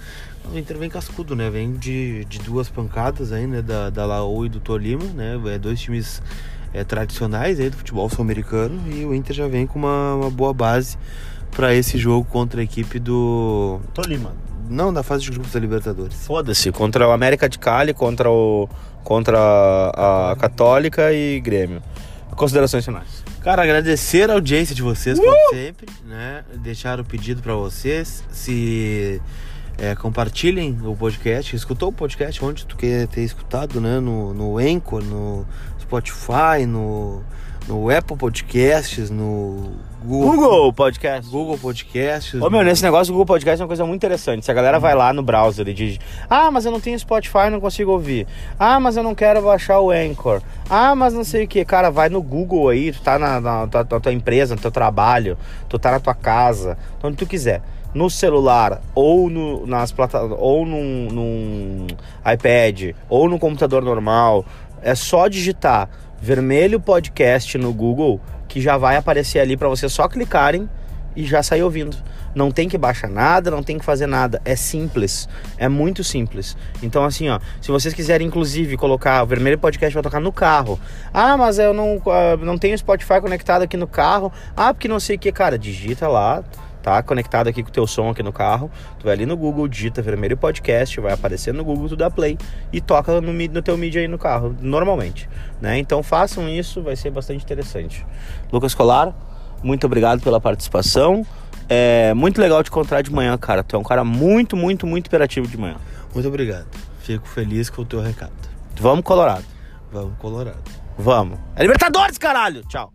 O 0.50 0.58
Inter 0.58 0.76
vem 0.78 0.90
cascudo, 0.90 1.36
né? 1.36 1.48
Vem 1.50 1.72
de, 1.72 2.24
de 2.24 2.38
duas 2.38 2.68
pancadas 2.68 3.32
aí, 3.32 3.46
né? 3.46 3.62
Da, 3.62 3.90
da 3.90 4.04
Laú 4.04 4.46
e 4.46 4.48
do 4.48 4.60
Tolima, 4.60 5.04
né? 5.14 5.40
É 5.46 5.58
dois 5.58 5.80
times 5.80 6.22
é, 6.74 6.84
tradicionais 6.84 7.60
aí 7.60 7.70
do 7.70 7.76
futebol 7.76 8.08
sul-americano. 8.08 8.80
E 8.90 9.04
o 9.04 9.14
Inter 9.14 9.34
já 9.34 9.46
vem 9.46 9.66
com 9.66 9.78
uma, 9.78 10.14
uma 10.14 10.30
boa 10.30 10.52
base 10.52 10.98
para 11.50 11.74
esse 11.74 11.98
jogo 11.98 12.26
contra 12.28 12.60
a 12.60 12.64
equipe 12.64 12.98
do. 12.98 13.80
Tolima. 13.94 14.34
Não, 14.68 14.92
da 14.92 15.02
fase 15.02 15.24
de 15.24 15.30
grupos 15.30 15.52
da 15.52 15.60
Libertadores. 15.60 16.14
Foda-se, 16.26 16.72
contra 16.72 17.06
o 17.06 17.12
América 17.12 17.48
de 17.48 17.58
Cali, 17.58 17.92
contra 17.92 18.30
o 18.30 18.68
contra 19.04 19.38
a, 19.38 20.32
a 20.32 20.36
Católica 20.36 21.12
e 21.12 21.40
Grêmio. 21.40 21.82
Considerações 22.36 22.84
finais. 22.84 23.22
Cara, 23.42 23.62
agradecer 23.62 24.30
a 24.30 24.34
audiência 24.34 24.74
de 24.74 24.82
vocês, 24.82 25.18
como 25.18 25.50
sempre, 25.50 25.86
né? 26.06 26.44
Deixar 26.62 27.00
o 27.00 27.04
pedido 27.04 27.42
para 27.42 27.54
vocês. 27.54 28.24
Se 28.30 29.20
é, 29.82 29.96
compartilhem 29.96 30.78
o 30.84 30.94
podcast. 30.94 31.56
Escutou 31.56 31.88
o 31.88 31.92
podcast 31.92 32.42
onde 32.44 32.64
tu 32.64 32.76
quer 32.76 33.08
ter 33.08 33.22
escutado, 33.22 33.80
né? 33.80 33.98
No, 33.98 34.32
no 34.32 34.58
Anchor, 34.58 35.02
no 35.02 35.44
Spotify, 35.80 36.64
no, 36.68 37.20
no 37.66 37.90
Apple 37.90 38.16
Podcasts, 38.16 39.10
no 39.10 39.72
Google, 40.04 40.30
Google 40.36 40.72
Podcast. 40.72 41.28
Google 41.28 41.58
Podcasts. 41.58 42.40
Ô 42.40 42.48
meu, 42.48 42.62
nesse 42.62 42.80
negócio 42.84 43.12
do 43.12 43.14
Google 43.16 43.26
Podcast 43.26 43.60
é 43.60 43.64
uma 43.64 43.68
coisa 43.68 43.84
muito 43.84 43.98
interessante. 43.98 44.44
Se 44.44 44.52
a 44.52 44.54
galera 44.54 44.78
vai 44.78 44.94
lá 44.94 45.12
no 45.12 45.20
browser 45.20 45.66
e 45.66 45.74
diz: 45.74 45.98
Ah, 46.30 46.48
mas 46.48 46.64
eu 46.64 46.70
não 46.70 46.78
tenho 46.80 46.96
Spotify, 46.96 47.50
não 47.50 47.60
consigo 47.60 47.90
ouvir. 47.90 48.24
Ah, 48.56 48.78
mas 48.78 48.96
eu 48.96 49.02
não 49.02 49.16
quero 49.16 49.42
baixar 49.42 49.80
o 49.80 49.90
Anchor. 49.90 50.40
Ah, 50.70 50.94
mas 50.94 51.12
não 51.12 51.24
sei 51.24 51.44
o 51.44 51.48
que. 51.48 51.64
Cara, 51.64 51.90
vai 51.90 52.08
no 52.08 52.22
Google 52.22 52.68
aí, 52.68 52.92
tu 52.92 53.02
tá 53.02 53.18
na, 53.18 53.40
na, 53.40 53.66
tua- 53.66 53.86
na 53.90 53.98
tua 54.00 54.12
empresa, 54.12 54.54
no 54.54 54.60
teu 54.60 54.70
trabalho, 54.70 55.36
tu 55.68 55.76
tá 55.76 55.90
na 55.90 55.98
tua 55.98 56.14
casa, 56.14 56.78
onde 57.02 57.16
tu 57.16 57.26
quiser. 57.26 57.60
No 57.94 58.08
celular, 58.08 58.80
ou 58.94 59.28
no, 59.28 59.66
nas 59.66 59.92
plata 59.92 60.22
ou 60.22 60.64
num, 60.64 61.08
num 61.10 61.86
iPad, 62.32 62.94
ou 63.08 63.28
no 63.28 63.38
computador 63.38 63.82
normal. 63.82 64.44
É 64.82 64.94
só 64.94 65.28
digitar 65.28 65.88
vermelho 66.20 66.80
podcast 66.80 67.58
no 67.58 67.72
Google 67.72 68.20
que 68.48 68.60
já 68.60 68.76
vai 68.76 68.96
aparecer 68.96 69.38
ali 69.40 69.56
para 69.56 69.68
vocês 69.68 69.92
só 69.92 70.08
clicarem 70.08 70.68
e 71.16 71.24
já 71.24 71.42
sair 71.42 71.62
ouvindo. 71.62 71.96
Não 72.34 72.50
tem 72.50 72.68
que 72.68 72.78
baixar 72.78 73.08
nada, 73.08 73.50
não 73.50 73.62
tem 73.62 73.78
que 73.78 73.84
fazer 73.84 74.06
nada. 74.06 74.40
É 74.44 74.56
simples. 74.56 75.28
É 75.58 75.68
muito 75.68 76.02
simples. 76.02 76.56
Então, 76.82 77.04
assim, 77.04 77.28
ó, 77.28 77.38
se 77.60 77.70
vocês 77.70 77.92
quiserem, 77.92 78.26
inclusive, 78.26 78.76
colocar 78.76 79.22
o 79.22 79.26
Vermelho 79.26 79.58
Podcast 79.58 79.92
vai 79.92 80.02
tocar 80.02 80.20
no 80.20 80.32
carro. 80.32 80.80
Ah, 81.12 81.36
mas 81.36 81.58
eu 81.58 81.74
não, 81.74 82.00
ah, 82.06 82.36
não 82.38 82.56
tenho 82.56 82.76
Spotify 82.76 83.20
conectado 83.20 83.62
aqui 83.62 83.76
no 83.76 83.86
carro. 83.86 84.32
Ah, 84.56 84.72
porque 84.72 84.88
não 84.88 84.98
sei 84.98 85.16
o 85.16 85.18
que, 85.18 85.30
cara, 85.30 85.58
digita 85.58 86.08
lá. 86.08 86.42
Tá 86.82 87.02
conectado 87.02 87.48
aqui 87.48 87.62
com 87.62 87.68
o 87.68 87.72
teu 87.72 87.86
som 87.86 88.10
aqui 88.10 88.22
no 88.22 88.32
carro. 88.32 88.70
Tu 88.98 89.04
vai 89.04 89.14
ali 89.14 89.24
no 89.24 89.36
Google, 89.36 89.68
digita 89.68 90.02
Vermelho 90.02 90.36
Podcast, 90.36 91.00
vai 91.00 91.12
aparecer 91.12 91.54
no 91.54 91.64
Google, 91.64 91.88
tu 91.88 91.96
dá 91.96 92.10
play 92.10 92.36
e 92.72 92.80
toca 92.80 93.20
no, 93.20 93.32
no 93.32 93.62
teu 93.62 93.78
mídia 93.78 94.00
aí 94.00 94.08
no 94.08 94.18
carro, 94.18 94.56
normalmente. 94.60 95.28
Né? 95.60 95.78
Então 95.78 96.02
façam 96.02 96.48
isso, 96.48 96.82
vai 96.82 96.96
ser 96.96 97.10
bastante 97.10 97.44
interessante. 97.44 98.04
Lucas 98.52 98.74
Colar, 98.74 99.14
muito 99.62 99.86
obrigado 99.86 100.20
pela 100.20 100.40
participação. 100.40 101.24
É 101.68 102.12
muito 102.14 102.40
legal 102.40 102.62
te 102.62 102.68
encontrar 102.68 103.02
de 103.02 103.12
manhã, 103.12 103.38
cara. 103.38 103.62
Tu 103.62 103.76
é 103.76 103.78
um 103.78 103.84
cara 103.84 104.02
muito, 104.04 104.56
muito, 104.56 104.86
muito 104.86 105.06
imperativo 105.06 105.46
de 105.46 105.56
manhã. 105.56 105.76
Muito 106.12 106.28
obrigado. 106.28 106.66
Fico 107.00 107.26
feliz 107.26 107.70
com 107.70 107.82
o 107.82 107.84
teu 107.84 108.00
recado. 108.00 108.32
Vamos, 108.80 109.04
Colorado. 109.04 109.44
Vamos, 109.92 110.12
Colorado. 110.18 110.58
Vamos. 110.98 111.38
É 111.56 111.62
Libertadores, 111.62 112.18
caralho! 112.18 112.62
Tchau. 112.68 112.92